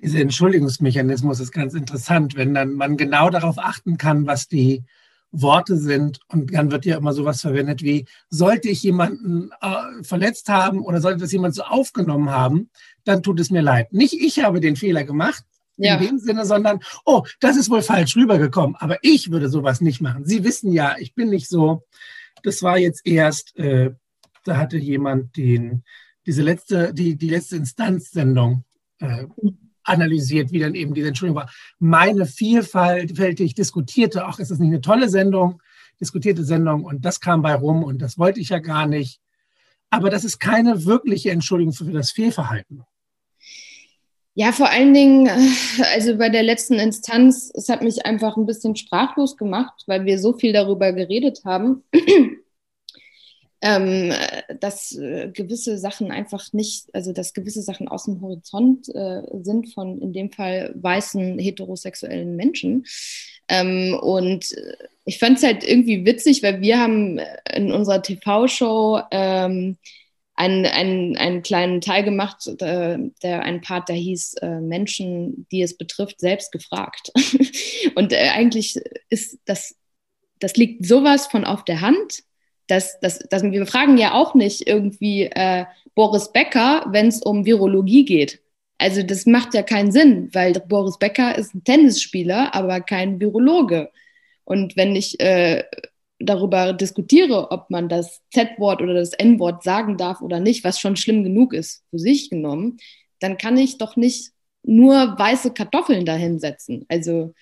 Dieser 0.02 0.20
Entschuldigungsmechanismus 0.20 1.40
ist 1.40 1.52
ganz 1.52 1.74
interessant, 1.74 2.36
wenn 2.36 2.54
dann 2.54 2.74
man 2.74 2.96
genau 2.96 3.30
darauf 3.30 3.58
achten 3.58 3.98
kann, 3.98 4.28
was 4.28 4.48
die 4.48 4.84
Worte 5.32 5.78
sind. 5.78 6.20
Und 6.28 6.54
dann 6.54 6.72
wird 6.72 6.86
ja 6.86 6.98
immer 6.98 7.14
sowas 7.14 7.42
verwendet 7.42 7.84
wie, 7.84 8.06
sollte 8.30 8.70
ich 8.70 8.82
jemanden 8.82 9.52
äh, 9.62 10.04
verletzt 10.04 10.50
haben 10.50 10.82
oder 10.82 11.02
sollte 11.02 11.20
das 11.20 11.32
jemand 11.32 11.56
so 11.56 11.64
aufgenommen 11.64 12.30
haben, 12.30 12.70
dann 13.04 13.24
tut 13.24 13.40
es 13.40 13.52
mir 13.52 13.62
leid. 13.62 13.92
Nicht 13.94 14.14
ich 14.14 14.44
habe 14.44 14.60
den 14.60 14.76
Fehler 14.76 15.04
gemacht, 15.04 15.44
ja. 15.86 15.98
in 15.98 16.08
dem 16.08 16.20
Sinne, 16.20 16.46
sondern, 16.46 16.80
oh, 17.06 17.24
das 17.40 17.58
ist 17.58 17.70
wohl 17.70 17.82
falsch 17.82 18.16
rübergekommen, 18.16 18.76
aber 18.76 18.98
ich 19.02 19.32
würde 19.32 19.50
sowas 19.50 19.82
nicht 19.82 20.02
machen. 20.02 20.26
Sie 20.26 20.44
wissen 20.44 20.72
ja, 20.72 20.96
ich 21.00 21.16
bin 21.16 21.30
nicht 21.30 21.48
so. 21.48 21.84
Das 22.44 22.62
war 22.64 22.78
jetzt 22.78 23.06
erst, 23.06 23.58
äh, 23.58 23.92
da 24.46 24.58
hatte 24.58 24.78
jemand 24.78 25.36
den 25.36 25.84
diese 26.30 26.44
letzte, 26.44 26.94
die, 26.94 27.16
die 27.16 27.30
letzte 27.30 27.56
Instanzsendung 27.56 28.64
äh, 29.00 29.26
analysiert, 29.84 30.52
wie 30.52 30.60
dann 30.60 30.76
eben 30.76 30.94
diese 30.94 31.08
Entschuldigung 31.08 31.42
war. 31.42 31.52
Meine 31.80 32.28
vielfältig 32.28 33.56
diskutierte, 33.56 34.28
auch 34.28 34.38
ist 34.38 34.52
das 34.52 34.60
nicht 34.60 34.70
eine 34.70 34.82
tolle 34.82 35.10
Sendung, 35.10 35.62
diskutierte 36.00 36.44
Sendung 36.44 36.84
und 36.84 37.04
das 37.04 37.20
kam 37.20 37.42
bei 37.42 37.56
rum 37.56 37.84
und 37.84 38.00
das 38.00 38.20
wollte 38.20 38.40
ich 38.40 38.50
ja 38.50 38.60
gar 38.60 38.86
nicht. 38.86 39.20
Aber 39.90 40.12
das 40.12 40.24
ist 40.24 40.40
keine 40.40 40.86
wirkliche 40.86 41.32
Entschuldigung 41.32 41.74
für 41.74 41.86
das 41.86 42.12
Fehlverhalten. 42.12 42.84
Ja, 44.40 44.54
vor 44.54 44.70
allen 44.70 44.94
Dingen, 44.94 45.28
äh, 45.28 45.84
also 45.94 46.16
bei 46.18 46.30
der 46.30 46.44
letzten 46.44 46.76
Instanz, 46.76 47.52
es 47.54 47.68
hat 47.68 47.82
mich 47.82 48.06
einfach 48.06 48.38
ein 48.38 48.46
bisschen 48.46 48.78
sprachlos 48.78 49.36
gemacht, 49.36 49.84
weil 49.86 50.06
wir 50.06 50.18
so 50.18 50.32
viel 50.32 50.54
darüber 50.54 50.94
geredet 50.94 51.42
haben 51.44 51.84
ähm, 53.62 54.14
dass 54.62 54.96
äh, 54.96 55.30
gewisse 55.34 55.78
Sachen 55.78 56.10
einfach 56.10 56.54
nicht, 56.54 56.86
also 56.94 57.12
dass 57.12 57.34
gewisse 57.34 57.62
Sachen 57.62 57.90
aus 57.90 58.06
dem 58.06 58.22
Horizont 58.22 58.88
äh, 58.96 59.24
sind 59.44 59.74
von 59.74 60.02
in 60.02 60.14
dem 60.14 60.32
Fall 60.32 60.74
weißen 60.74 61.38
heterosexuellen 61.38 62.38
Menschen. 62.38 62.86
Ähm, 63.50 64.00
und 64.02 64.56
ich 65.04 65.20
fand 65.20 65.40
es 65.40 65.44
halt 65.44 65.66
irgendwie 65.66 66.06
witzig, 66.06 66.44
weil 66.44 66.62
wir 66.62 66.80
haben 66.80 67.20
in 67.54 67.74
unserer 67.74 68.02
TV-Show 68.02 69.02
ähm, 69.12 69.76
einen, 70.40 70.66
einen, 70.66 71.18
einen 71.18 71.44
kleinen 71.44 71.82
Teil 71.82 72.04
gemacht, 72.04 72.48
äh, 72.48 72.98
der 73.22 73.44
ein 73.44 73.60
Part, 73.60 73.90
der 73.90 73.98
hieß 73.98 74.36
äh, 74.36 74.62
Menschen, 74.62 75.46
die 75.52 75.62
es 75.62 75.78
betrifft, 75.78 76.22
selbst 76.22 76.54
gefragt. 76.54 77.12
und 77.96 78.14
äh, 78.14 78.30
eigentlich 78.30 78.80
ist 79.10 79.38
das, 79.44 79.76
das 80.40 80.56
liegt 80.56 80.86
sowas 80.86 81.28
von 81.28 81.44
auf 81.44 81.66
der 81.66 81.82
Hand 81.82 82.24
das, 82.68 83.00
das, 83.00 83.18
das, 83.32 83.42
wir 83.42 83.66
fragen 83.66 83.98
ja 83.98 84.14
auch 84.14 84.36
nicht 84.36 84.68
irgendwie 84.68 85.28
Boris 85.96 86.32
Becker, 86.32 86.86
wenn 86.92 87.08
es 87.08 87.20
um 87.20 87.44
Virologie 87.44 88.06
geht. 88.06 88.44
Also 88.78 89.02
das 89.02 89.26
macht 89.26 89.56
ja 89.56 89.64
keinen 89.64 89.92
Sinn, 89.92 90.30
weil 90.34 90.54
Boris 90.54 91.00
Becker 91.00 91.36
ist 91.36 91.56
ein 91.56 91.64
Tennisspieler, 91.64 92.54
aber 92.54 92.80
kein 92.80 93.20
Virologe. 93.20 93.90
Und 94.44 94.78
wenn 94.78 94.96
ich 94.96 95.20
äh, 95.20 95.64
darüber 96.20 96.74
diskutiere, 96.74 97.52
ob 97.52 97.70
man 97.70 97.90
das 97.90 98.22
Z-Wort 98.34 98.82
oder 98.82 98.94
das 98.94 99.14
N-Wort 99.14 99.64
sagen 99.64 99.98
darf 99.98 100.22
oder 100.22 100.40
nicht, 100.40 100.64
was 100.64 100.80
schon 100.80 100.96
schlimm 100.96 101.24
genug 101.24 101.54
ist 101.54 101.84
für 101.90 102.00
sich 102.00 102.30
genommen, 102.30 102.78
dann 103.20 103.38
kann 103.38 103.58
ich 103.58 103.78
doch 103.78 103.96
nicht 103.96 104.32
nur 104.64 105.18
weiße 105.18 105.54
Kartoffeln 105.54 106.06
dahinsetzen. 106.06 106.86
Also 106.90 107.34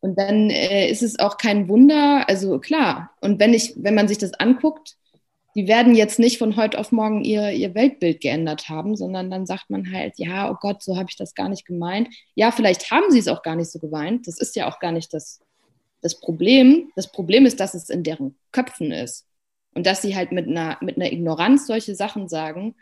und 0.00 0.18
dann 0.18 0.50
äh, 0.50 0.90
ist 0.90 1.02
es 1.02 1.20
auch 1.20 1.38
kein 1.38 1.68
Wunder, 1.68 2.28
also 2.28 2.58
klar. 2.58 3.12
Und 3.20 3.38
wenn 3.38 3.54
ich, 3.54 3.74
wenn 3.76 3.94
man 3.94 4.08
sich 4.08 4.18
das 4.18 4.34
anguckt, 4.34 4.96
die 5.54 5.68
werden 5.68 5.94
jetzt 5.94 6.18
nicht 6.18 6.38
von 6.38 6.56
heute 6.56 6.78
auf 6.78 6.90
morgen 6.90 7.22
ihr, 7.22 7.52
ihr 7.52 7.74
Weltbild 7.74 8.20
geändert 8.20 8.68
haben, 8.68 8.96
sondern 8.96 9.30
dann 9.30 9.46
sagt 9.46 9.70
man 9.70 9.92
halt, 9.92 10.14
ja, 10.16 10.50
oh 10.50 10.56
Gott, 10.60 10.82
so 10.82 10.96
habe 10.96 11.06
ich 11.08 11.16
das 11.16 11.34
gar 11.34 11.48
nicht 11.48 11.66
gemeint. 11.66 12.08
Ja, 12.34 12.50
vielleicht 12.50 12.90
haben 12.90 13.10
sie 13.10 13.20
es 13.20 13.28
auch 13.28 13.42
gar 13.42 13.54
nicht 13.54 13.70
so 13.70 13.78
gemeint. 13.78 14.26
Das 14.26 14.38
ist 14.38 14.56
ja 14.56 14.68
auch 14.68 14.80
gar 14.80 14.92
nicht 14.92 15.14
das, 15.14 15.40
das 16.02 16.20
Problem. 16.20 16.90
Das 16.96 17.10
Problem 17.10 17.46
ist, 17.46 17.60
dass 17.60 17.74
es 17.74 17.88
in 17.88 18.02
deren 18.02 18.36
Köpfen 18.50 18.92
ist. 18.92 19.26
Und 19.74 19.86
dass 19.86 20.02
sie 20.02 20.14
halt 20.14 20.32
mit 20.32 20.48
einer, 20.48 20.76
mit 20.82 20.96
einer 20.96 21.10
Ignoranz 21.10 21.66
solche 21.66 21.94
Sachen 21.94 22.28
sagen, 22.28 22.74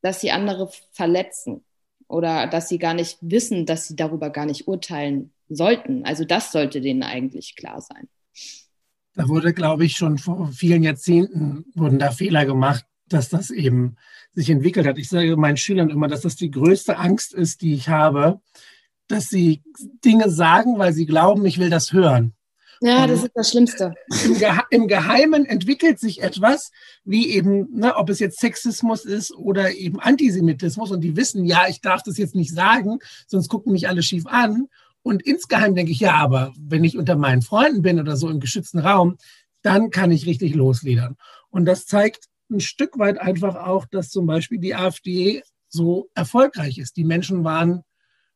dass 0.00 0.22
sie 0.22 0.30
andere 0.30 0.70
verletzen 0.92 1.62
oder 2.08 2.46
dass 2.46 2.68
sie 2.68 2.78
gar 2.78 2.94
nicht 2.94 3.18
wissen, 3.20 3.66
dass 3.66 3.86
sie 3.86 3.96
darüber 3.96 4.30
gar 4.30 4.46
nicht 4.46 4.66
urteilen 4.66 5.32
sollten. 5.50 6.04
Also 6.04 6.24
das 6.24 6.52
sollte 6.52 6.80
denen 6.80 7.02
eigentlich 7.02 7.56
klar 7.56 7.82
sein. 7.82 8.08
Da 9.14 9.28
wurde, 9.28 9.52
glaube 9.52 9.84
ich, 9.84 9.96
schon 9.96 10.16
vor 10.16 10.48
vielen 10.48 10.82
Jahrzehnten 10.82 11.66
wurden 11.74 11.98
da 11.98 12.10
Fehler 12.10 12.46
gemacht, 12.46 12.86
dass 13.06 13.28
das 13.28 13.50
eben 13.50 13.96
sich 14.32 14.48
entwickelt 14.48 14.86
hat. 14.86 14.98
Ich 14.98 15.08
sage 15.08 15.36
meinen 15.36 15.56
Schülern 15.56 15.90
immer, 15.90 16.08
dass 16.08 16.22
das 16.22 16.36
die 16.36 16.50
größte 16.50 16.96
Angst 16.96 17.34
ist, 17.34 17.60
die 17.60 17.74
ich 17.74 17.88
habe, 17.88 18.40
dass 19.08 19.28
sie 19.28 19.62
Dinge 20.04 20.30
sagen, 20.30 20.78
weil 20.78 20.92
sie 20.92 21.06
glauben, 21.06 21.44
ich 21.44 21.58
will 21.58 21.68
das 21.68 21.92
hören. 21.92 22.34
Ja, 22.82 23.06
das 23.06 23.24
ist 23.24 23.32
das 23.34 23.50
Schlimmste. 23.50 23.94
Im, 24.24 24.38
Gehe 24.38 24.58
Im, 24.70 24.88
Geheimen 24.88 25.44
entwickelt 25.44 25.98
sich 25.98 26.22
etwas, 26.22 26.70
wie 27.04 27.28
eben, 27.30 27.68
ne, 27.78 27.94
ob 27.94 28.08
es 28.08 28.20
jetzt 28.20 28.40
Sexismus 28.40 29.04
ist 29.04 29.34
oder 29.36 29.74
eben 29.74 30.00
Antisemitismus. 30.00 30.90
Und 30.90 31.02
die 31.02 31.14
wissen, 31.14 31.44
ja, 31.44 31.66
ich 31.68 31.82
darf 31.82 32.02
das 32.02 32.16
jetzt 32.16 32.34
nicht 32.34 32.54
sagen, 32.54 32.98
sonst 33.26 33.48
gucken 33.48 33.72
mich 33.72 33.88
alle 33.88 34.02
schief 34.02 34.26
an. 34.26 34.68
Und 35.02 35.22
insgeheim 35.22 35.74
denke 35.74 35.92
ich, 35.92 36.00
ja, 36.00 36.14
aber 36.14 36.54
wenn 36.58 36.84
ich 36.84 36.96
unter 36.96 37.16
meinen 37.16 37.42
Freunden 37.42 37.82
bin 37.82 38.00
oder 38.00 38.16
so 38.16 38.30
im 38.30 38.40
geschützten 38.40 38.78
Raum, 38.78 39.18
dann 39.62 39.90
kann 39.90 40.10
ich 40.10 40.26
richtig 40.26 40.54
losledern. 40.54 41.16
Und 41.50 41.66
das 41.66 41.84
zeigt 41.84 42.28
ein 42.50 42.60
Stück 42.60 42.98
weit 42.98 43.18
einfach 43.18 43.56
auch, 43.56 43.84
dass 43.84 44.08
zum 44.08 44.26
Beispiel 44.26 44.58
die 44.58 44.74
AfD 44.74 45.42
so 45.68 46.08
erfolgreich 46.14 46.78
ist. 46.78 46.96
Die 46.96 47.04
Menschen 47.04 47.44
waren 47.44 47.82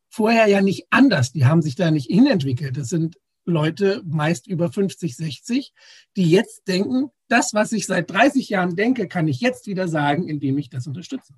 vorher 0.07 0.47
ja 0.47 0.61
nicht 0.61 0.85
anders. 0.91 1.31
Die 1.31 1.45
haben 1.45 1.63
sich 1.63 1.75
da 1.75 1.89
nicht 1.89 2.07
hinentwickelt. 2.07 2.77
Das 2.77 2.89
sind 2.89 3.17
Leute, 3.45 4.01
meist 4.05 4.47
über 4.47 4.71
50, 4.71 5.15
60, 5.15 5.73
die 6.17 6.29
jetzt 6.29 6.67
denken, 6.67 7.11
das, 7.27 7.53
was 7.53 7.71
ich 7.71 7.85
seit 7.85 8.09
30 8.11 8.49
Jahren 8.49 8.75
denke, 8.75 9.07
kann 9.07 9.27
ich 9.27 9.39
jetzt 9.39 9.67
wieder 9.67 9.87
sagen, 9.87 10.27
indem 10.27 10.57
ich 10.57 10.69
das 10.69 10.87
unterstütze 10.87 11.33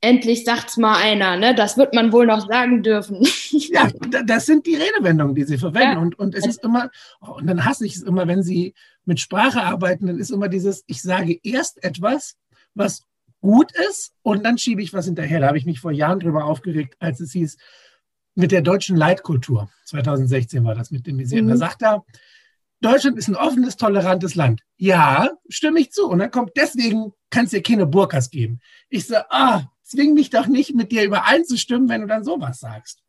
endlich 0.00 0.44
sagt's 0.44 0.76
mal 0.76 0.96
einer, 0.96 1.36
ne? 1.36 1.54
Das 1.54 1.76
wird 1.76 1.94
man 1.94 2.12
wohl 2.12 2.26
noch 2.26 2.46
sagen 2.46 2.82
dürfen. 2.82 3.26
Ja, 3.68 3.88
das 4.24 4.46
sind 4.46 4.66
die 4.66 4.74
Redewendungen, 4.74 5.34
die 5.34 5.44
sie 5.44 5.58
verwenden. 5.58 5.96
Ja. 5.96 5.98
Und, 5.98 6.18
und 6.18 6.34
es 6.34 6.46
ist 6.46 6.62
immer, 6.62 6.90
oh, 7.20 7.32
und 7.32 7.46
dann 7.46 7.64
hasse 7.64 7.84
ich 7.86 7.96
es 7.96 8.02
immer, 8.02 8.26
wenn 8.26 8.42
sie 8.42 8.74
mit 9.04 9.18
Sprache 9.18 9.62
arbeiten, 9.62 10.06
dann 10.06 10.18
ist 10.18 10.30
immer 10.30 10.48
dieses, 10.48 10.84
ich 10.86 11.02
sage 11.02 11.38
erst 11.42 11.82
etwas, 11.82 12.36
was 12.74 13.02
gut 13.40 13.72
ist, 13.88 14.12
und 14.22 14.44
dann 14.44 14.58
schiebe 14.58 14.82
ich 14.82 14.92
was 14.92 15.06
hinterher. 15.06 15.40
Da 15.40 15.48
habe 15.48 15.58
ich 15.58 15.66
mich 15.66 15.80
vor 15.80 15.90
Jahren 15.90 16.20
drüber 16.20 16.44
aufgeregt, 16.44 16.96
als 17.00 17.20
es 17.20 17.32
hieß, 17.32 17.56
mit 18.36 18.52
der 18.52 18.62
deutschen 18.62 18.96
Leitkultur. 18.96 19.68
2016 19.86 20.64
war 20.64 20.74
das 20.74 20.90
mit 20.90 21.06
dem 21.06 21.16
Museum. 21.16 21.46
Mhm. 21.46 21.50
Da 21.50 21.56
sagt 21.56 21.82
er, 21.82 22.04
Deutschland 22.80 23.18
ist 23.18 23.28
ein 23.28 23.36
offenes, 23.36 23.76
tolerantes 23.76 24.34
Land. 24.34 24.62
Ja, 24.76 25.30
stimme 25.48 25.80
ich 25.80 25.90
zu. 25.90 26.08
Und 26.08 26.18
dann 26.18 26.30
kommt, 26.30 26.52
deswegen 26.56 27.12
kann 27.30 27.46
es 27.46 27.50
dir 27.50 27.62
keine 27.62 27.86
Burkas 27.86 28.30
geben. 28.30 28.60
Ich 28.90 29.06
sage, 29.06 29.26
ah, 29.30 29.64
zwing 29.82 30.14
mich 30.14 30.30
doch 30.30 30.46
nicht, 30.46 30.74
mit 30.74 30.92
dir 30.92 31.04
übereinzustimmen, 31.04 31.88
wenn 31.88 32.02
du 32.02 32.06
dann 32.06 32.24
sowas 32.24 32.60
sagst. 32.60 33.00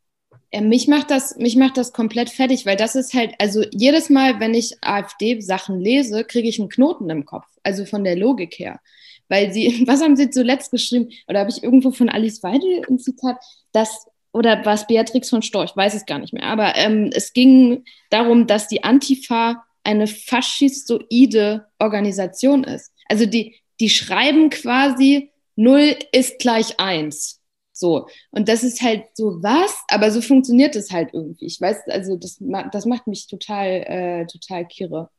Ja, 0.50 0.62
mich 0.62 0.88
macht 0.88 1.10
das, 1.10 1.36
mich 1.36 1.56
macht 1.56 1.76
das 1.76 1.92
komplett 1.92 2.30
fertig, 2.30 2.64
weil 2.64 2.76
das 2.76 2.94
ist 2.94 3.12
halt, 3.12 3.34
also 3.38 3.62
jedes 3.70 4.08
Mal, 4.08 4.40
wenn 4.40 4.54
ich 4.54 4.76
AfD-Sachen 4.80 5.78
lese, 5.78 6.24
kriege 6.24 6.48
ich 6.48 6.58
einen 6.58 6.70
Knoten 6.70 7.10
im 7.10 7.26
Kopf. 7.26 7.46
Also 7.62 7.84
von 7.84 8.02
der 8.02 8.16
Logik 8.16 8.58
her. 8.58 8.80
Weil 9.28 9.52
sie, 9.52 9.84
was 9.86 10.00
haben 10.00 10.16
sie 10.16 10.30
zuletzt 10.30 10.70
geschrieben? 10.70 11.10
Oder 11.26 11.40
habe 11.40 11.50
ich 11.50 11.62
irgendwo 11.62 11.90
von 11.90 12.08
Alice 12.08 12.42
Weidel 12.42 12.82
ein 12.88 12.98
Zitat, 12.98 13.36
dass 13.72 14.06
oder 14.32 14.64
was 14.64 14.86
Beatrix 14.86 15.30
von 15.30 15.42
Storch, 15.42 15.76
weiß 15.76 15.94
es 15.94 16.06
gar 16.06 16.18
nicht 16.18 16.32
mehr. 16.32 16.44
Aber 16.44 16.76
ähm, 16.76 17.10
es 17.12 17.32
ging 17.32 17.84
darum, 18.10 18.46
dass 18.46 18.68
die 18.68 18.84
Antifa 18.84 19.64
eine 19.84 20.06
faschistoide 20.06 21.66
Organisation 21.78 22.64
ist. 22.64 22.92
Also 23.08 23.26
die, 23.26 23.56
die 23.80 23.88
schreiben 23.88 24.50
quasi, 24.50 25.30
null 25.56 25.96
ist 26.12 26.38
gleich 26.38 26.78
eins. 26.78 27.40
So. 27.72 28.08
Und 28.30 28.48
das 28.48 28.64
ist 28.64 28.82
halt 28.82 29.04
so, 29.14 29.42
was? 29.42 29.82
Aber 29.88 30.10
so 30.10 30.20
funktioniert 30.20 30.76
es 30.76 30.90
halt 30.90 31.10
irgendwie. 31.12 31.46
Ich 31.46 31.60
weiß, 31.60 31.88
also 31.88 32.16
das, 32.16 32.38
das 32.72 32.86
macht 32.86 33.06
mich 33.06 33.28
total, 33.28 33.66
äh, 33.66 34.26
total 34.26 34.66
kirre. 34.66 35.10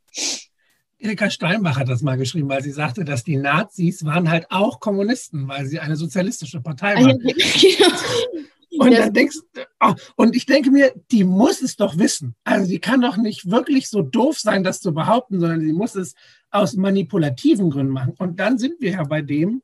Erika 0.99 1.30
Steinbach 1.30 1.78
hat 1.78 1.88
das 1.88 2.01
mal 2.01 2.18
geschrieben, 2.18 2.49
weil 2.49 2.62
sie 2.62 2.72
sagte, 2.72 3.05
dass 3.05 3.24
die 3.24 3.38
Nazis 3.38 4.03
waren 4.03 4.30
halt 4.30 4.47
auch 4.49 4.82
Kommunisten, 4.82 5.47
weil 5.47 5.66
sie 5.66 5.80
eine 5.80 5.95
sozialistische 5.95 6.60
Partei 6.60 6.95
ah, 6.97 7.01
waren. 7.01 7.22
Ja, 7.22 7.88
Und, 8.78 8.92
dann 8.94 9.14
denkst, 9.14 9.38
oh, 9.80 9.94
und 10.16 10.36
ich 10.36 10.46
denke 10.46 10.70
mir, 10.70 10.94
die 11.12 11.24
muss 11.24 11.62
es 11.62 11.76
doch 11.76 11.98
wissen. 11.98 12.36
Also 12.44 12.70
die 12.70 12.80
kann 12.80 13.02
doch 13.02 13.18
nicht 13.18 13.50
wirklich 13.50 13.90
so 13.90 14.02
doof 14.02 14.40
sein, 14.40 14.64
das 14.64 14.80
zu 14.80 14.94
behaupten, 14.94 15.40
sondern 15.40 15.62
sie 15.62 15.74
muss 15.74 15.96
es 15.96 16.14
aus 16.52 16.76
manipulativen 16.76 17.72
Gründen 17.72 17.94
machen. 17.94 18.14
Und 18.18 18.40
dann 18.40 18.60
sind 18.60 18.80
wir 18.80 18.92
ja 18.92 19.04
bei 19.04 19.22
dem, 19.22 19.64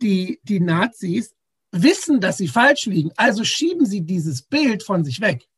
die, 0.00 0.40
die 0.44 0.60
Nazis 0.60 1.34
wissen, 1.72 2.20
dass 2.20 2.36
sie 2.36 2.48
falsch 2.48 2.86
liegen. 2.86 3.10
Also 3.16 3.44
schieben 3.44 3.86
sie 3.86 4.02
dieses 4.02 4.42
Bild 4.42 4.82
von 4.82 5.04
sich 5.04 5.20
weg. 5.20 5.48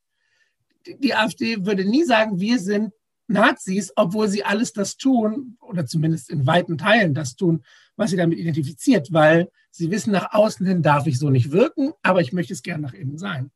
Die 0.87 1.15
AfD 1.15 1.67
würde 1.67 1.85
nie 1.85 2.05
sagen, 2.05 2.41
wir 2.41 2.59
sind 2.59 2.93
Nazis, 3.27 3.93
obwohl 3.97 4.29
sie 4.29 4.45
alles 4.45 4.73
das 4.73 4.97
tun, 4.97 5.57
oder 5.61 5.87
zumindest 5.87 6.31
in 6.31 6.47
weiten 6.47 6.79
Teilen 6.79 7.15
das 7.15 7.37
tun, 7.37 7.65
was 7.97 8.11
sie 8.11 8.17
damit 8.17 8.39
identifiziert, 8.39 9.13
weil 9.13 9.49
sie 9.71 9.91
wissen, 9.91 10.13
nach 10.13 10.33
außen 10.33 10.67
hin 10.67 10.83
darf 10.83 11.07
ich 11.07 11.19
so 11.19 11.31
nicht 11.31 11.53
wirken, 11.53 11.93
aber 12.03 12.21
ich 12.21 12.33
möchte 12.33 12.53
es 12.53 12.63
gern 12.63 12.81
nach 12.81 12.95
innen 12.95 13.19
sein. 13.19 13.51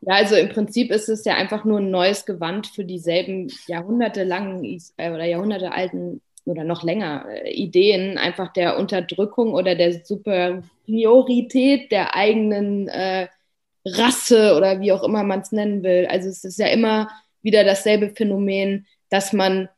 Ja, 0.00 0.14
also 0.14 0.36
im 0.36 0.48
Prinzip 0.48 0.90
ist 0.90 1.08
es 1.08 1.24
ja 1.24 1.34
einfach 1.34 1.64
nur 1.64 1.80
ein 1.80 1.90
neues 1.90 2.24
Gewand 2.24 2.68
für 2.68 2.84
dieselben 2.84 3.50
jahrhundertelangen 3.66 4.80
äh, 4.96 5.10
oder 5.10 5.24
jahrhundertealten 5.24 6.20
oder 6.44 6.64
noch 6.64 6.82
länger 6.82 7.26
äh, 7.28 7.50
Ideen 7.52 8.16
einfach 8.16 8.52
der 8.52 8.78
Unterdrückung 8.78 9.54
oder 9.54 9.74
der 9.74 10.04
Superiorität 10.04 11.90
der 11.90 12.14
eigenen 12.14 12.88
äh, 12.88 13.28
Rasse 13.84 14.54
oder 14.56 14.80
wie 14.80 14.92
auch 14.92 15.02
immer 15.02 15.24
man 15.24 15.40
es 15.40 15.52
nennen 15.52 15.82
will. 15.82 16.06
Also 16.10 16.28
es 16.28 16.44
ist 16.44 16.58
ja 16.58 16.68
immer 16.68 17.08
wieder 17.42 17.64
dasselbe 17.64 18.10
Phänomen, 18.10 18.86
dass 19.10 19.32
man 19.32 19.68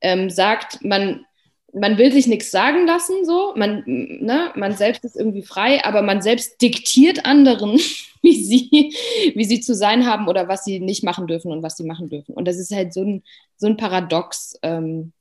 ähm, 0.00 0.30
sagt, 0.30 0.84
man, 0.84 1.26
man 1.72 1.96
will 1.96 2.12
sich 2.12 2.26
nichts 2.26 2.50
sagen 2.50 2.86
lassen, 2.86 3.24
so, 3.24 3.54
man, 3.56 3.82
ne, 3.86 4.52
man 4.54 4.76
selbst 4.76 5.04
ist 5.04 5.16
irgendwie 5.16 5.42
frei, 5.42 5.84
aber 5.84 6.02
man 6.02 6.20
selbst 6.20 6.60
diktiert 6.60 7.24
anderen, 7.24 7.78
wie 8.22 8.44
sie, 8.44 8.94
wie 9.34 9.44
sie 9.44 9.60
zu 9.60 9.74
sein 9.74 10.06
haben 10.06 10.28
oder 10.28 10.48
was 10.48 10.64
sie 10.64 10.80
nicht 10.80 11.02
machen 11.02 11.26
dürfen 11.26 11.50
und 11.50 11.62
was 11.62 11.76
sie 11.76 11.84
machen 11.84 12.08
dürfen. 12.08 12.34
Und 12.34 12.46
das 12.46 12.58
ist 12.58 12.72
halt 12.72 12.92
so 12.92 13.02
ein, 13.02 13.22
so 13.56 13.66
ein 13.66 13.76
Paradox, 13.76 14.58
ähm, 14.62 15.12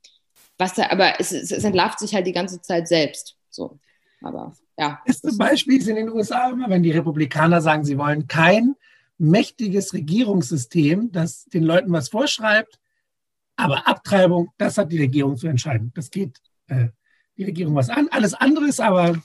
was 0.57 0.73
da, 0.73 0.89
aber 0.89 1.19
es, 1.19 1.31
es, 1.31 1.51
es 1.51 1.63
entlarvt 1.63 1.99
sich 1.99 2.13
halt 2.13 2.27
die 2.27 2.33
ganze 2.33 2.61
Zeit 2.61 2.87
selbst. 2.87 3.35
So. 3.49 3.79
Aber 4.21 4.53
ja. 4.77 4.99
Das 5.05 5.21
beste 5.21 5.37
Beispiel 5.37 5.77
ist 5.77 5.87
in 5.87 5.95
den 5.95 6.09
USA 6.09 6.49
immer, 6.49 6.69
wenn 6.69 6.83
die 6.83 6.91
Republikaner 6.91 7.61
sagen, 7.61 7.83
sie 7.83 7.97
wollen 7.97 8.27
kein 8.27 8.75
mächtiges 9.17 9.93
Regierungssystem, 9.93 11.11
das 11.11 11.45
den 11.45 11.63
Leuten 11.63 11.91
was 11.91 12.09
vorschreibt. 12.09 12.79
Aber 13.55 13.87
Abtreibung, 13.87 14.49
das 14.57 14.77
hat 14.77 14.91
die 14.91 14.99
Regierung 14.99 15.37
zu 15.37 15.47
entscheiden. 15.47 15.91
Das 15.95 16.09
geht 16.09 16.37
äh, 16.67 16.87
die 17.37 17.43
Regierung 17.43 17.75
was 17.75 17.89
an. 17.89 18.07
Alles 18.11 18.33
andere 18.33 18.67
ist 18.67 18.81
aber 18.81 19.21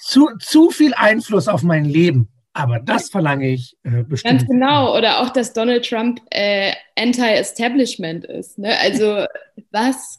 zu, 0.00 0.30
zu 0.38 0.70
viel 0.70 0.94
Einfluss 0.94 1.48
auf 1.48 1.62
mein 1.62 1.84
Leben. 1.84 2.28
Aber 2.54 2.80
das 2.80 3.08
verlange 3.08 3.48
ich 3.48 3.78
äh, 3.82 4.02
bestimmt. 4.02 4.40
Ganz 4.40 4.46
genau. 4.46 4.96
Oder 4.96 5.20
auch, 5.20 5.30
dass 5.30 5.54
Donald 5.54 5.88
Trump 5.88 6.20
äh, 6.30 6.72
Anti-Establishment 6.98 8.26
ist. 8.26 8.58
Ne? 8.58 8.78
Also, 8.78 9.24
was? 9.70 10.18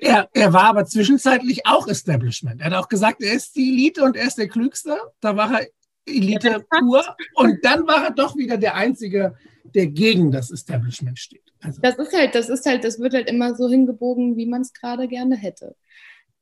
er, 0.00 0.28
er 0.32 0.52
war 0.52 0.64
aber 0.64 0.84
zwischenzeitlich 0.84 1.66
auch 1.66 1.86
Establishment. 1.86 2.60
Er 2.60 2.66
hat 2.66 2.74
auch 2.74 2.88
gesagt, 2.88 3.22
er 3.22 3.34
ist 3.34 3.54
die 3.54 3.70
Elite 3.70 4.02
und 4.02 4.16
er 4.16 4.26
ist 4.26 4.38
der 4.38 4.48
Klügste. 4.48 4.98
Da 5.20 5.36
war 5.36 5.60
er 5.60 5.66
Elite 6.06 6.64
pur. 6.68 7.16
Und 7.34 7.58
dann 7.62 7.86
war 7.86 8.04
er 8.04 8.10
doch 8.10 8.36
wieder 8.36 8.56
der 8.56 8.74
Einzige, 8.74 9.36
der 9.74 9.86
gegen 9.86 10.30
das 10.30 10.50
Establishment 10.50 11.18
steht. 11.18 11.42
Also, 11.60 11.80
das 11.82 11.96
ist 11.96 12.12
halt, 12.12 12.34
das 12.34 12.48
ist 12.48 12.66
halt, 12.66 12.84
das 12.84 12.98
wird 12.98 13.14
halt 13.14 13.28
immer 13.28 13.54
so 13.54 13.68
hingebogen, 13.68 14.36
wie 14.36 14.46
man 14.46 14.62
es 14.62 14.72
gerade 14.72 15.08
gerne 15.08 15.36
hätte. 15.36 15.76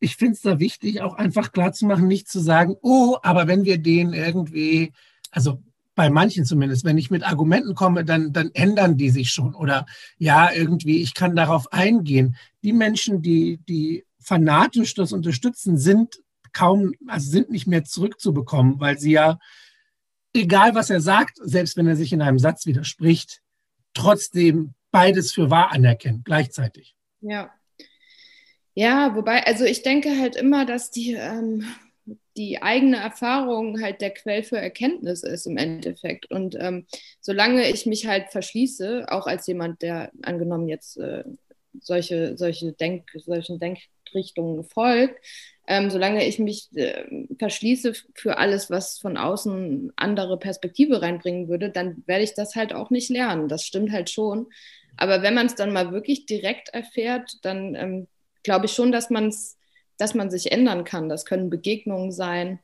Ich 0.00 0.16
finde 0.16 0.34
es 0.34 0.42
da 0.42 0.61
wichtig, 0.61 1.02
auch 1.02 1.14
einfach 1.14 1.50
klarzumachen, 1.50 2.06
nicht 2.06 2.28
zu 2.28 2.38
sagen, 2.38 2.76
oh, 2.82 3.16
aber 3.22 3.48
wenn 3.48 3.64
wir 3.64 3.78
den 3.78 4.12
irgendwie, 4.12 4.92
also 5.32 5.61
bei 5.96 6.11
manchen 6.11 6.44
zumindest, 6.44 6.84
wenn 6.84 6.96
ich 6.96 7.11
mit 7.11 7.24
Argumenten 7.24 7.74
komme, 7.74 8.04
dann, 8.04 8.32
dann 8.32 8.52
ändern 8.54 8.96
die 8.96 9.11
sich 9.11 9.32
schon. 9.32 9.56
Oder 9.56 9.84
ja, 10.16 10.52
irgendwie, 10.52 11.02
ich 11.02 11.14
kann 11.14 11.34
darauf 11.34 11.72
eingehen. 11.72 12.36
Die 12.62 12.72
Menschen, 12.72 13.20
die, 13.20 13.59
die 13.68 14.04
fanatisch 14.20 14.94
das 14.94 15.12
unterstützen, 15.12 15.76
sind 15.76 16.20
kaum, 16.59 16.92
also 17.06 17.30
sind 17.30 17.50
nicht 17.50 17.68
mehr 17.68 17.84
zurückzubekommen, 17.84 18.80
weil 18.80 18.98
sie 18.98 19.12
ja, 19.12 19.38
egal 20.34 20.74
was 20.74 20.90
er 20.90 21.00
sagt, 21.00 21.38
selbst 21.40 21.76
wenn 21.76 21.86
er 21.86 21.94
sich 21.94 22.12
in 22.12 22.20
einem 22.20 22.40
Satz 22.40 22.66
widerspricht, 22.66 23.42
trotzdem 23.94 24.74
beides 24.90 25.32
für 25.32 25.50
wahr 25.50 25.70
anerkennen, 25.70 26.22
gleichzeitig. 26.24 26.96
Ja. 27.20 27.52
Ja, 28.74 29.14
wobei, 29.14 29.44
also 29.44 29.64
ich 29.64 29.82
denke 29.82 30.18
halt 30.18 30.34
immer, 30.34 30.66
dass 30.66 30.90
die, 30.90 31.12
ähm, 31.12 31.64
die 32.36 32.61
eigene 32.61 32.96
Erfahrung 32.96 33.80
halt 33.80 34.00
der 34.00 34.11
Quell 34.11 34.42
für 34.42 34.59
Erkenntnis 34.59 35.22
ist 35.22 35.46
im 35.46 35.56
Endeffekt. 35.56 36.28
Und 36.30 36.56
ähm, 36.59 36.86
solange 37.20 37.68
ich 37.68 37.86
mich 37.86 38.06
halt 38.06 38.30
verschließe, 38.30 39.06
auch 39.09 39.28
als 39.28 39.46
jemand, 39.46 39.82
der 39.82 40.11
angenommen 40.22 40.68
jetzt 40.68 40.96
äh, 40.96 41.22
solche, 41.81 42.37
solche 42.37 42.73
Denk, 42.73 43.11
solchen 43.14 43.59
Denkrichtungen 43.59 44.64
folgt, 44.64 45.25
ähm, 45.66 45.91
solange 45.91 46.27
ich 46.27 46.39
mich 46.39 46.69
äh, 46.75 47.05
verschließe 47.39 47.93
für 48.14 48.39
alles, 48.39 48.71
was 48.71 48.99
von 48.99 49.16
außen 49.16 49.93
andere 49.97 50.39
Perspektive 50.39 51.03
reinbringen 51.03 51.49
würde, 51.49 51.71
dann 51.71 52.03
werde 52.07 52.25
ich 52.25 52.35
das 52.35 52.57
halt 52.57 52.73
auch 52.73 52.91
nicht 52.91 53.11
lernen. 53.11 53.49
Das 53.49 53.64
stimmt 53.64 53.93
halt 53.93 54.11
schon. 54.11 54.47
Aber 54.97 55.23
wenn 55.23 55.35
man 55.35 55.47
es 55.47 55.55
dann 55.55 55.73
mal 55.73 55.93
wirklich 55.93 56.27
direkt 56.27 56.71
erfährt, 56.71 57.39
dann 57.43 57.75
ähm, 57.75 58.09
glaube 58.43 58.66
ich 58.66 58.73
schon, 58.73 58.93
dass 58.93 59.11
man 59.11 59.33
dass 59.99 60.14
man 60.14 60.31
sich 60.31 60.51
ändern 60.53 60.85
kann. 60.85 61.09
Das 61.09 61.27
können 61.27 61.51
Begegnungen 61.51 62.12
sein. 62.12 62.61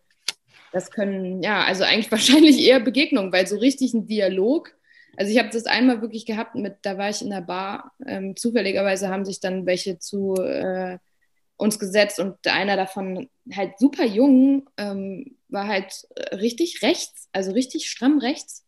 Das 0.73 0.91
können, 0.91 1.43
ja, 1.43 1.63
also 1.65 1.85
eigentlich 1.85 2.11
wahrscheinlich 2.11 2.59
eher 2.61 2.81
Begegnungen, 2.81 3.33
weil 3.33 3.47
so 3.47 3.59
richtig 3.59 3.93
ein 3.93 4.07
Dialog, 4.07 4.75
also 5.17 5.31
ich 5.33 5.39
habe 5.39 5.51
das 5.51 5.67
einmal 5.67 6.01
wirklich 6.03 6.27
gehabt 6.27 6.55
mit, 6.55 6.77
da 6.83 6.99
war 6.99 7.11
ich 7.11 7.23
in 7.23 7.31
der 7.31 7.41
Bar, 7.41 7.93
ähm, 8.07 8.37
zufälligerweise 8.37 9.09
haben 9.09 9.25
sich 9.25 9.41
dann 9.41 9.67
welche 9.67 9.99
zu 9.99 10.35
äh, 10.37 10.99
uns 11.57 11.79
gesetzt 11.79 12.19
und 12.19 12.47
einer 12.47 12.77
davon 12.77 13.29
halt 13.55 13.79
super 13.79 14.05
jung, 14.05 14.69
ähm, 14.77 15.37
war 15.49 15.69
halt 15.69 16.07
richtig 16.33 16.83
rechts, 16.83 17.29
also 17.33 17.53
richtig 17.53 17.89
stramm 17.91 18.19
rechts. 18.19 18.65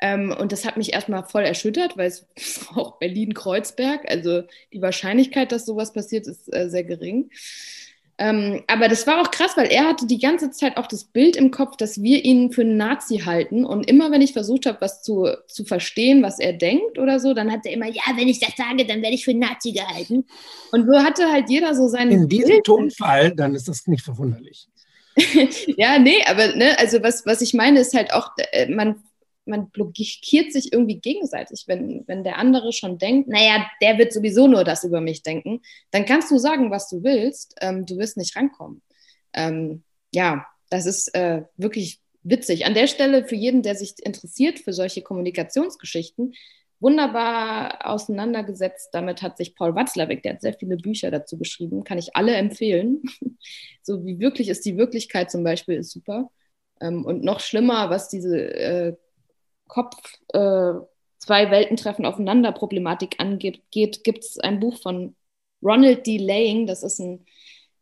Ähm, 0.00 0.34
und 0.36 0.52
das 0.52 0.64
hat 0.64 0.76
mich 0.76 0.92
erstmal 0.92 1.24
voll 1.24 1.44
erschüttert, 1.44 1.96
weil 1.96 2.08
es 2.08 2.26
auch 2.74 2.98
Berlin-Kreuzberg, 2.98 4.08
also 4.10 4.42
die 4.72 4.82
Wahrscheinlichkeit, 4.82 5.52
dass 5.52 5.64
sowas 5.64 5.92
passiert, 5.92 6.26
ist 6.26 6.52
äh, 6.52 6.68
sehr 6.68 6.84
gering. 6.84 7.30
Ähm, 8.22 8.62
aber 8.68 8.86
das 8.86 9.04
war 9.08 9.20
auch 9.20 9.32
krass, 9.32 9.56
weil 9.56 9.66
er 9.66 9.84
hatte 9.88 10.06
die 10.06 10.20
ganze 10.20 10.52
Zeit 10.52 10.76
auch 10.76 10.86
das 10.86 11.02
Bild 11.02 11.34
im 11.34 11.50
Kopf, 11.50 11.76
dass 11.76 12.00
wir 12.00 12.24
ihn 12.24 12.52
für 12.52 12.60
einen 12.60 12.76
Nazi 12.76 13.18
halten. 13.18 13.64
Und 13.64 13.90
immer, 13.90 14.12
wenn 14.12 14.22
ich 14.22 14.32
versucht 14.32 14.66
habe, 14.66 14.80
was 14.80 15.02
zu, 15.02 15.26
zu 15.48 15.64
verstehen, 15.64 16.22
was 16.22 16.38
er 16.38 16.52
denkt 16.52 17.00
oder 17.00 17.18
so, 17.18 17.34
dann 17.34 17.50
hat 17.50 17.66
er 17.66 17.72
immer, 17.72 17.88
ja, 17.88 18.02
wenn 18.14 18.28
ich 18.28 18.38
das 18.38 18.54
sage, 18.56 18.86
dann 18.86 19.02
werde 19.02 19.16
ich 19.16 19.24
für 19.24 19.32
einen 19.32 19.40
Nazi 19.40 19.72
gehalten. 19.72 20.24
Und 20.70 20.86
so 20.86 21.00
hatte 21.00 21.32
halt 21.32 21.50
jeder 21.50 21.74
so 21.74 21.88
seinen. 21.88 22.12
In 22.12 22.28
diesem 22.28 22.50
Bild. 22.50 22.64
Tonfall, 22.64 23.34
dann 23.34 23.56
ist 23.56 23.66
das 23.66 23.88
nicht 23.88 24.04
verwunderlich. 24.04 24.68
ja, 25.76 25.98
nee, 25.98 26.22
aber 26.24 26.54
ne, 26.54 26.78
also 26.78 27.02
was, 27.02 27.26
was 27.26 27.40
ich 27.40 27.54
meine, 27.54 27.80
ist 27.80 27.92
halt 27.92 28.12
auch, 28.12 28.30
äh, 28.52 28.68
man 28.72 29.02
man 29.44 29.70
blockiert 29.70 30.52
sich 30.52 30.72
irgendwie 30.72 31.00
gegenseitig. 31.00 31.64
Wenn, 31.66 32.04
wenn 32.06 32.24
der 32.24 32.38
andere 32.38 32.72
schon 32.72 32.98
denkt, 32.98 33.28
naja, 33.28 33.66
der 33.80 33.98
wird 33.98 34.12
sowieso 34.12 34.46
nur 34.46 34.64
das 34.64 34.84
über 34.84 35.00
mich 35.00 35.22
denken, 35.22 35.60
dann 35.90 36.04
kannst 36.04 36.30
du 36.30 36.38
sagen, 36.38 36.70
was 36.70 36.88
du 36.88 37.02
willst, 37.02 37.56
ähm, 37.60 37.86
du 37.86 37.96
wirst 37.98 38.16
nicht 38.16 38.36
rankommen. 38.36 38.82
Ähm, 39.32 39.82
ja, 40.14 40.46
das 40.70 40.86
ist 40.86 41.14
äh, 41.14 41.42
wirklich 41.56 42.00
witzig. 42.22 42.66
An 42.66 42.74
der 42.74 42.86
Stelle 42.86 43.24
für 43.24 43.34
jeden, 43.34 43.62
der 43.62 43.74
sich 43.74 43.94
interessiert 44.04 44.60
für 44.60 44.72
solche 44.72 45.02
Kommunikationsgeschichten, 45.02 46.34
wunderbar 46.80 47.86
auseinandergesetzt. 47.86 48.90
Damit 48.92 49.22
hat 49.22 49.36
sich 49.36 49.54
Paul 49.54 49.74
Watzlawick, 49.74 50.22
der 50.22 50.34
hat 50.34 50.42
sehr 50.42 50.54
viele 50.54 50.76
Bücher 50.76 51.10
dazu 51.10 51.38
geschrieben, 51.38 51.84
kann 51.84 51.98
ich 51.98 52.16
alle 52.16 52.34
empfehlen. 52.34 53.02
so 53.82 54.04
wie 54.04 54.18
wirklich 54.18 54.48
ist 54.48 54.64
die 54.64 54.76
Wirklichkeit 54.76 55.30
zum 55.30 55.44
Beispiel, 55.44 55.76
ist 55.76 55.90
super. 55.90 56.30
Ähm, 56.80 57.04
und 57.04 57.22
noch 57.22 57.40
schlimmer, 57.40 57.90
was 57.90 58.08
diese 58.08 58.36
äh, 58.36 58.96
Kopf 59.72 59.96
äh, 60.34 60.74
zwei 61.16 61.50
Welten 61.50 61.78
treffen 61.78 62.04
aufeinander 62.04 62.52
Problematik 62.52 63.14
angeht, 63.16 63.62
gibt 63.70 64.22
es 64.22 64.38
ein 64.38 64.60
Buch 64.60 64.76
von 64.82 65.16
Ronald 65.62 66.06
D. 66.06 66.18
Laying, 66.18 66.66
das 66.66 66.82
ist 66.82 66.98
ein 66.98 67.24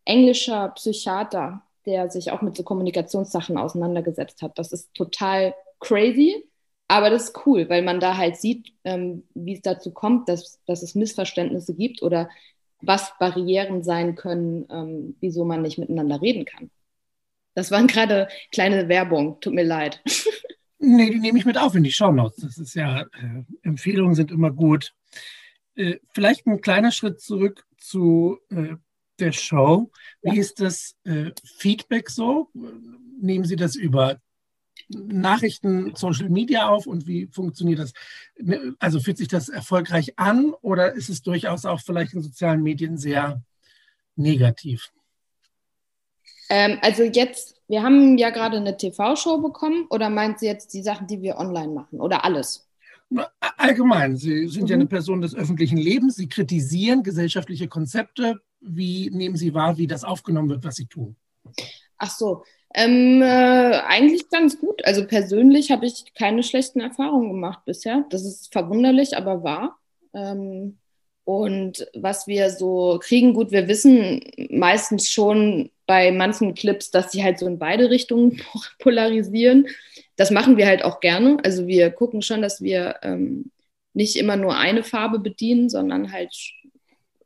englischer 0.05 0.69
Psychiater, 0.77 1.63
der 1.85 2.09
sich 2.09 2.31
auch 2.31 2.43
mit 2.43 2.57
so 2.57 2.63
Kommunikationssachen 2.63 3.59
auseinandergesetzt 3.59 4.41
hat. 4.41 4.57
Das 4.57 4.71
ist 4.71 4.95
total 4.95 5.53
crazy, 5.81 6.45
aber 6.87 7.11
das 7.11 7.25
ist 7.25 7.45
cool, 7.45 7.69
weil 7.69 7.83
man 7.83 7.99
da 7.99 8.17
halt 8.17 8.37
sieht, 8.37 8.73
ähm, 8.85 9.25
wie 9.35 9.55
es 9.55 9.63
dazu 9.63 9.91
kommt, 9.91 10.29
dass, 10.29 10.61
dass 10.67 10.85
es 10.85 10.95
Missverständnisse 10.95 11.75
gibt 11.75 12.03
oder 12.03 12.31
was 12.83 13.13
Barrieren 13.19 13.83
sein 13.83 14.15
können, 14.15 14.69
ähm, 14.71 15.17
wieso 15.19 15.45
man 15.45 15.63
nicht 15.63 15.79
miteinander 15.79 16.23
reden 16.23 16.45
kann. 16.45 16.71
Das 17.55 17.73
waren 17.73 17.89
gerade 17.89 18.29
kleine 18.53 18.89
Werbung, 18.89 19.41
tut 19.41 19.55
mir 19.55 19.65
leid. 19.65 20.01
Nee, 20.83 21.11
die 21.11 21.21
nehme 21.21 21.39
ich 21.39 21.45
mit 21.45 21.59
auf 21.59 21.75
in 21.75 21.83
die 21.83 21.93
Shownotes. 21.93 22.43
Das 22.43 22.59
ist 22.59 22.75
ja, 22.75 23.03
äh, 23.03 23.45
Empfehlungen 23.63 24.15
sind 24.15 24.31
immer 24.31 24.51
gut. 24.51 24.95
Äh, 25.75 25.99
vielleicht 26.15 26.47
ein 26.47 26.63
kleiner 26.63 26.91
Schritt 26.91 27.21
zurück 27.21 27.67
zu 27.77 28.39
äh, 28.51 28.77
der 29.19 29.33
Show. 29.33 29.91
Wie 30.23 30.37
ja. 30.37 30.41
ist 30.41 30.61
das 30.61 30.97
äh, 31.05 31.33
Feedback 31.45 32.09
so? 32.09 32.49
Nehmen 33.21 33.45
Sie 33.45 33.57
das 33.57 33.77
über 33.77 34.21
Nachrichten, 34.89 35.95
Social 35.95 36.31
Media 36.31 36.69
auf 36.69 36.87
und 36.87 37.07
wie 37.07 37.27
funktioniert 37.27 37.79
das? 37.79 37.93
Ne, 38.39 38.75
also 38.79 39.01
fühlt 39.01 39.19
sich 39.19 39.29
das 39.29 39.51
erfolgreich 39.51 40.19
an 40.19 40.55
oder 40.63 40.95
ist 40.95 41.11
es 41.11 41.23
durchaus 41.23 41.67
auch 41.67 41.81
vielleicht 41.81 42.15
in 42.15 42.23
sozialen 42.23 42.63
Medien 42.63 42.97
sehr 42.97 43.43
negativ? 44.17 44.91
Ähm, 46.49 46.79
also 46.83 47.05
jetzt, 47.05 47.60
wir 47.71 47.85
haben 47.85 48.19
ja 48.19 48.31
gerade 48.31 48.57
eine 48.57 48.77
TV-Show 48.77 49.39
bekommen 49.39 49.87
oder 49.91 50.11
meint 50.11 50.41
sie 50.41 50.47
jetzt 50.47 50.75
die 50.75 50.83
Sachen, 50.83 51.07
die 51.07 51.23
wir 51.23 51.39
online 51.39 51.73
machen 51.73 52.01
oder 52.01 52.25
alles? 52.25 52.69
Allgemein, 53.57 54.17
Sie 54.17 54.49
sind 54.49 54.65
mhm. 54.65 54.69
ja 54.69 54.75
eine 54.75 54.87
Person 54.87 55.21
des 55.21 55.37
öffentlichen 55.37 55.77
Lebens. 55.77 56.17
Sie 56.17 56.29
kritisieren 56.29 57.05
gesellschaftliche 57.05 57.69
Konzepte. 57.69 58.41
Wie 58.61 59.09
nehmen 59.11 59.37
Sie 59.37 59.55
wahr, 59.55 59.79
wie 59.79 59.87
das 59.87 60.03
aufgenommen 60.03 60.49
wird, 60.49 60.65
was 60.65 60.77
Sie 60.77 60.87
tun? 60.87 61.15
Ach 61.97 62.11
so, 62.11 62.43
ähm, 62.75 63.23
äh, 63.23 63.81
eigentlich 63.87 64.29
ganz 64.31 64.59
gut. 64.59 64.85
Also 64.85 65.07
persönlich 65.07 65.71
habe 65.71 65.87
ich 65.87 66.13
keine 66.15 66.43
schlechten 66.43 66.81
Erfahrungen 66.81 67.29
gemacht 67.31 67.61
bisher. 67.67 68.05
Das 68.11 68.25
ist 68.25 68.53
verwunderlich, 68.53 69.17
aber 69.17 69.45
wahr. 69.45 69.79
Ähm, 70.13 70.79
und 71.23 71.87
was 71.95 72.27
wir 72.27 72.51
so 72.51 72.99
kriegen, 73.01 73.35
gut, 73.35 73.53
wir 73.53 73.69
wissen 73.69 74.23
meistens 74.51 75.09
schon 75.09 75.71
bei 75.91 76.13
manchen 76.13 76.55
Clips, 76.55 76.93
dass 76.93 77.11
sie 77.11 77.25
halt 77.25 77.41
so 77.41 77.49
in 77.49 77.59
beide 77.59 77.91
Richtungen 77.91 78.41
polarisieren. 78.79 79.67
Das 80.15 80.31
machen 80.31 80.57
wir 80.57 80.69
halt 80.69 80.85
auch 80.85 81.01
gerne. 81.01 81.39
Also 81.43 81.67
wir 81.67 81.91
gucken 81.91 82.23
schon, 82.23 82.43
dass 82.43 82.63
wir 82.63 83.01
ähm, 83.03 83.51
nicht 83.93 84.15
immer 84.15 84.37
nur 84.37 84.57
eine 84.57 84.85
Farbe 84.85 85.19
bedienen, 85.19 85.69
sondern 85.69 86.13
halt, 86.13 86.33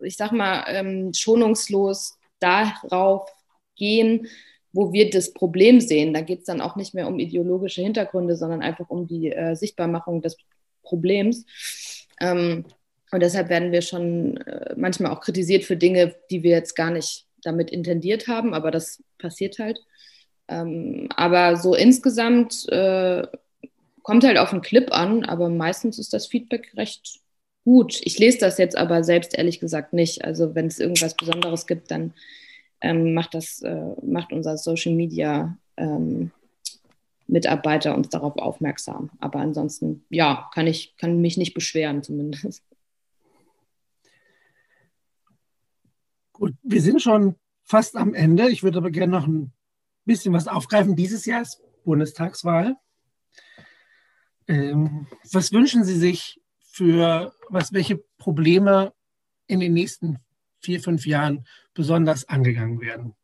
ich 0.01 0.17
sag 0.17 0.33
mal, 0.33 0.65
ähm, 0.69 1.12
schonungslos 1.12 2.17
darauf 2.41 3.29
gehen, 3.77 4.29
wo 4.73 4.95
wir 4.95 5.11
das 5.11 5.35
Problem 5.35 5.83
sehen. 5.83 6.15
Da 6.15 6.23
geht 6.23 6.39
es 6.39 6.47
dann 6.47 6.62
auch 6.62 6.75
nicht 6.75 6.95
mehr 6.95 7.07
um 7.07 7.19
ideologische 7.19 7.83
Hintergründe, 7.83 8.35
sondern 8.35 8.62
einfach 8.62 8.89
um 8.89 9.07
die 9.07 9.31
äh, 9.31 9.55
Sichtbarmachung 9.57 10.23
des 10.23 10.39
Problems. 10.83 11.45
Ähm, 12.19 12.65
und 13.11 13.23
deshalb 13.23 13.51
werden 13.51 13.73
wir 13.73 13.83
schon 13.83 14.39
äh, 14.39 14.75
manchmal 14.75 15.12
auch 15.12 15.21
kritisiert 15.21 15.65
für 15.65 15.77
Dinge, 15.77 16.15
die 16.31 16.43
wir 16.43 16.53
jetzt 16.53 16.75
gar 16.75 16.91
nicht 16.91 17.27
damit 17.45 17.70
intendiert 17.70 18.28
haben, 18.28 18.55
aber 18.55 18.70
das 18.70 19.03
passiert 19.18 19.59
halt. 19.59 19.80
Ähm, 20.49 21.09
aber 21.16 21.57
so 21.57 21.74
insgesamt 21.74 22.68
äh, 22.68 23.26
kommt 24.03 24.24
halt 24.24 24.38
auf 24.38 24.51
den 24.51 24.61
Clip 24.61 24.92
an, 24.92 25.24
aber 25.24 25.49
meistens 25.49 25.99
ist 25.99 26.12
das 26.12 26.26
Feedback 26.26 26.72
recht 26.76 27.20
gut. 27.64 28.01
Ich 28.05 28.18
lese 28.18 28.38
das 28.38 28.59
jetzt 28.59 28.76
aber 28.76 29.03
selbst 29.03 29.36
ehrlich 29.36 29.61
gesagt 29.61 29.92
nicht. 29.92 30.24
Also 30.24 30.55
wenn 30.55 30.66
es 30.66 30.78
irgendwas 30.78 31.14
Besonderes 31.14 31.66
gibt, 31.66 31.90
dann 31.90 32.12
ähm, 32.80 33.14
macht 33.14 33.34
das, 33.34 33.62
äh, 33.62 33.95
macht 34.03 34.32
unser 34.32 34.59
Social 34.59 34.92
Media 34.92 35.57
ähm, 35.76 36.30
Mitarbeiter 37.26 37.97
uns 37.97 38.11
darauf 38.11 38.36
aufmerksam. 38.36 39.11
Aber 39.18 39.38
ansonsten, 39.38 40.05
ja, 40.11 40.51
kann 40.53 40.66
ich, 40.66 40.95
kann 40.99 41.20
mich 41.20 41.38
nicht 41.38 41.55
beschweren 41.55 42.03
zumindest. 42.03 42.62
Gut, 46.35 46.55
wir 46.62 46.82
sind 46.82 47.01
schon 47.01 47.37
fast 47.62 47.97
am 47.97 48.12
Ende. 48.12 48.51
Ich 48.51 48.62
würde 48.62 48.78
aber 48.78 48.91
gerne 48.91 49.12
noch 49.12 49.26
ein 49.26 49.53
bisschen 50.05 50.35
was 50.35 50.49
aufgreifen. 50.49 50.97
Dieses 50.97 51.24
Jahr 51.24 51.41
ist 51.41 51.62
Bundestagswahl. 51.85 52.76
Ähm, 54.47 55.07
was 55.32 55.53
wünschen 55.53 55.85
Sie 55.85 55.97
sich 55.97 56.41
für 56.59 57.32
was, 57.49 57.72
welche 57.72 57.97
Probleme 58.18 58.93
in 59.47 59.61
den 59.61 59.72
nächsten 59.72 60.18
vier, 60.61 60.80
fünf 60.80 61.07
Jahren 61.07 61.47
besonders 61.72 62.28
angegangen 62.28 62.80
werden? 62.80 63.14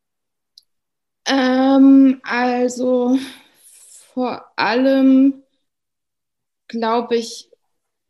Ähm, 1.27 2.21
also 2.23 3.19
vor 4.15 4.47
allem 4.57 5.43
glaube 6.71 7.17
ich, 7.17 7.50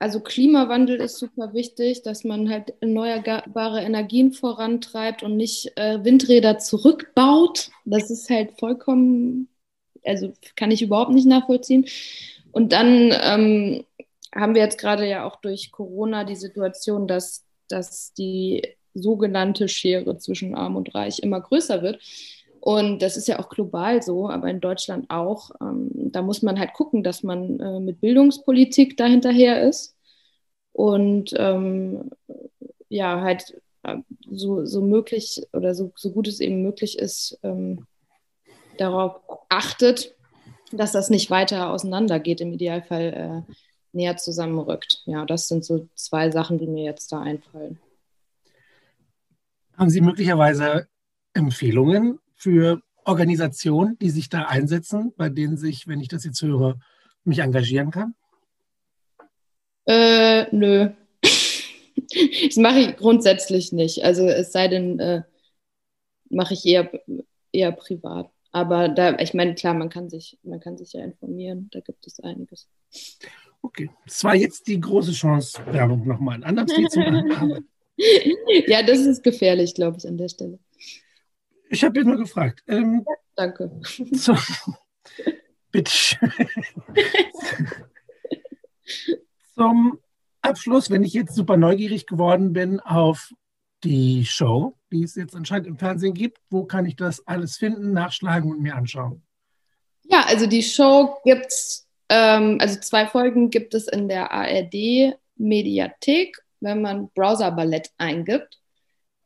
also 0.00 0.20
Klimawandel 0.20 0.96
ist 0.96 1.18
super 1.18 1.52
wichtig, 1.52 2.00
dass 2.02 2.24
man 2.24 2.48
halt 2.48 2.72
erneuerbare 2.80 3.82
Energien 3.82 4.32
vorantreibt 4.32 5.22
und 5.22 5.36
nicht 5.36 5.76
äh, 5.76 6.02
Windräder 6.02 6.58
zurückbaut. 6.58 7.70
Das 7.84 8.10
ist 8.10 8.30
halt 8.30 8.58
vollkommen, 8.58 9.48
also 10.02 10.32
kann 10.56 10.70
ich 10.70 10.80
überhaupt 10.80 11.12
nicht 11.12 11.26
nachvollziehen. 11.26 11.84
Und 12.50 12.72
dann 12.72 13.12
ähm, 13.12 13.84
haben 14.34 14.54
wir 14.54 14.62
jetzt 14.62 14.80
gerade 14.80 15.06
ja 15.06 15.26
auch 15.26 15.36
durch 15.36 15.70
Corona 15.70 16.24
die 16.24 16.36
Situation, 16.36 17.06
dass, 17.06 17.44
dass 17.68 18.14
die 18.14 18.62
sogenannte 18.94 19.68
Schere 19.68 20.16
zwischen 20.16 20.54
Arm 20.54 20.76
und 20.76 20.94
Reich 20.94 21.18
immer 21.18 21.42
größer 21.42 21.82
wird. 21.82 22.00
Und 22.60 23.00
das 23.00 23.16
ist 23.16 23.26
ja 23.26 23.38
auch 23.38 23.48
global 23.48 24.02
so, 24.02 24.28
aber 24.28 24.48
in 24.48 24.60
Deutschland 24.60 25.08
auch. 25.08 25.50
Ähm, 25.60 25.90
da 25.94 26.20
muss 26.20 26.42
man 26.42 26.58
halt 26.58 26.74
gucken, 26.74 27.02
dass 27.02 27.22
man 27.22 27.58
äh, 27.58 27.80
mit 27.80 28.00
Bildungspolitik 28.00 28.96
dahinterher 28.96 29.62
ist 29.66 29.96
und 30.72 31.32
ähm, 31.36 32.10
ja, 32.88 33.22
halt 33.22 33.60
äh, 33.82 33.96
so, 34.30 34.66
so 34.66 34.82
möglich 34.82 35.42
oder 35.52 35.74
so, 35.74 35.92
so 35.96 36.10
gut 36.10 36.28
es 36.28 36.40
eben 36.40 36.62
möglich 36.62 36.98
ist, 36.98 37.38
ähm, 37.42 37.86
darauf 38.76 39.20
achtet, 39.48 40.14
dass 40.70 40.92
das 40.92 41.08
nicht 41.08 41.30
weiter 41.30 41.70
auseinandergeht, 41.70 42.40
im 42.42 42.52
Idealfall 42.52 43.44
äh, 43.48 43.52
näher 43.92 44.16
zusammenrückt. 44.18 45.02
Ja, 45.06 45.24
das 45.24 45.48
sind 45.48 45.64
so 45.64 45.88
zwei 45.94 46.30
Sachen, 46.30 46.58
die 46.58 46.66
mir 46.66 46.84
jetzt 46.84 47.10
da 47.10 47.20
einfallen. 47.20 47.78
Haben 49.76 49.90
Sie 49.90 50.02
möglicherweise 50.02 50.88
Empfehlungen 51.32 52.18
für 52.40 52.80
Organisationen, 53.04 53.98
die 53.98 54.10
sich 54.10 54.30
da 54.30 54.46
einsetzen, 54.46 55.12
bei 55.16 55.28
denen 55.28 55.56
sich, 55.56 55.86
wenn 55.86 56.00
ich 56.00 56.08
das 56.08 56.24
jetzt 56.24 56.40
höre, 56.40 56.78
mich 57.24 57.40
engagieren 57.40 57.90
kann? 57.90 58.14
Äh, 59.86 60.46
nö. 60.54 60.90
das 61.22 62.56
mache 62.56 62.80
ich 62.80 62.96
grundsätzlich 62.96 63.72
nicht. 63.72 64.04
Also 64.04 64.26
es 64.26 64.52
sei 64.52 64.68
denn, 64.68 64.98
äh, 64.98 65.22
mache 66.30 66.54
ich 66.54 66.64
eher, 66.64 66.90
eher 67.52 67.72
privat. 67.72 68.30
Aber 68.52 68.88
da, 68.88 69.18
ich 69.18 69.34
meine, 69.34 69.54
klar, 69.54 69.74
man 69.74 69.90
kann 69.90 70.08
sich, 70.08 70.38
man 70.42 70.60
kann 70.60 70.78
sich 70.78 70.94
ja 70.94 71.04
informieren, 71.04 71.68
da 71.72 71.80
gibt 71.80 72.06
es 72.06 72.20
einiges. 72.20 72.68
Okay, 73.62 73.90
das 74.06 74.24
war 74.24 74.34
jetzt 74.34 74.66
die 74.66 74.80
große 74.80 75.12
Chance, 75.12 75.60
Werbung 75.66 76.06
nochmal 76.06 76.38
in 76.38 76.44
anderen 76.44 76.88
zu 76.88 77.00
machen. 77.00 77.68
ja, 78.66 78.82
das 78.82 79.00
ist 79.00 79.22
gefährlich, 79.22 79.74
glaube 79.74 79.98
ich, 79.98 80.08
an 80.08 80.16
der 80.16 80.28
Stelle. 80.28 80.58
Ich 81.72 81.84
habe 81.84 81.98
jetzt 81.98 82.06
nur 82.08 82.16
gefragt. 82.16 82.64
Ähm, 82.66 83.04
ja, 83.06 83.14
danke. 83.36 83.70
So, 84.10 84.36
bitte. 85.70 85.92
Zum 89.54 90.00
Abschluss, 90.42 90.90
wenn 90.90 91.04
ich 91.04 91.12
jetzt 91.12 91.36
super 91.36 91.56
neugierig 91.56 92.06
geworden 92.06 92.52
bin 92.52 92.80
auf 92.80 93.32
die 93.84 94.24
Show, 94.24 94.76
die 94.90 95.04
es 95.04 95.14
jetzt 95.14 95.36
anscheinend 95.36 95.68
im 95.68 95.78
Fernsehen 95.78 96.12
gibt, 96.12 96.38
wo 96.50 96.64
kann 96.64 96.86
ich 96.86 96.96
das 96.96 97.24
alles 97.28 97.56
finden, 97.56 97.92
nachschlagen 97.92 98.50
und 98.50 98.60
mir 98.60 98.74
anschauen? 98.74 99.22
Ja, 100.02 100.24
also 100.26 100.46
die 100.46 100.64
Show 100.64 101.18
gibt 101.24 101.46
es, 101.46 101.88
ähm, 102.08 102.58
also 102.60 102.80
zwei 102.80 103.06
Folgen 103.06 103.50
gibt 103.50 103.74
es 103.74 103.86
in 103.86 104.08
der 104.08 104.32
ARD 104.32 105.14
Mediathek, 105.36 106.36
wenn 106.58 106.82
man 106.82 107.10
Browser 107.14 107.52
Ballett 107.52 107.92
eingibt. 107.96 108.59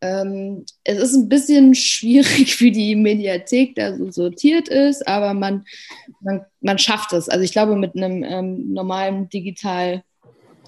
Ähm, 0.05 0.67
es 0.85 0.99
ist 0.99 1.15
ein 1.15 1.31
bisschen 1.31 1.75
schwierig, 1.75 2.61
wie 2.61 2.71
die 2.71 2.95
Mediathek 2.95 3.75
da 3.75 3.97
so 3.97 4.11
sortiert 4.11 4.69
ist, 4.69 5.09
aber 5.09 5.33
man, 5.33 5.65
man, 6.21 6.45
man 6.61 6.79
schafft 6.79 7.15
es. 7.15 7.31
Also 7.31 7.43
ich 7.43 7.53
glaube, 7.53 7.75
mit 7.75 7.97
einem 7.97 8.23
ähm, 8.23 8.75
normalen 8.75 9.31
Digital, 9.31 10.05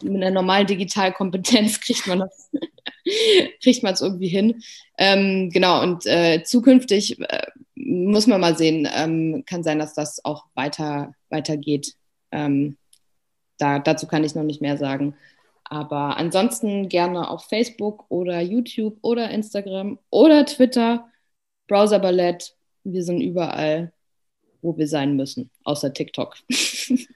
mit 0.03 0.17
einer 0.17 0.31
normalen 0.31 0.67
Digitalkompetenz 0.67 1.81
kriegt 1.83 2.07
man 2.07 2.21
das, 2.21 2.51
kriegt 3.63 3.83
man 3.83 3.93
es 3.93 4.01
irgendwie 4.01 4.29
hin. 4.29 4.63
Ähm, 4.97 5.51
genau, 5.51 5.83
und 5.83 6.07
äh, 6.07 6.43
zukünftig 6.43 7.21
äh, 7.21 7.47
muss 7.75 8.27
man 8.27 8.41
mal 8.41 8.57
sehen, 8.57 8.89
ähm, 8.91 9.45
kann 9.45 9.63
sein, 9.63 9.79
dass 9.79 9.93
das 9.93 10.25
auch 10.25 10.47
weiter 10.55 11.13
weitergeht. 11.29 11.93
Ähm, 12.33 12.79
da, 13.59 13.81
dazu 13.81 14.07
kann 14.07 14.25
ich 14.25 14.35
noch 14.35 14.45
nicht 14.45 14.63
mehr 14.63 14.79
sagen. 14.79 15.15
Aber 15.69 16.17
ansonsten 16.17 16.89
gerne 16.89 17.29
auf 17.29 17.45
Facebook 17.45 18.07
oder 18.09 18.41
YouTube 18.41 18.99
oder 19.03 19.31
Instagram 19.31 19.99
oder 20.11 20.47
Twitter, 20.47 21.11
Browser 21.67 21.99
Ballett, 21.99 22.57
wir 22.85 23.03
sind 23.03 23.21
überall, 23.21 23.93
wo 24.63 24.77
wir 24.77 24.87
sein 24.87 25.17
müssen, 25.17 25.51
außer 25.65 25.93
TikTok. 25.93 26.37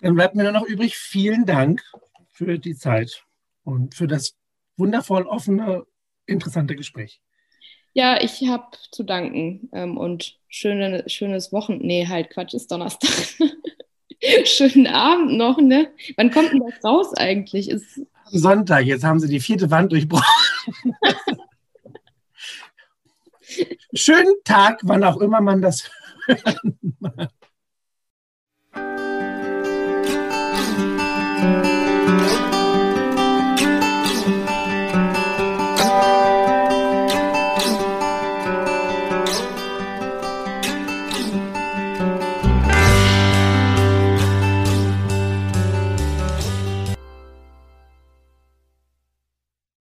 Dann 0.00 0.14
bleibt 0.14 0.34
mir 0.34 0.44
nur 0.44 0.52
noch 0.52 0.66
übrig, 0.66 0.96
vielen 0.96 1.44
Dank 1.44 1.82
für 2.28 2.58
die 2.58 2.76
Zeit 2.76 3.24
und 3.64 3.94
für 3.94 4.06
das 4.06 4.36
wundervoll 4.76 5.26
offene, 5.26 5.84
interessante 6.26 6.76
Gespräch. 6.76 7.20
Ja, 7.92 8.20
ich 8.22 8.46
habe 8.46 8.76
zu 8.90 9.04
danken 9.04 9.70
ähm, 9.72 9.96
und 9.96 10.38
schöne, 10.48 11.04
schönes 11.08 11.50
Wochenende. 11.52 11.86
Nee, 11.86 12.06
halt 12.06 12.30
Quatsch, 12.30 12.52
ist 12.54 12.70
Donnerstag. 12.70 13.10
Schönen 14.44 14.86
Abend 14.86 15.36
noch, 15.36 15.58
ne? 15.58 15.90
Wann 16.16 16.30
kommt 16.30 16.52
denn 16.52 16.62
das 16.68 16.84
raus 16.84 17.14
eigentlich? 17.14 17.70
Ist 17.70 18.00
Sonntag, 18.26 18.84
jetzt 18.86 19.04
haben 19.04 19.20
sie 19.20 19.28
die 19.28 19.40
vierte 19.40 19.70
Wand 19.70 19.92
durchbrochen. 19.92 20.24
Schönen 23.94 24.34
Tag, 24.44 24.80
wann 24.82 25.04
auch 25.04 25.18
immer 25.18 25.40
man 25.40 25.62
das 25.62 25.88
hören 26.26 26.96
mag. 26.98 27.30